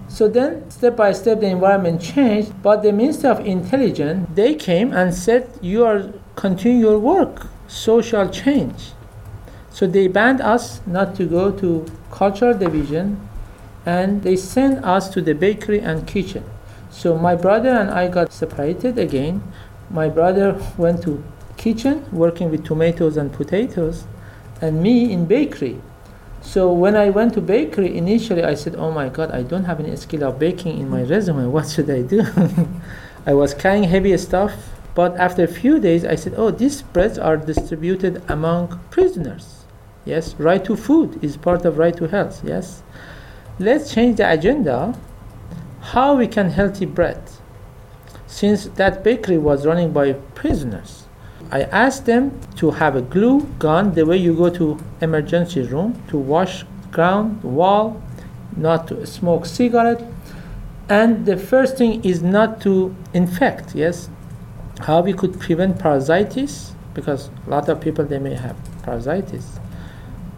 So 0.08 0.28
then, 0.28 0.70
step 0.70 0.94
by 0.94 1.12
step, 1.12 1.40
the 1.40 1.46
environment 1.46 2.02
changed. 2.02 2.52
But 2.62 2.82
the 2.82 2.92
Ministry 2.92 3.30
of 3.30 3.40
Intelligence, 3.40 4.28
they 4.34 4.54
came 4.54 4.92
and 4.92 5.14
said, 5.14 5.48
"You 5.62 5.86
are 5.86 6.12
continue 6.36 6.80
your 6.88 6.98
work, 6.98 7.46
social 7.66 8.28
change." 8.28 8.92
So 9.70 9.86
they 9.86 10.06
banned 10.08 10.42
us 10.42 10.82
not 10.86 11.14
to 11.14 11.24
go 11.24 11.50
to 11.50 11.86
cultural 12.10 12.52
division, 12.52 13.06
and 13.86 14.22
they 14.22 14.36
sent 14.36 14.84
us 14.84 15.08
to 15.14 15.22
the 15.22 15.32
bakery 15.32 15.80
and 15.80 16.06
kitchen. 16.06 16.44
So 16.94 17.18
my 17.18 17.34
brother 17.34 17.70
and 17.70 17.90
I 17.90 18.06
got 18.06 18.32
separated 18.32 18.98
again. 18.98 19.42
My 19.90 20.08
brother 20.08 20.56
went 20.78 21.02
to 21.02 21.24
kitchen 21.56 22.06
working 22.12 22.52
with 22.52 22.64
tomatoes 22.64 23.16
and 23.16 23.32
potatoes, 23.32 24.04
and 24.60 24.80
me 24.80 25.12
in 25.12 25.26
bakery. 25.26 25.80
So 26.40 26.72
when 26.72 26.94
I 26.94 27.10
went 27.10 27.34
to 27.34 27.40
bakery 27.40 27.98
initially, 27.98 28.44
I 28.44 28.54
said, 28.54 28.76
"Oh 28.76 28.92
my 28.92 29.08
God, 29.08 29.32
I 29.32 29.42
don't 29.42 29.64
have 29.64 29.80
any 29.80 29.96
skill 29.96 30.22
of 30.22 30.38
baking 30.38 30.78
in 30.78 30.88
my 30.88 31.02
resume. 31.02 31.46
What 31.56 31.68
should 31.68 31.90
I 31.90 32.02
do?" 32.02 32.22
I 33.26 33.34
was 33.34 33.54
carrying 33.54 33.84
heavy 33.84 34.16
stuff, 34.16 34.52
but 34.94 35.16
after 35.16 35.42
a 35.42 35.48
few 35.60 35.80
days, 35.80 36.04
I 36.04 36.14
said, 36.14 36.34
"Oh, 36.36 36.52
these 36.52 36.82
breads 36.82 37.18
are 37.18 37.36
distributed 37.36 38.22
among 38.28 38.78
prisoners. 38.90 39.64
Yes, 40.04 40.34
right 40.38 40.64
to 40.64 40.76
food 40.76 41.18
is 41.24 41.36
part 41.36 41.64
of 41.64 41.76
right 41.76 41.96
to 41.96 42.06
health. 42.06 42.42
Yes, 42.44 42.84
let's 43.58 43.92
change 43.92 44.18
the 44.18 44.30
agenda. 44.30 44.94
How 45.92 46.16
we 46.16 46.26
can 46.26 46.48
healthy 46.48 46.86
bread, 46.86 47.20
since 48.26 48.66
that 48.76 49.04
bakery 49.04 49.36
was 49.36 49.66
running 49.66 49.92
by 49.92 50.14
prisoners." 50.34 51.04
I 51.52 51.64
asked 51.84 52.06
them 52.06 52.32
to 52.56 52.70
have 52.70 52.96
a 52.96 53.02
glue 53.02 53.46
gun 53.58 53.92
the 53.92 54.06
way 54.06 54.16
you 54.16 54.34
go 54.34 54.48
to 54.48 54.78
emergency 55.02 55.60
room 55.60 55.94
to 56.08 56.16
wash 56.16 56.64
ground, 56.90 57.42
wall, 57.42 58.00
not 58.56 58.88
to 58.88 59.06
smoke 59.06 59.44
cigarette. 59.44 60.02
And 60.88 61.26
the 61.26 61.36
first 61.36 61.76
thing 61.76 62.02
is 62.02 62.22
not 62.22 62.60
to 62.62 62.94
infect, 63.12 63.74
yes. 63.74 64.08
How 64.80 65.02
we 65.02 65.12
could 65.12 65.38
prevent 65.38 65.78
parasitis, 65.78 66.72
because 66.94 67.30
a 67.46 67.50
lot 67.50 67.68
of 67.68 67.80
people 67.80 68.04
they 68.04 68.18
may 68.18 68.34
have 68.34 68.56
parasitis, 68.84 69.44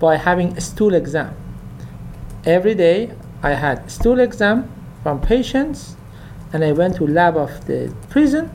by 0.01 0.17
having 0.17 0.57
a 0.57 0.61
stool 0.61 0.93
exam. 0.95 1.31
Every 2.45 2.75
day 2.75 3.11
I 3.43 3.53
had 3.55 3.91
stool 3.91 4.19
exam 4.21 4.69
from 5.07 5.21
patients 5.21 5.95
and 6.53 6.65
I 6.65 6.73
went 6.73 6.97
to 6.97 7.07
lab 7.07 7.37
of 7.37 7.65
the 7.67 7.95
prison 8.11 8.51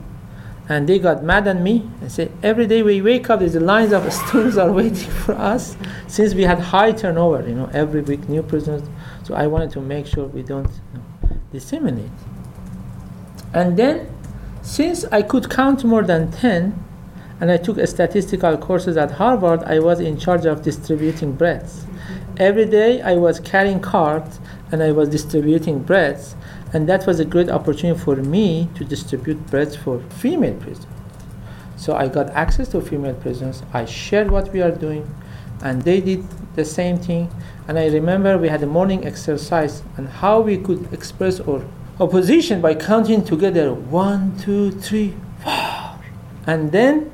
and 0.68 0.86
they 0.86 0.98
got 0.98 1.24
mad 1.24 1.48
at 1.48 1.58
me 1.58 1.88
and 2.02 2.12
said 2.12 2.30
every 2.42 2.66
day 2.66 2.82
we 2.82 3.00
wake 3.00 3.30
up 3.30 3.40
there's 3.40 3.54
lines 3.54 3.90
of 3.90 4.12
stools 4.20 4.58
are 4.58 4.70
waiting 4.70 5.10
for 5.24 5.32
us 5.32 5.78
since 6.08 6.34
we 6.34 6.42
had 6.42 6.58
high 6.58 6.92
turnover 6.92 7.48
you 7.48 7.54
know 7.54 7.70
every 7.72 8.02
week 8.02 8.28
new 8.28 8.42
prisoners. 8.42 8.82
So 9.22 9.34
i 9.34 9.46
wanted 9.46 9.70
to 9.70 9.80
make 9.80 10.06
sure 10.06 10.26
we 10.26 10.42
don't 10.42 10.68
you 10.68 10.98
know, 10.98 11.36
disseminate. 11.52 12.10
And 13.54 13.78
then 13.78 14.14
since 14.60 15.06
i 15.06 15.22
could 15.22 15.48
count 15.48 15.84
more 15.84 16.02
than 16.02 16.30
10 16.32 16.84
and 17.40 17.50
i 17.50 17.56
took 17.56 17.78
statistical 17.86 18.58
courses 18.58 18.98
at 18.98 19.12
harvard 19.12 19.62
i 19.62 19.78
was 19.78 20.00
in 20.00 20.18
charge 20.18 20.44
of 20.44 20.60
distributing 20.60 21.32
breads. 21.32 21.86
Every 22.36 22.66
day 22.66 23.00
i 23.00 23.14
was 23.14 23.40
carrying 23.40 23.80
carts 23.80 24.38
and 24.72 24.82
i 24.82 24.90
was 24.90 25.08
distributing 25.08 25.78
breads 25.78 26.34
and 26.72 26.88
that 26.88 27.06
was 27.06 27.20
a 27.20 27.24
great 27.24 27.50
opportunity 27.50 27.98
for 27.98 28.16
me 28.16 28.68
to 28.74 28.84
distribute 28.84 29.46
breads 29.48 29.76
for 29.76 30.00
female 30.20 30.54
prisoners. 30.54 30.86
So 31.76 31.94
I 31.94 32.08
got 32.08 32.30
access 32.30 32.68
to 32.68 32.80
female 32.80 33.14
prisoners. 33.14 33.62
I 33.74 33.84
shared 33.84 34.30
what 34.30 34.50
we 34.52 34.62
are 34.62 34.70
doing, 34.70 35.12
and 35.62 35.82
they 35.82 36.00
did 36.00 36.24
the 36.54 36.64
same 36.64 36.96
thing. 36.96 37.30
And 37.68 37.78
I 37.78 37.88
remember 37.88 38.38
we 38.38 38.48
had 38.48 38.62
a 38.62 38.66
morning 38.66 39.04
exercise 39.04 39.82
and 39.96 40.08
how 40.08 40.40
we 40.40 40.56
could 40.56 40.90
express 40.92 41.40
our 41.40 41.62
opposition 42.00 42.62
by 42.62 42.74
counting 42.74 43.22
together 43.22 43.74
one, 43.74 44.38
two, 44.38 44.70
three, 44.70 45.14
four. 45.42 45.98
And 46.46 46.72
then 46.72 47.12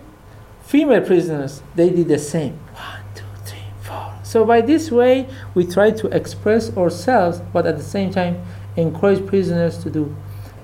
female 0.62 1.00
prisoners, 1.00 1.62
they 1.74 1.90
did 1.90 2.08
the 2.08 2.18
same. 2.18 2.58
One, 2.74 3.02
two, 3.14 3.24
three, 3.44 3.58
four. 3.82 4.17
So 4.28 4.44
by 4.44 4.60
this 4.60 4.90
way, 4.90 5.26
we 5.54 5.64
try 5.66 5.90
to 5.90 6.06
express 6.08 6.76
ourselves, 6.76 7.40
but 7.50 7.64
at 7.64 7.78
the 7.78 7.82
same 7.82 8.10
time, 8.10 8.44
encourage 8.76 9.26
prisoners 9.26 9.78
to 9.78 9.88
do 9.88 10.14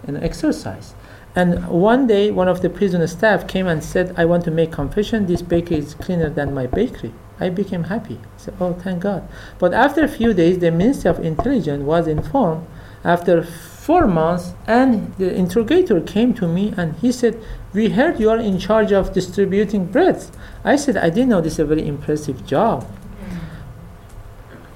an 0.07 0.23
exercise. 0.23 0.95
And 1.35 1.67
one 1.69 2.07
day, 2.07 2.31
one 2.31 2.47
of 2.47 2.61
the 2.61 2.69
prison 2.69 3.09
staff 3.09 3.49
came 3.49 3.67
and 3.67 3.83
said, 3.83 4.12
I 4.19 4.27
want 4.27 4.45
to 4.45 4.51
make 4.51 4.71
confession. 4.71 5.25
This 5.25 5.41
bakery 5.41 5.79
is 5.79 5.95
cleaner 5.95 6.29
than 6.29 6.53
my 6.53 6.67
bakery. 6.67 7.15
I 7.41 7.49
became 7.49 7.85
happy. 7.85 8.21
I 8.23 8.39
said, 8.39 8.55
Oh, 8.61 8.75
thank 8.75 9.03
God. 9.03 9.27
But 9.59 9.73
after 9.73 10.05
a 10.05 10.09
few 10.09 10.35
days, 10.35 10.59
the 10.59 10.71
Ministry 10.71 11.09
of 11.09 11.21
Intelligence 11.21 11.85
was 11.85 12.07
informed 12.07 12.67
after 13.03 13.43
four 13.45 14.07
months, 14.07 14.53
and 14.67 15.15
the 15.17 15.35
interrogator 15.35 16.03
came 16.03 16.35
to 16.35 16.47
me 16.47 16.75
and 16.77 16.97
he 16.97 17.11
said, 17.11 17.43
We 17.73 17.89
heard 17.89 18.21
you 18.21 18.29
are 18.29 18.39
in 18.39 18.59
charge 18.59 18.93
of 18.93 19.15
distributing 19.15 19.87
breads. 19.87 20.31
I 20.65 20.77
said, 20.77 20.99
I 20.99 21.09
didn't 21.09 21.31
know 21.31 21.41
this 21.41 21.55
is 21.55 21.61
a 21.61 21.65
very 21.65 21.89
impressive 21.89 22.47
job. 22.47 22.87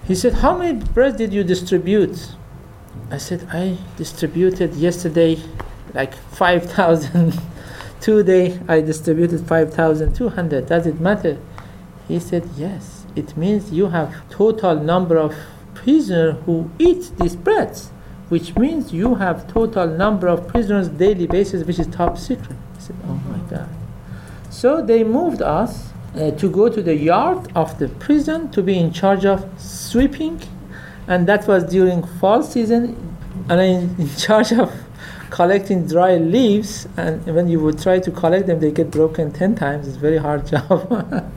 He 0.09 0.15
said, 0.15 0.33
How 0.33 0.57
many 0.57 0.83
breads 0.83 1.19
did 1.19 1.35
you 1.35 1.45
distribute? 1.45 2.35
I 3.11 3.19
said, 3.19 3.47
I 3.53 3.77
distributed 3.99 4.75
yesterday 4.75 5.39
like 5.93 6.15
5,000. 6.15 7.39
Today 8.01 8.59
I 8.67 8.81
distributed 8.81 9.47
5,200. 9.47 10.67
Does 10.67 10.87
it 10.87 10.99
matter? 10.99 11.37
He 12.09 12.19
said, 12.19 12.49
Yes. 12.57 13.05
It 13.17 13.37
means 13.37 13.71
you 13.71 13.89
have 13.89 14.15
total 14.31 14.77
number 14.77 15.19
of 15.19 15.37
prisoners 15.75 16.37
who 16.47 16.71
eat 16.79 17.11
these 17.21 17.37
breads, 17.37 17.91
which 18.31 18.57
means 18.57 18.95
you 18.95 19.17
have 19.17 19.47
total 19.53 19.87
number 19.87 20.29
of 20.29 20.49
prisoners 20.49 20.89
daily 20.89 21.27
basis, 21.27 21.67
which 21.67 21.79
is 21.79 21.87
top 21.87 22.17
secret. 22.17 22.57
I 22.77 22.81
said, 22.81 22.97
Oh 23.05 23.21
my 23.29 23.39
God. 23.51 23.69
So 24.49 24.81
they 24.81 25.05
moved 25.05 25.43
us 25.43 25.91
uh, 26.19 26.33
to 26.33 26.51
go 26.51 26.69
to 26.69 26.83
the 26.83 26.95
yard 26.95 27.51
of 27.55 27.79
the 27.79 27.89
prison 27.89 28.51
to 28.51 28.61
be 28.63 28.77
in 28.77 28.93
charge 28.93 29.25
of 29.25 29.49
sweeping 29.57 30.41
and 31.07 31.29
that 31.29 31.47
was 31.47 31.63
during 31.65 32.03
fall 32.19 32.43
season 32.43 32.97
and 33.49 33.61
I'm 33.61 34.01
in 34.01 34.09
charge 34.19 34.53
of 34.53 34.73
collecting 35.31 35.87
dry 35.87 36.17
leaves 36.17 36.89
and 36.97 37.25
when 37.27 37.49
you 37.49 37.61
would 37.61 37.79
try 37.81 38.01
to 38.01 38.11
collect 38.11 38.47
them 38.47 38.59
they 38.59 38.73
get 38.73 38.91
broken 38.91 39.33
10 39.33 39.55
times. 39.55 39.87
It's 39.87 39.97
a 39.97 40.01
very 40.01 40.19
hard 40.19 40.47
job. 40.53 41.33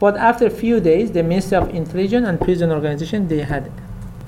But 0.00 0.16
after 0.16 0.46
a 0.46 0.50
few 0.50 0.80
days 0.80 1.12
the 1.12 1.22
ministry 1.22 1.58
of 1.58 1.68
intelligence 1.74 2.26
and 2.26 2.40
prison 2.40 2.70
organization 2.70 3.28
they 3.28 3.42
had 3.42 3.70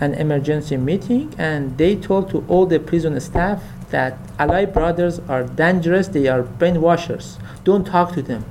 an 0.01 0.13
emergency 0.15 0.77
meeting 0.77 1.35
and 1.39 1.79
they 1.79 1.97
told 1.97 2.29
to 2.31 2.45
all 2.49 2.67
the 2.67 2.79
prison 2.79 3.19
staff 3.19 3.63
that 3.91 4.19
Alaei 4.37 4.71
brothers 4.71 5.21
are 5.21 5.45
dangerous. 5.45 6.09
They 6.09 6.29
are 6.29 6.43
brainwashers. 6.43 7.39
Don't 7.65 7.87
talk 7.87 8.13
to 8.13 8.21
them 8.21 8.45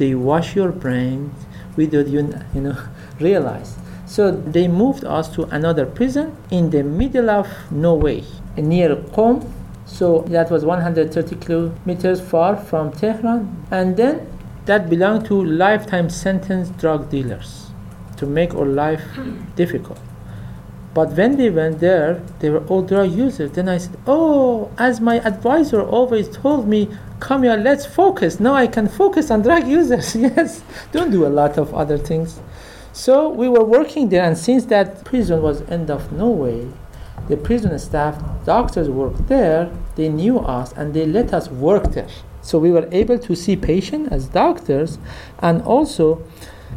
they 0.00 0.12
wash 0.30 0.56
your 0.56 0.72
brain 0.84 1.32
without 1.76 2.08
you 2.08 2.20
you 2.54 2.62
know 2.66 2.76
realize 3.20 3.70
so 4.10 4.32
they 4.32 4.66
moved 4.66 5.04
us 5.04 5.28
to 5.36 5.44
another 5.54 5.86
prison 5.86 6.36
in 6.50 6.70
the 6.70 6.82
middle 6.82 7.30
of 7.30 7.46
nowhere, 7.70 8.22
near 8.56 8.96
Qom. 8.96 9.48
So 9.86 10.22
that 10.22 10.50
was 10.50 10.64
130 10.64 11.36
kilometers 11.36 12.20
far 12.20 12.56
from 12.56 12.90
Tehran. 12.90 13.66
And 13.70 13.96
then 13.96 14.26
that 14.66 14.90
belonged 14.90 15.26
to 15.26 15.44
lifetime 15.44 16.10
sentence 16.10 16.70
drug 16.70 17.08
dealers 17.08 17.70
to 18.16 18.26
make 18.26 18.52
our 18.52 18.66
life 18.66 19.02
hmm. 19.14 19.44
difficult. 19.54 20.00
But 20.92 21.12
when 21.12 21.36
they 21.36 21.50
went 21.50 21.78
there, 21.78 22.20
they 22.40 22.50
were 22.50 22.66
all 22.66 22.82
drug 22.82 23.12
users. 23.12 23.52
Then 23.52 23.68
I 23.68 23.78
said, 23.78 23.96
Oh, 24.08 24.72
as 24.76 25.00
my 25.00 25.20
advisor 25.20 25.80
always 25.82 26.28
told 26.28 26.66
me, 26.66 26.88
come 27.20 27.42
here, 27.42 27.56
let's 27.56 27.86
focus. 27.86 28.40
Now 28.40 28.54
I 28.54 28.66
can 28.66 28.88
focus 28.88 29.30
on 29.30 29.42
drug 29.42 29.66
users. 29.78 30.16
yes, 30.16 30.62
don't 30.92 31.10
do 31.10 31.26
a 31.26 31.28
lot 31.28 31.58
of 31.58 31.72
other 31.74 31.98
things. 31.98 32.40
So 32.92 33.28
we 33.28 33.48
were 33.48 33.62
working 33.62 34.08
there, 34.08 34.24
and 34.24 34.36
since 34.36 34.64
that 34.66 35.04
prison 35.04 35.42
was 35.42 35.62
end 35.70 35.90
of 35.90 36.10
nowhere, 36.12 36.66
the 37.28 37.36
prison 37.36 37.78
staff, 37.78 38.20
doctors 38.44 38.88
worked 38.88 39.28
there. 39.28 39.70
They 39.94 40.08
knew 40.08 40.40
us, 40.40 40.72
and 40.72 40.92
they 40.92 41.06
let 41.06 41.32
us 41.32 41.48
work 41.48 41.92
there. 41.92 42.08
So 42.42 42.58
we 42.58 42.72
were 42.72 42.88
able 42.90 43.18
to 43.18 43.36
see 43.36 43.54
patients 43.54 44.10
as 44.10 44.26
doctors, 44.26 44.98
and 45.38 45.62
also 45.62 46.24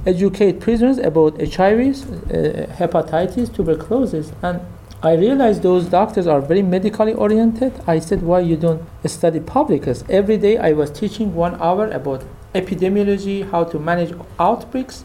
educate 0.06 0.60
prisoners 0.60 0.98
about 0.98 1.39
HIV, 1.41 1.80
uh, 1.80 2.68
hepatitis, 2.76 3.54
tuberculosis, 3.54 4.34
and 4.41 4.62
I 5.06 5.16
realized 5.16 5.64
those 5.64 5.88
doctors 5.88 6.28
are 6.28 6.39
very 6.39 6.62
medically 6.62 7.14
oriented. 7.14 7.74
I 7.86 7.99
said, 7.99 8.22
why 8.22 8.39
you 8.39 8.56
don't 8.56 8.82
study 9.06 9.41
public 9.41 9.84
health? 9.84 10.10
Every 10.10 10.38
day 10.38 10.58
I 10.58 10.72
was 10.72 10.91
teaching 10.91 11.36
one 11.36 11.62
hour 11.62 11.91
about 11.91 12.24
epidemiology, 12.56 13.51
how 13.51 13.66
to 13.66 13.80
manage 13.80 14.14
outbreaks, 14.39 15.04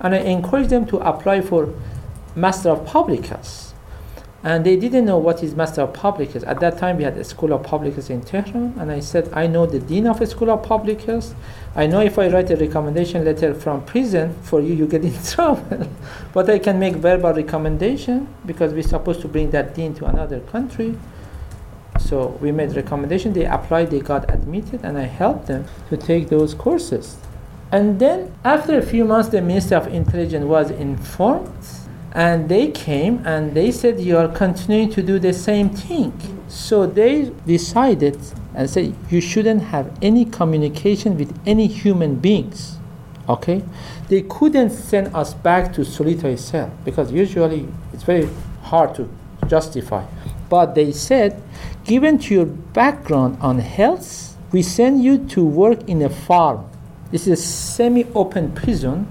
and 0.00 0.14
I 0.14 0.18
encouraged 0.18 0.68
them 0.68 0.84
to 0.88 0.98
apply 0.98 1.40
for 1.40 1.72
Master 2.36 2.68
of 2.68 2.84
Public 2.84 3.24
Health 3.24 3.67
and 4.44 4.64
they 4.64 4.76
didn't 4.76 5.04
know 5.04 5.18
what 5.18 5.42
is 5.42 5.56
Master 5.56 5.82
of 5.82 5.92
Public 5.92 6.30
Health. 6.30 6.44
At 6.44 6.60
that 6.60 6.78
time, 6.78 6.98
we 6.98 7.02
had 7.02 7.18
a 7.18 7.24
School 7.24 7.52
of 7.52 7.64
Public 7.64 7.94
Health 7.94 8.08
in 8.08 8.20
Tehran, 8.20 8.74
and 8.78 8.92
I 8.92 9.00
said, 9.00 9.28
I 9.32 9.48
know 9.48 9.66
the 9.66 9.80
Dean 9.80 10.06
of 10.06 10.20
a 10.20 10.26
School 10.26 10.50
of 10.50 10.62
Public 10.62 11.00
Health. 11.00 11.34
I 11.74 11.88
know 11.88 12.00
if 12.00 12.18
I 12.20 12.28
write 12.28 12.48
a 12.50 12.56
recommendation 12.56 13.24
letter 13.24 13.52
from 13.52 13.84
prison 13.84 14.34
for 14.42 14.60
you, 14.60 14.74
you 14.74 14.86
get 14.86 15.04
in 15.04 15.20
trouble. 15.24 15.88
but 16.32 16.48
I 16.48 16.60
can 16.60 16.78
make 16.78 16.94
verbal 16.94 17.32
recommendation 17.32 18.28
because 18.46 18.72
we're 18.72 18.82
supposed 18.82 19.20
to 19.22 19.28
bring 19.28 19.50
that 19.50 19.74
Dean 19.74 19.92
to 19.94 20.06
another 20.06 20.38
country. 20.40 20.96
So 21.98 22.28
we 22.40 22.52
made 22.52 22.76
recommendation. 22.76 23.32
They 23.32 23.44
applied, 23.44 23.90
they 23.90 24.00
got 24.00 24.32
admitted, 24.32 24.84
and 24.84 24.96
I 24.96 25.02
helped 25.02 25.48
them 25.48 25.64
to 25.88 25.96
take 25.96 26.28
those 26.28 26.54
courses. 26.54 27.16
And 27.72 27.98
then 27.98 28.34
after 28.44 28.78
a 28.78 28.82
few 28.82 29.04
months, 29.04 29.30
the 29.30 29.42
Minister 29.42 29.74
of 29.74 29.88
Intelligence 29.88 30.44
was 30.44 30.70
informed 30.70 31.52
and 32.18 32.48
they 32.48 32.68
came 32.72 33.24
and 33.24 33.54
they 33.54 33.70
said 33.70 34.00
you 34.00 34.18
are 34.18 34.26
continuing 34.26 34.90
to 34.90 35.00
do 35.00 35.20
the 35.20 35.32
same 35.32 35.70
thing. 35.70 36.12
So 36.48 36.84
they 36.84 37.30
decided 37.46 38.18
and 38.56 38.68
said 38.68 38.92
you 39.08 39.20
shouldn't 39.20 39.62
have 39.62 39.96
any 40.02 40.24
communication 40.24 41.16
with 41.16 41.32
any 41.46 41.68
human 41.68 42.16
beings. 42.16 42.76
Okay? 43.28 43.62
They 44.08 44.22
couldn't 44.22 44.70
send 44.70 45.14
us 45.14 45.32
back 45.32 45.72
to 45.74 45.84
solitary 45.84 46.36
cell 46.36 46.72
because 46.84 47.12
usually 47.12 47.68
it's 47.92 48.02
very 48.02 48.28
hard 48.62 48.96
to 48.96 49.08
justify. 49.46 50.04
But 50.48 50.74
they 50.74 50.90
said 50.90 51.40
given 51.84 52.18
to 52.18 52.34
your 52.34 52.46
background 52.46 53.38
on 53.40 53.60
health 53.60 54.36
we 54.50 54.62
send 54.62 55.04
you 55.04 55.18
to 55.28 55.44
work 55.44 55.88
in 55.88 56.02
a 56.02 56.10
farm. 56.10 56.68
This 57.12 57.28
is 57.28 57.38
a 57.38 57.42
semi-open 57.42 58.56
prison 58.56 59.06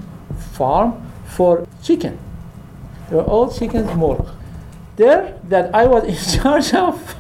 farm 0.51 1.09
for 1.25 1.65
chicken 1.81 2.19
they 3.09 3.15
were 3.15 3.23
all 3.23 3.51
chickens 3.51 3.93
more. 3.95 4.25
There, 4.95 5.39
that 5.49 5.73
I 5.73 5.85
was 5.85 6.03
in 6.03 6.39
charge 6.41 6.73
of 6.73 7.15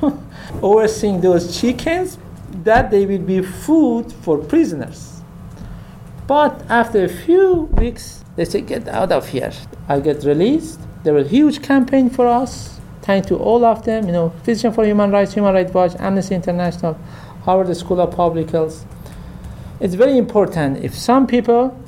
overseeing 0.63 1.21
those 1.21 1.59
chickens, 1.59 2.17
that 2.63 2.91
they 2.91 3.05
will 3.05 3.19
be 3.19 3.41
food 3.41 4.11
for 4.11 4.37
prisoners. 4.37 5.21
But 6.25 6.61
after 6.69 7.05
a 7.05 7.09
few 7.09 7.69
weeks, 7.77 8.23
they 8.35 8.45
said, 8.45 8.67
Get 8.67 8.87
out 8.87 9.11
of 9.11 9.29
here. 9.29 9.51
I 9.87 9.99
get 9.99 10.23
released. 10.23 10.79
There 11.03 11.13
was 11.13 11.27
a 11.27 11.29
huge 11.29 11.61
campaign 11.61 12.09
for 12.09 12.27
us. 12.27 12.79
Thanks 13.01 13.27
to 13.29 13.37
all 13.37 13.63
of 13.63 13.85
them, 13.85 14.05
you 14.07 14.11
know, 14.11 14.29
Physician 14.43 14.73
for 14.73 14.83
Human 14.83 15.11
Rights, 15.11 15.33
Human 15.33 15.53
Rights 15.53 15.73
Watch, 15.73 15.93
Amnesty 15.97 16.35
International, 16.35 16.95
Harvard 17.43 17.75
School 17.77 18.01
of 18.01 18.13
Public 18.13 18.49
Health. 18.49 18.85
It's 19.79 19.93
very 19.93 20.17
important. 20.17 20.83
If 20.83 20.93
some 20.93 21.25
people 21.25 21.79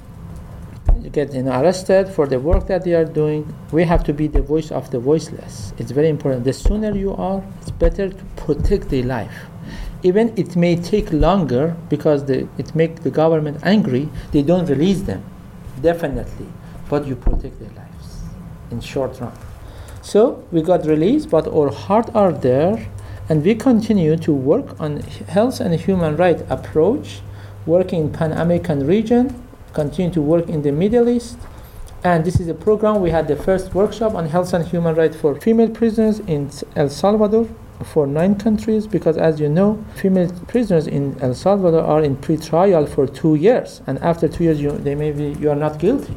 get 1.11 1.33
you 1.33 1.47
arrested 1.47 2.09
for 2.09 2.27
the 2.27 2.39
work 2.39 2.67
that 2.67 2.83
they 2.83 2.93
are 2.93 3.05
doing, 3.05 3.53
we 3.71 3.83
have 3.83 4.03
to 4.03 4.13
be 4.13 4.27
the 4.27 4.41
voice 4.41 4.71
of 4.71 4.91
the 4.91 4.99
voiceless. 4.99 5.73
It's 5.77 5.91
very 5.91 6.09
important. 6.09 6.43
The 6.43 6.53
sooner 6.53 6.95
you 6.95 7.13
are, 7.15 7.43
it's 7.61 7.71
better 7.71 8.09
to 8.09 8.23
protect 8.35 8.89
their 8.89 9.03
life. 9.03 9.45
Even 10.03 10.33
it 10.37 10.55
may 10.55 10.75
take 10.75 11.11
longer 11.11 11.75
because 11.89 12.25
the, 12.25 12.47
it 12.57 12.73
make 12.75 13.01
the 13.03 13.11
government 13.11 13.59
angry, 13.63 14.09
they 14.31 14.41
don't 14.41 14.65
release 14.65 15.01
them, 15.01 15.23
definitely. 15.81 16.47
But 16.89 17.05
you 17.05 17.15
protect 17.15 17.59
their 17.59 17.71
lives 17.71 18.21
in 18.71 18.81
short 18.81 19.19
run. 19.19 19.37
So 20.01 20.43
we 20.51 20.61
got 20.61 20.85
released, 20.85 21.29
but 21.29 21.47
our 21.47 21.69
heart 21.69 22.09
are 22.15 22.31
there, 22.31 22.87
and 23.27 23.43
we 23.43 23.53
continue 23.55 24.15
to 24.17 24.33
work 24.33 24.79
on 24.79 25.01
health 25.27 25.59
and 25.59 25.73
human 25.79 26.15
right 26.15 26.39
approach, 26.49 27.19
working 27.65 28.01
in 28.01 28.11
Pan 28.11 28.31
American 28.31 28.87
region, 28.87 29.35
continue 29.74 30.11
to 30.13 30.22
work 30.22 30.49
in 30.49 30.61
the 30.61 30.72
Middle 30.72 31.09
East. 31.09 31.38
And 32.03 32.24
this 32.24 32.39
is 32.39 32.47
a 32.47 32.53
program. 32.53 33.01
We 33.01 33.09
had 33.09 33.28
the 33.28 33.36
first 33.36 33.74
workshop 33.74 34.15
on 34.15 34.28
health 34.28 34.53
and 34.53 34.65
human 34.65 34.95
rights 34.95 35.17
for 35.17 35.36
female 35.36 35.70
prisoners 35.70 36.20
in 36.20 36.49
El 36.76 36.89
Salvador 36.89 37.49
for 37.84 38.07
nine 38.07 38.36
countries 38.36 38.88
because, 38.88 39.17
as 39.17 39.39
you 39.39 39.49
know, 39.49 39.84
female 39.95 40.32
prisoners 40.47 40.88
in 40.88 41.17
El 41.22 41.34
Salvador 41.34 41.82
are 41.82 42.01
in 42.01 42.15
pre-trial 42.15 42.86
for 42.86 43.07
two 43.07 43.36
years, 43.36 43.82
and 43.88 43.99
after 43.99 44.28
two 44.28 44.43
years, 44.45 44.61
you, 44.61 44.72
they 44.72 44.95
may 44.95 45.11
be 45.11 45.39
you 45.39 45.49
are 45.49 45.55
not 45.55 45.80
guilty. 45.80 46.15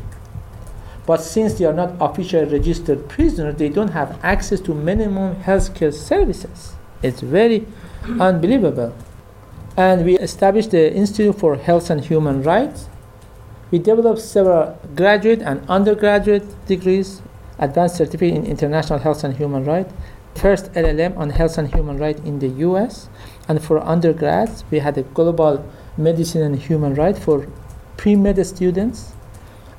But 1.06 1.20
since 1.20 1.54
they 1.54 1.64
are 1.64 1.72
not 1.72 1.94
officially 2.00 2.44
registered 2.44 3.08
prisoners, 3.08 3.56
they 3.56 3.68
don't 3.68 3.88
have 3.90 4.18
access 4.24 4.60
to 4.60 4.74
minimum 4.74 5.36
health 5.36 5.74
care 5.74 5.92
services. 5.92 6.74
It's 7.02 7.20
very 7.20 7.66
unbelievable. 8.20 8.94
And 9.76 10.04
we 10.04 10.18
established 10.18 10.70
the 10.70 10.92
Institute 10.94 11.38
for 11.38 11.56
Health 11.56 11.90
and 11.90 12.04
Human 12.04 12.42
Rights 12.42 12.88
we 13.72 13.78
developed 13.78 14.20
several 14.20 14.78
graduate 14.94 15.40
and 15.40 15.68
undergraduate 15.68 16.44
degrees, 16.66 17.22
advanced 17.58 17.96
certificate 17.96 18.36
in 18.36 18.46
international 18.46 18.98
health 18.98 19.24
and 19.24 19.34
human 19.34 19.64
rights, 19.64 19.92
first 20.34 20.70
LLM 20.74 21.16
on 21.16 21.30
health 21.30 21.56
and 21.56 21.74
human 21.74 21.96
rights 21.96 22.20
in 22.20 22.38
the 22.38 22.48
US, 22.68 23.08
and 23.48 23.64
for 23.64 23.80
undergrads, 23.80 24.64
we 24.70 24.78
had 24.78 24.98
a 24.98 25.02
global 25.02 25.64
medicine 25.96 26.42
and 26.42 26.56
human 26.56 26.94
rights 26.94 27.18
for 27.18 27.48
pre-med 27.96 28.46
students, 28.46 29.14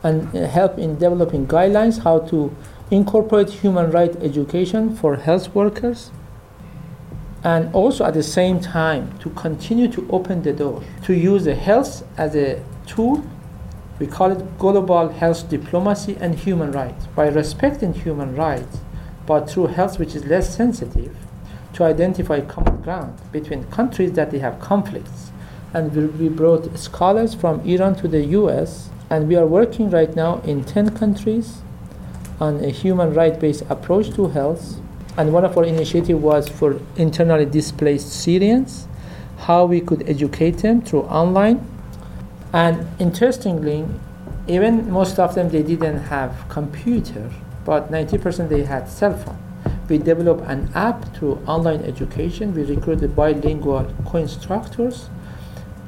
and 0.02 0.34
help 0.34 0.80
in 0.80 0.98
developing 0.98 1.46
guidelines 1.46 2.04
how 2.04 2.20
to 2.20 2.54
incorporate 2.90 3.50
human 3.50 3.92
rights 3.92 4.18
education 4.18 4.96
for 4.96 5.16
health 5.16 5.54
workers 5.56 6.12
and 7.44 7.74
also 7.74 8.06
at 8.06 8.14
the 8.14 8.24
same 8.24 8.60
time 8.60 9.18
to 9.20 9.30
continue 9.32 9.88
to 9.88 10.08
open 10.12 10.42
the 10.44 10.54
door 10.54 10.82
to 11.04 11.14
use 11.14 11.44
the 11.46 11.56
health 11.56 12.06
as 12.18 12.36
a 12.36 12.62
tool 12.86 13.24
we 14.00 14.08
call 14.08 14.32
it 14.32 14.58
global 14.58 15.10
health 15.10 15.50
diplomacy 15.50 16.18
and 16.20 16.36
human 16.36 16.72
rights. 16.72 17.06
By 17.16 17.28
respecting 17.28 17.94
human 17.94 18.36
rights, 18.36 18.80
but 19.26 19.50
through 19.50 19.68
health 19.68 20.00
which 20.00 20.16
is 20.16 20.26
less 20.26 20.56
sensitive, 20.56 21.16
to 21.74 21.84
identify 21.84 22.42
common 22.42 22.82
ground 22.82 23.20
between 23.32 23.64
countries 23.66 24.14
that 24.14 24.32
they 24.32 24.40
have 24.40 24.60
conflicts. 24.60 25.32
And 25.74 26.20
we 26.20 26.30
brought 26.30 26.78
scholars 26.78 27.34
from 27.34 27.62
Iran 27.62 27.96
to 27.96 28.08
the 28.08 28.24
US, 28.38 28.90
and 29.10 29.28
we 29.28 29.36
are 29.36 29.48
working 29.48 29.90
right 29.90 30.16
now 30.16 30.40
in 30.42 30.64
10 30.64 30.96
countries 30.96 31.62
on 32.40 32.64
a 32.64 32.70
human 32.70 33.14
rights 33.14 33.38
based 33.38 33.64
approach 33.70 34.14
to 34.16 34.28
health. 34.28 34.80
And 35.18 35.32
one 35.34 35.46
of 35.46 35.58
our 35.58 35.64
initiatives 35.64 36.20
was 36.20 36.48
for 36.48 36.80
internally 36.96 37.46
displaced 37.46 38.12
Syrians, 38.12 38.88
how 39.38 39.66
we 39.66 39.82
could 39.82 40.08
educate 40.10 40.58
them 40.60 40.82
through 40.82 41.04
online 41.04 41.73
and 42.54 42.88
interestingly, 43.00 43.86
even 44.48 44.92
most 44.92 45.18
of 45.18 45.34
them 45.34 45.50
they 45.50 45.64
didn't 45.64 45.98
have 45.98 46.48
computer, 46.50 47.32
but 47.66 47.92
90% 47.92 48.48
they 48.50 48.64
had 48.64 48.88
cell 48.88 49.18
phone. 49.18 49.40
We 49.90 49.98
developed 49.98 50.44
an 50.48 50.70
app 50.76 51.16
through 51.16 51.42
online 51.48 51.84
education. 51.84 52.54
We 52.54 52.64
recruited 52.64 53.16
bilingual 53.16 53.92
co-instructors, 54.06 55.10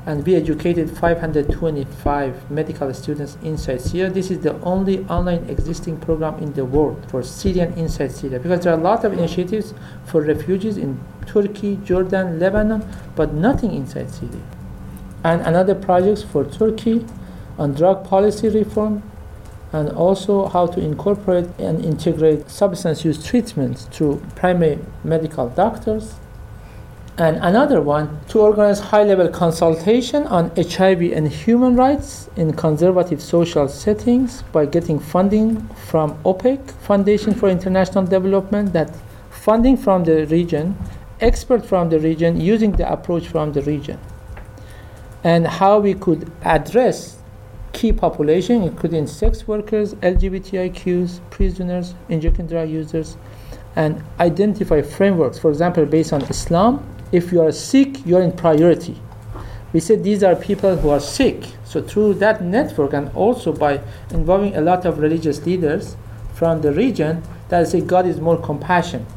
and 0.08 0.26
we 0.26 0.36
educated 0.36 0.90
525 0.90 2.50
medical 2.50 2.94
students 2.94 3.38
inside 3.44 3.82
Syria. 3.82 4.10
This 4.10 4.32
is 4.32 4.40
the 4.40 4.60
only 4.62 5.06
online 5.06 5.48
existing 5.50 5.98
program 6.00 6.40
in 6.40 6.54
the 6.54 6.66
world 6.66 7.06
for 7.12 7.22
Syrian 7.22 7.74
inside 7.74 8.12
Syria 8.12 8.40
because 8.40 8.64
there 8.64 8.74
are 8.74 8.80
a 8.80 8.84
lot 8.84 9.04
of 9.04 9.14
initiatives 9.14 9.74
for 10.06 10.22
refugees 10.22 10.78
in 10.78 11.00
Turkey, 11.28 11.78
Jordan, 11.84 12.40
Lebanon, 12.40 12.84
but 13.16 13.34
nothing 13.34 13.72
inside 13.72 14.10
Syria 14.12 14.42
and 15.26 15.42
another 15.42 15.74
projects 15.74 16.22
for 16.22 16.46
Turkey 16.46 17.04
on 17.58 17.74
drug 17.74 18.06
policy 18.06 18.48
reform 18.48 19.02
and 19.74 19.90
also 19.90 20.46
how 20.48 20.68
to 20.68 20.80
incorporate 20.80 21.48
and 21.58 21.84
integrate 21.84 22.48
substance 22.48 23.04
use 23.04 23.26
treatments 23.26 23.86
to 23.86 24.22
primary 24.36 24.78
medical 25.04 25.50
doctors. 25.50 26.14
And 27.18 27.38
another 27.38 27.82
one 27.82 28.20
to 28.28 28.40
organize 28.40 28.80
high-level 28.80 29.30
consultation 29.30 30.28
on 30.28 30.52
HIV 30.56 31.02
and 31.14 31.28
human 31.28 31.76
rights 31.76 32.30
in 32.36 32.54
conservative 32.54 33.20
social 33.20 33.68
settings 33.68 34.44
by 34.52 34.68
getting 34.68 35.00
funding 35.00 35.68
from 35.90 36.22
OPEC, 36.24 36.70
Foundation 36.82 37.34
for 37.34 37.50
International 37.50 38.06
Development, 38.06 38.72
that 38.74 38.96
funding 39.32 39.76
from 39.76 40.04
the 40.04 40.28
region, 40.28 40.78
expert 41.20 41.66
from 41.66 41.90
the 41.90 42.00
region, 42.00 42.40
using 42.40 42.74
the 42.74 42.92
approach 42.92 43.28
from 43.28 43.54
the 43.54 43.64
region 43.64 43.98
and 45.26 45.48
how 45.48 45.80
we 45.80 45.96
could 45.96 46.32
address 46.44 47.18
key 47.74 47.92
population, 47.92 48.62
including 48.62 49.08
sex 49.08 49.48
workers, 49.48 49.96
LGBTIQs, 49.96 51.20
prisoners, 51.32 51.96
injection 52.10 52.46
drug 52.46 52.70
users, 52.70 53.18
and 53.76 54.02
identify 54.20 54.84
frameworks. 54.84 55.40
For 55.40 55.50
example, 55.50 55.84
based 55.88 56.14
on 56.14 56.22
Islam, 56.26 56.88
if 57.12 57.32
you 57.32 57.42
are 57.42 57.52
sick, 57.52 58.06
you 58.06 58.18
are 58.18 58.22
in 58.22 58.34
priority. 58.34 59.02
We 59.74 59.80
said 59.80 60.04
these 60.04 60.24
are 60.24 60.36
people 60.36 60.78
who 60.78 60.90
are 60.90 61.00
sick. 61.00 61.44
So 61.66 61.82
through 61.82 62.14
that 62.16 62.44
network, 62.44 62.94
and 62.94 63.10
also 63.16 63.52
by 63.52 63.82
involving 64.12 64.56
a 64.56 64.62
lot 64.62 64.86
of 64.86 65.00
religious 65.00 65.44
leaders 65.44 65.98
from 66.36 66.62
the 66.62 66.72
region, 66.72 67.24
that 67.50 67.68
say 67.68 67.82
God 67.82 68.06
is 68.06 68.22
more 68.22 68.38
compassionate 68.38 69.08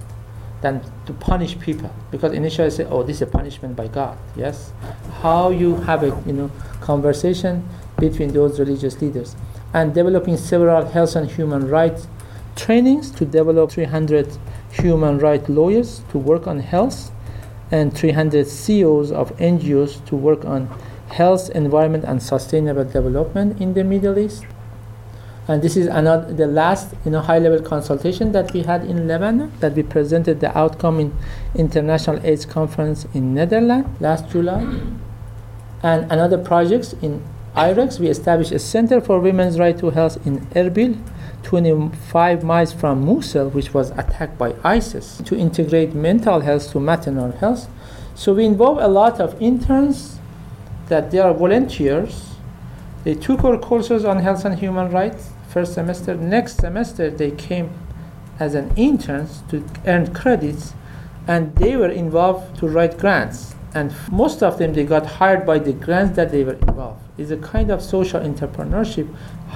than 0.60 0.82
to 1.06 1.12
punish 1.12 1.58
people. 1.58 1.90
Because 2.10 2.32
initially 2.32 2.66
I 2.66 2.70
say 2.70 2.84
oh 2.84 3.02
this 3.02 3.16
is 3.16 3.22
a 3.22 3.26
punishment 3.26 3.76
by 3.76 3.88
God. 3.88 4.18
Yes? 4.36 4.72
How 5.20 5.50
you 5.50 5.76
have 5.82 6.02
a 6.02 6.08
you 6.26 6.32
know 6.32 6.50
conversation 6.80 7.68
between 7.98 8.32
those 8.32 8.58
religious 8.58 9.00
leaders 9.00 9.36
and 9.74 9.94
developing 9.94 10.36
several 10.36 10.84
health 10.86 11.16
and 11.16 11.30
human 11.30 11.68
rights 11.68 12.06
trainings 12.56 13.10
to 13.12 13.24
develop 13.24 13.70
300 13.70 14.36
human 14.70 15.18
rights 15.18 15.48
lawyers 15.48 16.02
to 16.10 16.18
work 16.18 16.46
on 16.46 16.60
health 16.60 17.12
and 17.70 17.96
300 17.96 18.46
CEOs 18.46 19.12
of 19.12 19.36
NGOs 19.36 20.04
to 20.06 20.16
work 20.16 20.44
on 20.44 20.68
health, 21.08 21.50
environment, 21.50 22.04
and 22.04 22.22
sustainable 22.22 22.84
development 22.84 23.60
in 23.60 23.74
the 23.74 23.84
Middle 23.84 24.18
East. 24.18 24.44
And 25.48 25.62
this 25.62 25.78
is 25.78 25.86
another, 25.86 26.30
the 26.30 26.46
last 26.46 26.94
you 27.06 27.10
know, 27.10 27.22
high 27.22 27.38
level 27.38 27.62
consultation 27.62 28.32
that 28.32 28.52
we 28.52 28.64
had 28.64 28.84
in 28.84 29.08
Lebanon, 29.08 29.50
that 29.60 29.72
we 29.72 29.82
presented 29.82 30.40
the 30.40 30.56
outcome 30.56 31.00
in 31.00 31.16
International 31.54 32.20
AIDS 32.22 32.44
Conference 32.44 33.06
in 33.14 33.32
Netherlands 33.32 33.88
last 33.98 34.28
July. 34.28 34.60
And 35.82 36.12
another 36.12 36.36
projects 36.36 36.92
in 37.00 37.24
Iraq, 37.56 37.98
we 37.98 38.08
established 38.08 38.52
a 38.52 38.58
Center 38.58 39.00
for 39.00 39.20
Women's 39.20 39.58
Right 39.58 39.78
to 39.78 39.88
Health 39.88 40.18
in 40.26 40.40
Erbil, 40.48 41.02
25 41.44 42.44
miles 42.44 42.74
from 42.74 43.06
Mosul, 43.06 43.48
which 43.48 43.72
was 43.72 43.90
attacked 43.92 44.36
by 44.36 44.54
ISIS, 44.62 45.22
to 45.24 45.34
integrate 45.34 45.94
mental 45.94 46.40
health 46.40 46.70
to 46.72 46.78
maternal 46.78 47.32
health. 47.32 47.70
So 48.14 48.34
we 48.34 48.44
involve 48.44 48.78
a 48.78 48.88
lot 48.88 49.18
of 49.18 49.40
interns 49.40 50.18
that 50.88 51.10
they 51.10 51.20
are 51.20 51.32
volunteers. 51.32 52.34
They 53.04 53.14
took 53.14 53.44
our 53.44 53.56
courses 53.56 54.04
on 54.04 54.18
health 54.18 54.44
and 54.44 54.58
human 54.58 54.90
rights 54.90 55.30
first 55.58 55.74
semester. 55.74 56.14
Next 56.14 56.58
semester, 56.58 57.10
they 57.10 57.32
came 57.32 57.68
as 58.38 58.54
an 58.54 58.70
interns 58.76 59.42
to 59.50 59.64
earn 59.86 60.14
credits, 60.14 60.72
and 61.26 61.52
they 61.56 61.74
were 61.74 61.88
involved 61.88 62.56
to 62.60 62.68
write 62.68 62.96
grants. 62.96 63.56
And 63.74 63.92
most 64.12 64.40
of 64.40 64.58
them, 64.58 64.72
they 64.72 64.84
got 64.84 65.04
hired 65.04 65.44
by 65.44 65.58
the 65.58 65.72
grants 65.72 66.14
that 66.14 66.30
they 66.30 66.44
were 66.44 66.58
involved. 66.68 67.00
It's 67.18 67.32
a 67.32 67.36
kind 67.36 67.72
of 67.72 67.82
social 67.82 68.20
entrepreneurship, 68.20 69.12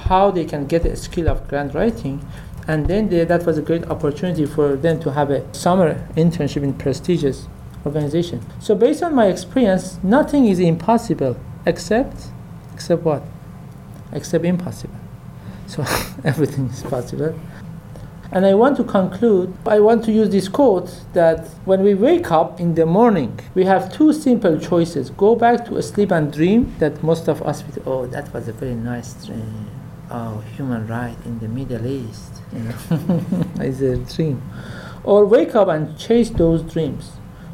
how 0.09 0.33
they 0.33 0.45
can 0.45 0.67
get 0.67 0.85
a 0.85 0.97
skill 0.97 1.29
of 1.29 1.47
grant 1.47 1.73
writing. 1.73 2.27
And 2.67 2.89
then 2.89 3.09
they, 3.09 3.25
that 3.25 3.47
was 3.47 3.59
a 3.59 3.63
great 3.63 3.85
opportunity 3.87 4.45
for 4.45 4.75
them 4.75 4.99
to 5.03 5.13
have 5.13 5.31
a 5.31 5.43
summer 5.55 6.05
internship 6.17 6.65
in 6.65 6.75
prestigious 6.75 7.47
organization. 7.87 8.41
So 8.59 8.75
based 8.75 9.05
on 9.05 9.15
my 9.15 9.27
experience, 9.27 10.01
nothing 10.03 10.47
is 10.47 10.59
impossible 10.59 11.37
except, 11.65 12.17
except 12.75 13.03
what? 13.05 13.23
Except 14.13 14.45
impossible. 14.45 15.02
So 15.73 15.83
everything 16.25 16.67
is 16.67 16.83
possible. 16.83 17.35
And 18.31 18.45
I 18.45 18.53
want 18.53 18.77
to 18.77 18.85
conclude, 18.85 19.55
I 19.67 19.81
want 19.81 20.05
to 20.05 20.13
use 20.13 20.29
this 20.29 20.47
quote 20.47 20.91
that 21.15 21.49
when 21.65 21.83
we 21.83 21.95
wake 21.95 22.31
up 22.31 22.61
in 22.61 22.75
the 22.75 22.85
morning, 22.85 23.41
we 23.55 23.65
have 23.65 23.91
two 23.91 24.13
simple 24.13 24.59
choices 24.59 25.09
go 25.09 25.35
back 25.35 25.65
to 25.69 25.83
sleep 25.83 26.11
and 26.11 26.31
dream, 26.31 26.75
that 26.79 27.03
most 27.03 27.27
of 27.27 27.41
us 27.43 27.65
would, 27.65 27.83
oh, 27.87 28.07
that 28.09 28.33
was 28.35 28.49
a 28.49 28.53
very 28.53 28.75
nice 28.75 29.15
dream. 29.25 29.71
Oh, 30.11 30.43
human 30.57 30.87
right 30.87 31.17
in 31.25 31.39
the 31.39 31.49
Middle 31.49 31.87
East. 31.87 32.43
You 32.53 32.61
know, 32.65 33.45
it's 33.57 33.81
a 33.81 33.97
dream. 34.15 34.43
Or 35.05 35.25
wake 35.25 35.55
up 35.55 35.69
and 35.69 35.99
chase 35.99 36.29
those 36.29 36.63
dreams. 36.63 37.13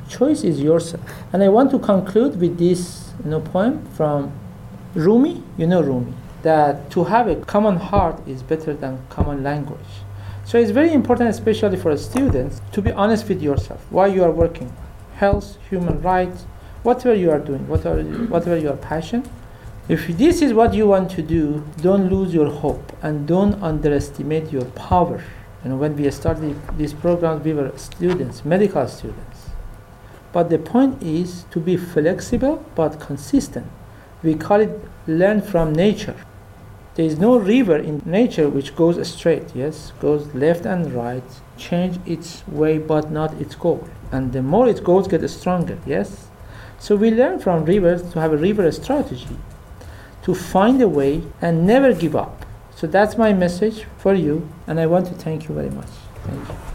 Choice 0.09 0.43
is 0.43 0.61
yourself. 0.61 1.03
And 1.33 1.45
I 1.45 1.51
want 1.51 1.71
to 1.71 1.79
conclude 1.79 2.41
with 2.41 2.59
this 2.59 3.13
you 3.23 3.31
know, 3.31 3.41
poem 3.41 3.87
from 3.95 4.33
Rumi. 4.95 5.43
You 5.57 5.69
know 5.69 5.83
Rumi 5.83 6.15
that 6.43 6.91
to 6.91 7.05
have 7.05 7.29
a 7.29 7.37
common 7.37 7.77
heart 7.77 8.27
is 8.27 8.43
better 8.43 8.75
than 8.75 9.05
common 9.09 9.43
language. 9.43 10.03
So 10.45 10.59
it's 10.59 10.71
very 10.71 10.93
important, 10.93 11.31
especially 11.31 11.77
for 11.77 11.97
students, 11.97 12.61
to 12.73 12.81
be 12.81 12.91
honest 12.93 13.29
with 13.29 13.43
yourself. 13.43 13.85
Why 13.91 14.07
you 14.07 14.25
are 14.25 14.31
working, 14.31 14.73
health, 15.17 15.59
human 15.69 16.01
rights, 16.01 16.47
whatever 16.83 17.15
you 17.15 17.31
are 17.31 17.39
doing, 17.39 17.67
whatever 17.69 18.03
whatever 18.03 18.57
your 18.57 18.77
passion. 18.77 19.29
If 19.89 20.07
this 20.19 20.43
is 20.43 20.53
what 20.53 20.75
you 20.75 20.87
want 20.87 21.11
to 21.13 21.23
do, 21.23 21.65
don't 21.83 22.09
lose 22.11 22.33
your 22.33 22.51
hope 22.51 22.93
and 23.03 23.27
don't 23.27 23.63
underestimate 23.63 24.53
your 24.53 24.65
power. 24.67 25.23
And 25.65 25.81
when 25.81 25.97
we 25.97 26.11
started 26.11 26.57
this 26.77 26.93
program, 26.93 27.43
we 27.43 27.53
were 27.53 27.73
students, 27.77 28.45
medical 28.45 28.87
students. 28.87 29.51
But 30.33 30.51
the 30.51 30.59
point 30.59 31.03
is 31.03 31.45
to 31.51 31.59
be 31.59 31.77
flexible 31.77 32.65
but 32.75 33.01
consistent. 33.01 33.67
We 34.23 34.35
call 34.35 34.61
it 34.61 34.81
learn 35.07 35.41
from 35.41 35.73
nature. 35.73 36.17
There 36.99 37.07
is 37.07 37.21
no 37.21 37.39
river 37.39 37.77
in 37.77 38.03
nature 38.05 38.49
which 38.49 38.75
goes 38.75 38.99
straight, 39.07 39.55
yes, 39.55 39.93
goes 40.01 40.35
left 40.35 40.67
and 40.67 40.93
right, 40.93 41.23
change 41.57 42.01
its 42.05 42.43
way 42.49 42.79
but 42.79 43.13
not 43.13 43.35
its 43.35 43.55
goal. 43.55 43.89
And 44.11 44.33
the 44.33 44.43
more 44.43 44.69
it 44.69 44.83
goes, 44.83 45.07
get 45.07 45.23
stronger, 45.31 45.79
yes. 45.87 46.27
So 46.81 46.97
we 46.97 47.13
learn 47.13 47.39
from 47.39 47.65
rivers 47.65 48.03
to 48.11 48.21
have 48.21 48.33
a 48.33 48.37
river 48.37 48.69
strategy, 48.73 49.39
to 50.25 50.35
find 50.35 50.83
a 50.83 50.89
way 50.89 51.23
and 51.41 51.65
never 51.65 51.93
give 51.93 52.17
up. 52.17 52.45
So 52.75 52.89
that's 52.89 53.17
my 53.17 53.33
message 53.33 53.87
for 53.99 54.15
you, 54.15 54.49
and 54.67 54.81
I 54.81 54.87
want 54.87 55.07
to 55.07 55.15
thank 55.15 55.49
you 55.49 55.55
very 55.55 55.71
much. 55.71 55.93
Thank 56.25 56.49
you. 56.49 56.68